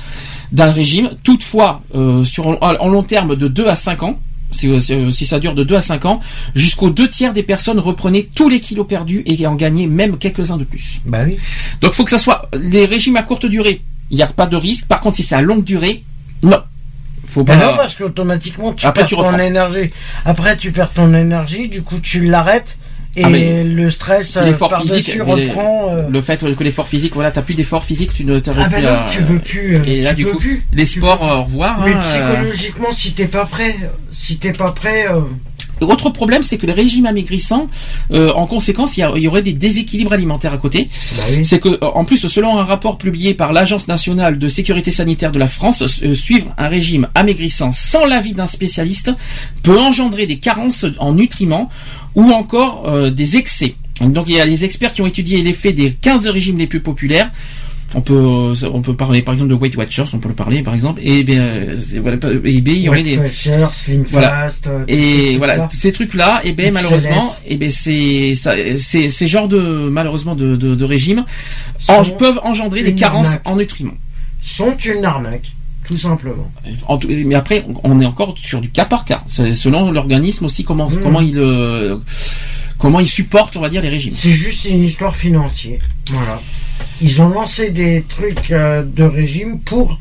[0.52, 1.82] d'un régime, toutefois
[2.24, 4.18] sur en long terme de 2 à 5 ans.
[4.50, 6.20] Si, si- si ça dure de 2 à 5 ans,
[6.54, 10.56] jusqu'aux deux tiers des personnes reprenaient tous les kilos perdus et en gagnaient même quelques-uns
[10.56, 11.00] de plus.
[11.06, 11.38] Bah oui.
[11.80, 14.56] Donc faut que ça soit les régimes à courte durée, il n'y a pas de
[14.56, 14.86] risque.
[14.86, 16.02] Par contre, si c'est à longue durée,
[16.42, 16.60] non.
[17.26, 17.70] Faut Bah pas.
[17.70, 19.90] non, parce qu'automatiquement, tu Après, perds tu ton énergie.
[20.24, 22.76] Après, tu perds ton énergie, du coup, tu l'arrêtes.
[23.16, 25.88] Et Ah, mais le stress euh, l'effort physique, reprend.
[25.90, 28.68] euh, Le fait que l'effort physique, voilà, t'as plus d'effort physique, tu ne t'arrives Ah
[28.68, 29.76] bah plus non, à- tu veux plus.
[29.76, 30.62] euh, Et là, du peux coup, plus.
[30.72, 31.80] les sports, peux- au revoir.
[31.84, 33.74] Mais hein, psychologiquement, si t'es pas prêt,
[34.12, 35.06] si t'es pas prêt,
[35.80, 37.68] Autre problème, c'est que les régimes amaigrissants,
[38.12, 40.88] euh, en conséquence, il y, aurait des déséquilibres alimentaires à côté.
[41.16, 41.44] bah oui.
[41.44, 45.38] C'est que, en plus, selon un rapport publié par l'Agence nationale de sécurité sanitaire de
[45.38, 49.12] la France, euh, suivre un régime amaigrissant sans l'avis d'un spécialiste
[49.62, 51.68] peut engendrer des carences en nutriments
[52.14, 53.74] ou encore euh, des excès.
[54.00, 56.80] Donc, il y a les experts qui ont étudié l'effet des 15 régimes les plus
[56.80, 57.30] populaires.
[57.94, 60.74] On peut, on peut parler par exemple de Weight Watchers, on peut le parler par
[60.74, 61.00] exemple.
[61.04, 61.66] Et bien,
[62.00, 64.28] voilà, et bien il y aurait des Watchers, Slim Voilà.
[64.30, 66.70] Fast, euh, et voilà ces trucs là et XLS.
[66.72, 69.58] malheureusement et ben c'est ces genres de
[69.90, 71.24] malheureusement de de, de régimes
[71.88, 73.42] en- Sont peuvent engendrer des carences arnaque.
[73.48, 73.98] en nutriments.
[74.40, 75.50] sont une arnaque,
[75.84, 76.50] tout simplement.
[76.86, 79.22] En tout- mais après, on est encore sur du cas par cas.
[79.26, 81.00] Selon l'organisme aussi comment Mmh.
[81.02, 81.98] comment il euh,
[82.78, 84.14] comment il supporte, on va dire, les régimes.
[84.16, 85.80] C'est juste une histoire financière.
[86.10, 86.40] Voilà.
[87.00, 89.98] Ils ont lancé des trucs euh, de régime pour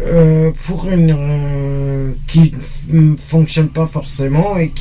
[0.00, 0.52] euh,
[0.90, 2.52] une euh, qui
[2.88, 4.72] ne fonctionne pas forcément et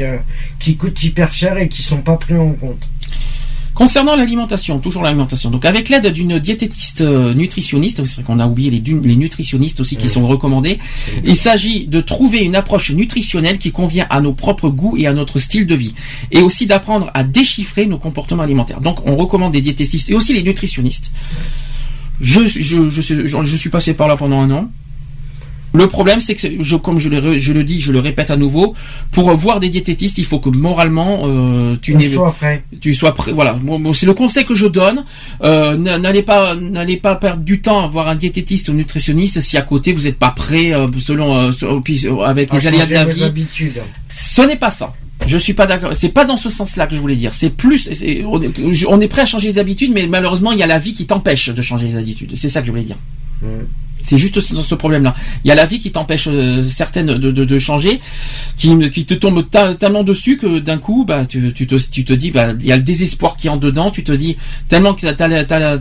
[0.60, 2.88] qui coûte hyper cher et qui sont pas pris en compte.
[3.78, 5.52] Concernant l'alimentation, toujours l'alimentation.
[5.52, 9.98] Donc avec l'aide d'une diététiste euh, nutritionniste, c'est vrai qu'on a oublié les, nutritionnistes aussi
[9.98, 10.80] qui sont recommandés.
[11.24, 15.14] Il s'agit de trouver une approche nutritionnelle qui convient à nos propres goûts et à
[15.14, 15.94] notre style de vie,
[16.32, 18.82] et aussi d'apprendre à déchiffrer nos comportements alimentaires.
[18.82, 21.12] Donc on recommande des diététistes et aussi les nutritionnistes.
[22.20, 24.72] Je, je, je, je suis passé par là pendant un an.
[25.78, 28.32] Le problème, c'est que, je, comme je le, ré- je le dis, je le répète
[28.32, 28.74] à nouveau,
[29.12, 32.64] pour voir des diététistes, il faut que moralement, euh, tu prêt.
[32.94, 33.32] sois prêt.
[33.32, 35.06] Voilà, bon, c'est le conseil que je donne.
[35.44, 39.58] Euh, n'allez pas, n'allez pas perdre du temps à voir un diététiste ou nutritionniste si
[39.58, 41.50] à côté vous n'êtes pas prêt, euh, selon,
[42.24, 43.24] avec les aléas de la vie.
[43.24, 43.82] habitudes.
[44.10, 44.94] Ce n'est pas ça.
[45.26, 45.96] Je suis pas d'accord.
[45.96, 47.34] C'est pas dans ce sens-là que je voulais dire.
[47.34, 50.52] C'est plus, c'est- on est, je- on est prêt à changer les habitudes, mais malheureusement
[50.52, 52.34] il y a la vie qui t'empêche de changer les habitudes.
[52.36, 52.98] C'est ça que je voulais dire.
[53.42, 53.48] Mm.
[54.02, 55.14] C'est juste ce, ce problème-là.
[55.44, 58.00] Il y a la vie qui t'empêche euh, certaines de, de, de changer,
[58.56, 62.06] qui, qui te tombe ta- tellement dessus que d'un coup, bah, tu, tu, te, tu
[62.06, 63.92] te dis, bah, il y a le désespoir qui est en dedans.
[63.92, 64.38] Tu te dis
[64.70, 65.28] tellement que t'as,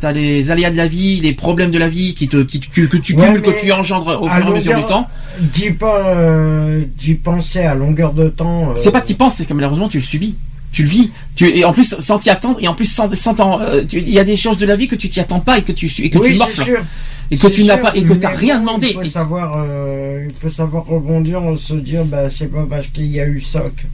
[0.09, 2.81] as, les aléas de la vie, les problèmes de la vie qui te, qui, que,
[2.83, 5.09] que tu Ouais, cumules, que tu engendres au fur et à mesure du temps.
[5.41, 8.71] D'y pas, euh, d'y penser à longueur de temps.
[8.71, 10.35] euh, C'est pas que tu penses, c'est que malheureusement tu le subis.
[10.77, 11.11] Tu le vis.
[11.37, 13.09] Tu, et en plus, sans t'y attendre, et en plus, sans,
[13.63, 15.63] euh, il y a des choses de la vie que tu t'y attends pas et
[15.63, 16.65] que tu, et que oui, tu c'est morfles.
[16.65, 16.85] sûr.
[17.31, 18.89] Et que tu n'as pas, et que t'as rien demandé.
[18.91, 22.89] Il faut Et- savoir, euh, il faut savoir rebondir, se dire, bah, c'est pas parce
[22.89, 23.85] qu'il y a eu ça que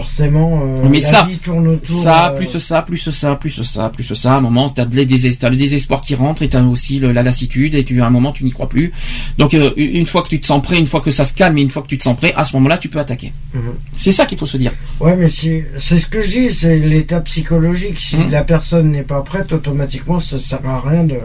[0.00, 2.02] forcément euh, Mais la ça, vie tourne autour.
[2.02, 4.34] Ça, euh, plus ça, plus ça, plus ça, plus ça.
[4.34, 6.98] À un moment, t'as de les déses- t'as le désespoir qui rentre et t'as aussi
[6.98, 8.92] le- la lassitude et tu, à un moment, tu n'y crois plus.
[9.38, 11.56] Donc, euh, une fois que tu te sens prêt, une fois que ça se calme
[11.58, 13.32] et une fois que tu te sens prêt, à ce moment-là, tu peux attaquer.
[13.54, 13.60] Mhm.
[13.96, 14.72] C'est ça qu'il faut se dire.
[15.00, 17.98] Ouais, mais c'est c'est ce que je dis, c'est l'état psychologique.
[17.98, 18.30] Si Mhm.
[18.30, 21.16] la personne n'est pas prête, automatiquement, ça sert à rien de.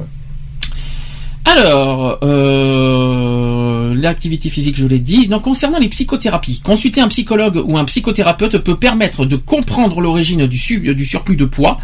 [1.44, 5.28] Alors, euh, l'activité physique, je l'ai dit.
[5.28, 10.46] Donc, concernant les psychothérapies, consulter un psychologue ou un psychothérapeute peut permettre de comprendre l'origine
[10.46, 11.80] du, su- du surplus de poids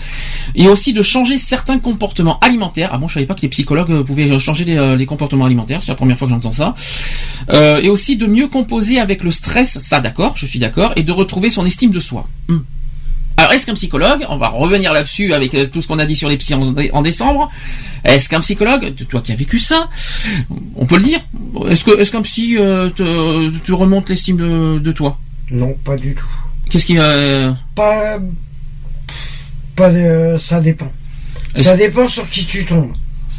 [0.55, 2.91] et aussi de changer certains comportements alimentaires.
[2.93, 5.81] Ah bon, je savais pas que les psychologues pouvaient changer les, euh, comportements alimentaires.
[5.81, 6.75] C'est la première fois que j'entends ça.
[7.49, 9.79] Euh, et aussi de mieux composer avec le stress.
[9.79, 12.27] Ça, d'accord, je suis d'accord, et de retrouver son estime de soi.
[12.47, 12.59] Hmm.
[13.39, 16.15] Alors, est-ce qu'un psychologue, on va revenir là-dessus avec euh, tout ce qu'on a dit
[16.15, 17.51] sur les psys en, en décembre,
[18.03, 19.89] est-ce qu'un psychologue, toi qui as vécu ça,
[20.75, 21.19] on peut le dire,
[21.69, 25.19] est-ce que est-ce qu'un psy euh, te, te remonte l'estime de, de toi?
[25.51, 26.25] Non, pas du tout.
[26.69, 28.19] Qu'est-ce qui euh, Pas.
[29.75, 30.91] Pas de- ça dépend.
[31.57, 32.91] Ça dépend sur qui tu tombes.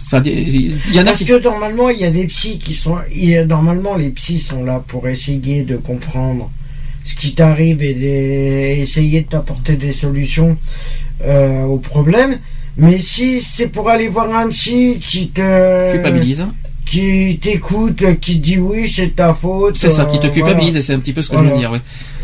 [0.07, 2.59] ça dé- il y en a Parce qui que normalement, il y a des psys
[2.61, 2.97] qui sont.
[3.13, 6.51] il y a- normalement, les psys sont là pour essayer de comprendre
[7.09, 10.59] ce qui t'arrive et essayer de t'apporter des solutions
[11.25, 12.39] euh, aux problèmes.
[12.77, 16.45] Mais si c'est pour aller voir un psy qui te culpabilise.
[16.85, 19.79] qui t'écoute, qui dit oui, c'est ta faute.
[19.79, 20.79] C'est ça, qui te euh, culpabilise, voilà.
[20.81, 21.79] et c'est un petit peu ce que je veux dire, oui.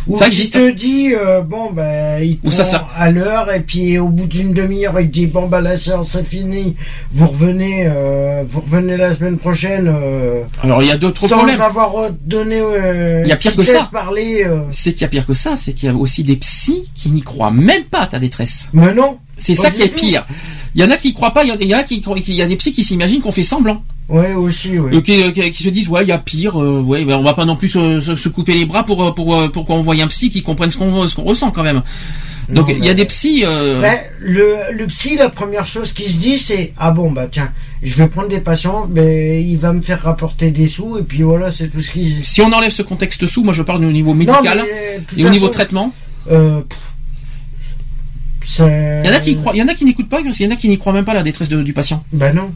[0.07, 0.53] Ou Ça existe.
[0.53, 4.53] te dit euh, bon ben il te ça, à l'heure et puis au bout d'une
[4.53, 6.77] demi-heure il te dit bon ben la séance est finie,
[7.13, 9.89] vous revenez, euh, vous revenez la semaine prochaine.
[9.89, 11.61] euh, Alors il y a d'autres sans problèmes.
[11.61, 12.59] avoir euh, donné.
[12.61, 13.89] euh, Il y a pire que ça.
[13.91, 14.47] parler.
[14.73, 17.11] C'est qu'il y a pire que ça, c'est qu'il y a aussi des psys qui
[17.11, 18.69] n'y croient même pas à ta détresse.
[18.75, 19.19] Mais non.
[19.39, 19.97] C'est ça qui est tout.
[19.99, 20.27] pire.
[20.75, 22.01] Il y en a qui croient pas, il y en- il y en a qui,
[22.03, 23.83] croient- il y a des psys qui s'imaginent qu'on fait semblant.
[24.09, 25.03] Ouais aussi oui.
[25.03, 27.33] Qui, qui- qui se disent ouais il y a pire euh, ouais ben on va
[27.33, 30.09] pas non plus se, couper les bras pour euh, pour euh, pour qu'on voie un
[30.09, 31.83] psy qui comprenne ce qu'on ce qu'on ressent quand même.
[32.51, 35.95] Donc Non, il y a des psys euh, Ben, le, le psy, la première chose
[35.95, 37.51] qu'il se dit, c'est ah bon bah tiens,
[37.83, 41.23] je vais prendre des patients, mais il va me faire rapporter des sous et puis
[41.23, 43.91] voilà, c'est tout ce qu'il si on enlève ce contexte sous moi je parle au
[43.91, 45.95] niveau Non, médical mais, toute et au niveau traitement.
[46.31, 46.61] euh,
[48.59, 50.37] il y en a qui y croient il y en a qui n'écoutent pas parce
[50.37, 52.05] qu'il y en a qui n'y croient même pas à la détresse de- du patient.
[52.13, 52.53] Ben non,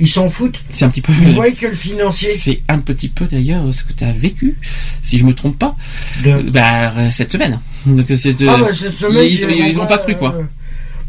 [0.00, 0.60] ils s'en foutent.
[0.72, 2.28] c'est un petit peu Ils voient que le financier.
[2.34, 4.56] c'est un petit peu d'ailleurs ce que tu as vécu
[5.02, 5.76] si je me trompe pas
[6.24, 6.42] De...
[6.50, 9.86] bah euh, cette semaine donc c'est euh, Ah bah cette semaine, ils- ils- ils ont
[9.86, 10.34] pas cru, quoi.
[10.38, 10.42] euh,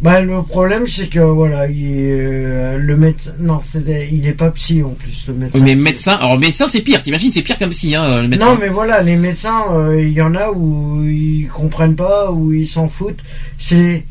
[0.01, 4.49] Bah le problème c'est que voilà, il, euh, le médecin, non, des- il est pas
[4.51, 5.59] psy en plus le médecin.
[5.61, 8.57] mais médecin alors médecin c'est pire t'imagines c'est pire qu'un psy hein, le médecin Non,
[8.61, 12.67] mais voilà, les médecins, euh, il y en a où ils comprennent pas, où ils
[12.67, 13.19] s'en foutent.
[13.57, 14.05] C'est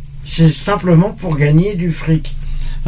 [0.53, 2.37] simplement pour gagner du fric.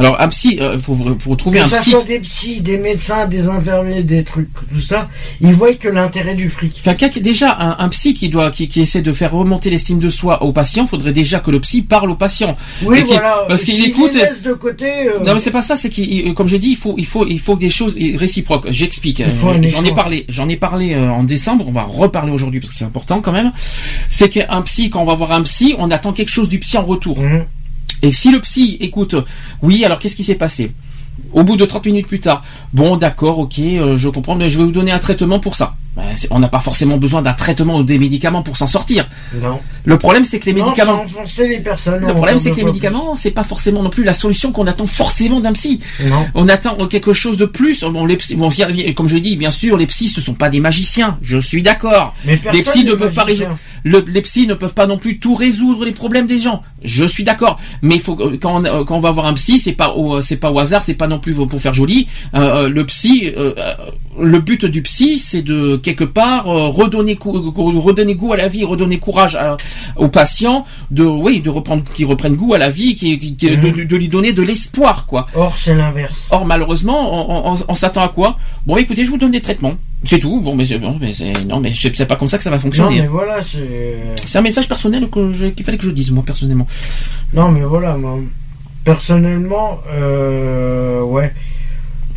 [0.01, 1.91] Alors un psy, il faut, faut trouver que un ça psy.
[1.91, 5.09] soit des psys, des médecins, des infirmiers, des trucs, tout ça,
[5.41, 6.81] ils voient que l'intérêt du fric.
[6.81, 10.09] Enfin, déjà un, un psy qui doit qui, qui essaie de faire remonter l'estime de
[10.09, 12.57] soi au patient, faudrait déjà que le psy parle au patient.
[12.85, 13.45] Oui, voilà.
[13.49, 14.87] parce qu'il écoute les laissent de côté.
[15.09, 17.27] euh, Non mais c'est pas ça, c'est qu'il, comme j'ai dit, il faut, il faut,
[17.27, 18.67] il faut des choses réciproques.
[18.71, 19.21] J'explique.
[19.21, 21.65] Euh, J'en ai parlé, j'en ai parlé euh, en décembre.
[21.69, 23.53] On va reparler aujourd'hui parce que c'est important quand même.
[24.09, 26.79] C'est qu'un psy, quand on va voir un psy, on attend quelque chose du psy
[26.79, 27.19] en retour.
[27.21, 27.45] Mhm.
[28.03, 29.15] Et si le psy écoute,
[29.63, 30.73] oui, alors qu'est-ce qui s'est passé
[31.33, 34.59] Au bout de 30 minutes plus tard, bon d'accord, ok, euh, je comprends, mais je
[34.59, 35.75] vais vous donner un traitement pour ça.
[36.15, 39.09] C'est- on n'a pas forcément besoin d'un traitement ou des médicaments pour s'en sortir.
[39.43, 39.59] Non.
[39.85, 41.05] Le problème c'est que les Non, médicaments...
[41.39, 42.07] les personnes.
[42.07, 44.87] Le problème c'est que les médicaments, c'est pas forcément non plus la solution qu'on attend
[44.87, 45.81] forcément d'un psy.
[46.05, 46.27] Non.
[46.35, 47.83] On attend quelque chose de plus.
[47.85, 48.51] Bon, les psy- bon,
[48.95, 51.19] comme je dis, bien sûr, les psys ce sont pas des magiciens.
[51.23, 52.15] Je suis d'accord.
[52.53, 53.59] Les psys ne peuvent pas résoudre.
[53.83, 56.63] Le- les psys ne peuvent pas non plus tout résoudre les problèmes des gens.
[56.85, 57.59] Je suis d'accord.
[57.81, 59.95] Mais il faut que- quand on, euh, quand on va voir un psy, c'est pas
[59.95, 62.07] au, c'est pas au hasard, c'est pas non plus pour faire joli.
[62.35, 63.75] Euh, euh, le psy, euh, euh,
[64.19, 68.49] le but du psy, c'est de quelque part euh, redonner cou- redonner goût à la
[68.49, 69.57] vie, redonner courage à-
[69.97, 73.51] au patient, de oui, de reprendre, qu'il reprenne goût à la vie, qui, qui- qui-
[73.51, 73.73] Mhm.
[73.73, 75.27] de, de lui donner de l'espoir, quoi.
[75.35, 76.27] Or, c'est l'inverse.
[76.31, 76.99] Or malheureusement,
[77.49, 78.37] on, on- on s'attend à quoi?
[78.66, 79.74] Bon, écoutez, je vous donne des traitements.
[80.05, 80.41] C'est tout.
[80.41, 82.57] Bon, mais c'est bon, mais c'est non, mais c'est pas comme ça que ça va
[82.57, 83.01] Non, fonctionner.
[83.03, 83.97] mais voilà, c'est.
[84.24, 86.66] C'est un message personnel que je- qu'il fallait que je dise moi personnellement.
[87.35, 88.19] Non, mais voilà, moi.
[88.85, 91.32] Personnellement, euh, ouais.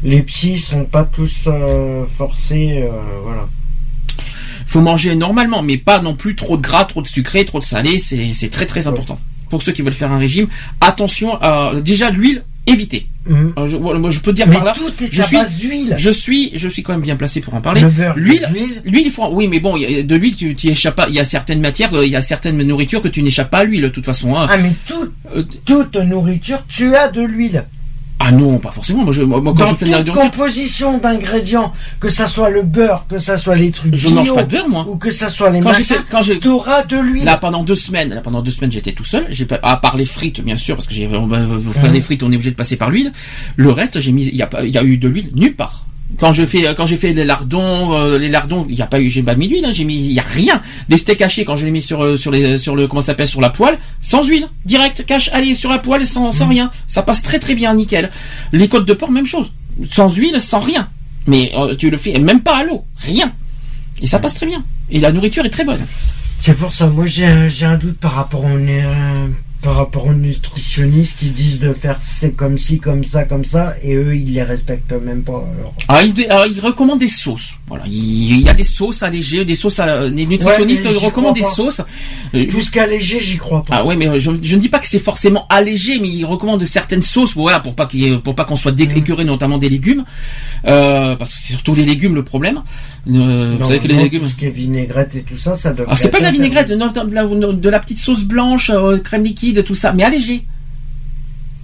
[0.04, 2.90] Les psys sont pas tous euh, forcés, euh,
[3.24, 3.48] voilà.
[4.66, 7.64] Faut manger normalement, mais pas non plus trop de gras, trop de sucré, trop de
[7.64, 8.00] salé.
[8.00, 9.20] C'est très très important.
[9.50, 10.48] Pour ceux qui veulent faire un régime,
[10.82, 11.36] attention.
[11.42, 13.08] à déjà l'huile, évitez.
[13.30, 13.54] Mhm.
[13.58, 14.74] Euh, je, voilà, moi, je peux dire Mais par là.
[14.76, 15.96] tout est je suis- base d'huile.
[15.98, 17.82] Je suis, je suis quand même bien placé pour en parler.
[18.16, 18.50] L'huile,
[18.84, 19.12] l'huile.
[19.32, 21.08] oui, mais bon, il y a- de l'huile, tu, tu échappes pas.
[21.08, 23.64] Il y a certaines matières, il y a certaines nourritures que tu n'échappes pas à
[23.64, 24.36] l'huile, de toute façon.
[24.36, 24.48] hein.
[24.50, 27.64] Ah, mais tout- Euh, toute nourriture, tu as de l'huile.
[28.26, 29.04] Ah non, pas forcément.
[29.04, 32.28] Moi, je, moi, quand Dans je fais de la toute nourriture, composition d'ingrédients, que ça
[32.28, 34.86] soit le beurre, que ça soit les trucs je bio, mange pas de beurre, moi.
[34.88, 37.26] ou que ça soit les Quand machins, quand j'ai- tu auras de l'huile.
[37.26, 39.26] Là pendant deux semaines, là pendant deux semaines j'étais tout seul.
[39.30, 41.40] J'ai pas, à part les frites bien sûr parce que j'ai on va
[41.74, 43.12] faire des frites on est obligé de passer par l'huile.
[43.58, 45.56] Le reste j'ai mis il y a pas il y a eu de l'huile nulle
[45.56, 45.86] part.
[46.20, 49.00] Quand je fais quand j'ai fait les lardons euh, les lardons il y a pas
[49.00, 50.62] eu j'ai pas mis d'huile hein, j'ai mis il y a rien.
[50.90, 53.08] Les steaks hachés quand je les mis sur euh, sur les sur le comment ça
[53.08, 56.72] s'appelle sur la poêle sans huile direct cache allez sur la poêle sans sans rien
[56.88, 58.12] ça passe très très bien nickel.
[58.52, 59.52] Les côtes de porc même chose
[59.90, 60.88] sans huile sans rien.
[61.26, 63.34] Mais euh, tu le fais même pas à l'eau rien
[64.02, 65.82] et ça passe très bien et la nourriture est très bonne.
[66.42, 69.28] C'est pour ça, moi j'ai un, j'ai un doute par rapport au euh,
[69.64, 73.76] par rapport aux nutritionnistes qui disent de faire c'est comme ci, comme ça, comme ça,
[73.82, 75.44] et eux ils les respectent même pas.
[75.58, 75.74] alors.
[75.88, 77.54] Ah, il, alors, il recommande des sauces.
[77.68, 79.80] Voilà, il, y a des sauces allégées, des sauces.
[79.80, 81.52] À, les nutritionnistes Ouais, recommandent des pas.
[81.52, 81.82] sauces.
[82.36, 83.78] Euh, Tout ce qui est allégé, j'y crois pas.
[83.78, 86.26] Ah ouais, mais euh, je, je ne dis pas que c'est forcément allégé, mais il
[86.26, 88.76] recommande certaines sauces, voilà, pour pas qu'il pour pas qu'on soit Mm.
[88.76, 90.04] décuré, notamment des légumes,
[90.66, 92.62] euh, parce que c'est surtout les légumes le problème.
[93.10, 94.22] Euh, vous savez que les légumes.
[94.22, 95.86] Tout ce qui est vinaigrette et tout ça, ça devrait.
[95.86, 98.98] Alors c'est pas de la vinaigrette, non, de la, de la petite sauce blanche, euh,
[99.00, 100.46] crème liquide, tout ça, mais allégé.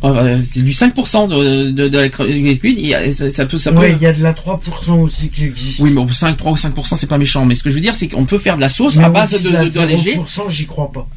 [0.04, 3.72] Euh, c'est du 5% de, de, de la crème liquide, et, ça, ça peut, ça
[3.72, 3.80] peut.
[3.80, 5.80] Ouais, il y a de la 3% aussi qui existe.
[5.80, 7.46] Oui, mais bon, 5, 3 ou 5%, c'est pas méchant.
[7.46, 9.10] Mais ce que je veux dire, c'est qu'on peut faire de la sauce Mais à
[9.10, 10.16] base de, la de, de allégé.
[10.16, 11.08] 0%, j'y crois pas.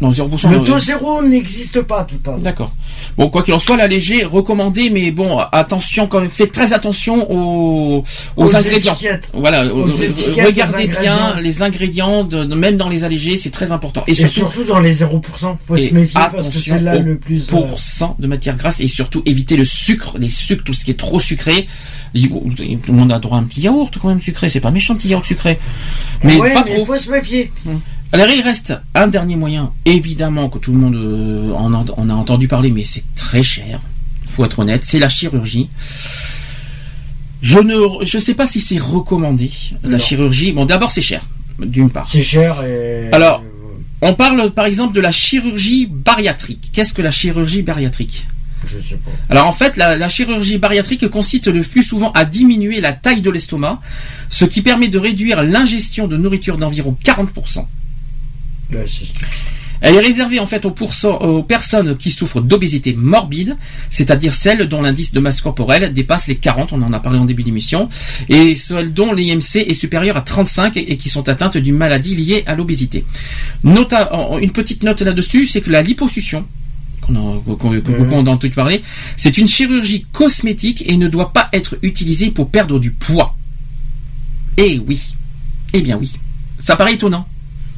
[0.00, 0.50] Non, 0%.
[0.50, 2.40] Le euh, taux zéro n'existe pas tout à l'heure.
[2.40, 2.72] D'accord.
[3.16, 7.30] Bon, quoi qu'il en soit, l'allégé, recommandé, mais bon, attention quand même, faites très attention
[7.32, 8.04] aux,
[8.36, 8.92] aux, Aux ingrédients.
[8.92, 9.30] étiquettes.
[9.32, 13.72] Voilà, Aux euh, étiquettes, regardez bien les ingrédients, de, même dans les allégés, c'est très
[13.72, 14.04] important.
[14.06, 17.16] Et Et surtout, surtout dans les 0%, faut se méfier parce que c'est là le
[17.16, 17.44] plus.
[17.44, 20.90] euh, pourcent de matière grasse et surtout éviter le sucre, les sucres, tout ce qui
[20.90, 21.68] est trop sucré.
[22.14, 24.70] Il- Tout le monde a droit à un petit yaourt quand même sucré, c'est pas
[24.70, 25.58] méchant petit yaourt sucré,
[26.22, 26.84] mais ouais, pas mais trop.
[26.86, 27.50] faut se méfier.
[28.12, 32.08] Alors il reste un dernier moyen, évidemment que tout le monde euh, en, a, en
[32.08, 33.80] a entendu parler, mais c'est très cher.
[34.28, 35.68] Faut être honnête, c'est la chirurgie.
[37.42, 39.50] Je ne, je sais pas si c'est recommandé
[39.82, 39.98] la Non.
[39.98, 40.52] chirurgie.
[40.52, 41.22] Bon, d'abord c'est cher,
[41.58, 42.08] d'une part.
[42.10, 43.08] C'est cher et.
[43.12, 43.42] Alors,
[44.02, 46.70] On parle par exemple de la chirurgie bariatrique.
[46.72, 48.26] Qu'est-ce que la chirurgie bariatrique?
[48.66, 49.10] Je sais pas.
[49.30, 53.20] alors en fait, la, la chirurgie bariatrique consiste le plus souvent à diminuer la taille
[53.20, 53.80] de l'estomac,
[54.30, 57.64] ce qui permet de réduire l'ingestion de nourriture d'environ 40%.
[59.80, 63.56] Elle est réservée en fait aux, personnes qui souffrent d'obésité morbide,
[63.90, 67.26] c'est-à-dire celles dont l'indice de masse corporelle dépasse les 40, on en a parlé en
[67.26, 67.88] début d'émission,
[68.28, 72.16] et celles dont l'IMC est supérieur à 35 et et qui sont atteintes d'une maladie
[72.16, 73.04] liée à l'obésité.
[73.64, 76.46] Une petite note là-dessus, c'est que la liposuction,
[77.02, 78.82] qu'on a- entendu parler,
[79.16, 83.36] c'est une chirurgie cosmétique et ne doit pas être utilisée pour perdre du poids.
[84.56, 85.14] Eh oui.
[85.74, 86.14] Eh bien oui.
[86.58, 87.28] Ça paraît étonnant.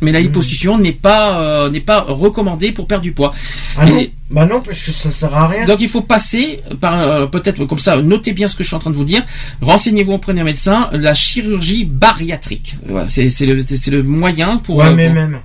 [0.00, 3.32] Mais la liposuction n'est pas euh, n'est pas recommandée pour perdre du poids.
[3.76, 5.64] Ah non Bah non, parce que ça sert à rien.
[5.64, 7.96] Donc il faut passer par euh, peut-être comme ça.
[8.00, 9.22] Notez bien ce que je suis en train de vous dire.
[9.60, 10.88] Renseignez-vous auprès d'un médecin.
[10.92, 12.76] La chirurgie bariatrique.
[12.86, 14.76] Voilà, c'est c'est le c'est le moyen pour.
[14.76, 15.38] Ouais, euh, mais pour- même.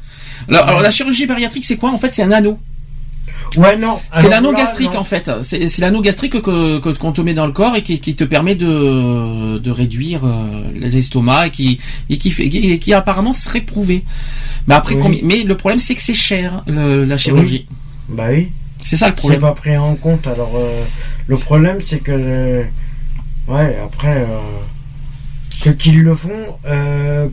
[0.50, 1.92] Alors, alors, la chirurgie bariatrique c'est quoi?
[1.92, 2.60] En fait C'est un anneau.
[3.58, 4.00] Ouais, non.
[4.14, 5.00] C'est l'anneau gastrique non.
[5.00, 5.30] en fait.
[5.42, 8.16] C'est c'est l'anneau gastrique que que- qu'on te met dans le corps et qui, qui
[8.16, 13.34] te permet de de réduire euh, l'estomac et qui et qui fait qui, qui apparemment
[13.34, 14.04] serait prouvé.
[14.68, 15.02] Mais après Oui.
[15.02, 17.68] combien Mais le problème c'est que c'est cher le- la chirurgie.
[18.10, 18.50] Bah oui.
[18.86, 19.42] C'est ça le C'est problème.
[19.42, 20.28] pas pris en compte.
[20.28, 20.84] Alors, euh,
[21.28, 22.12] le problème, c'est que.
[22.12, 22.64] euh,
[23.48, 24.26] ouais, après.
[25.56, 26.58] ceux qui le font,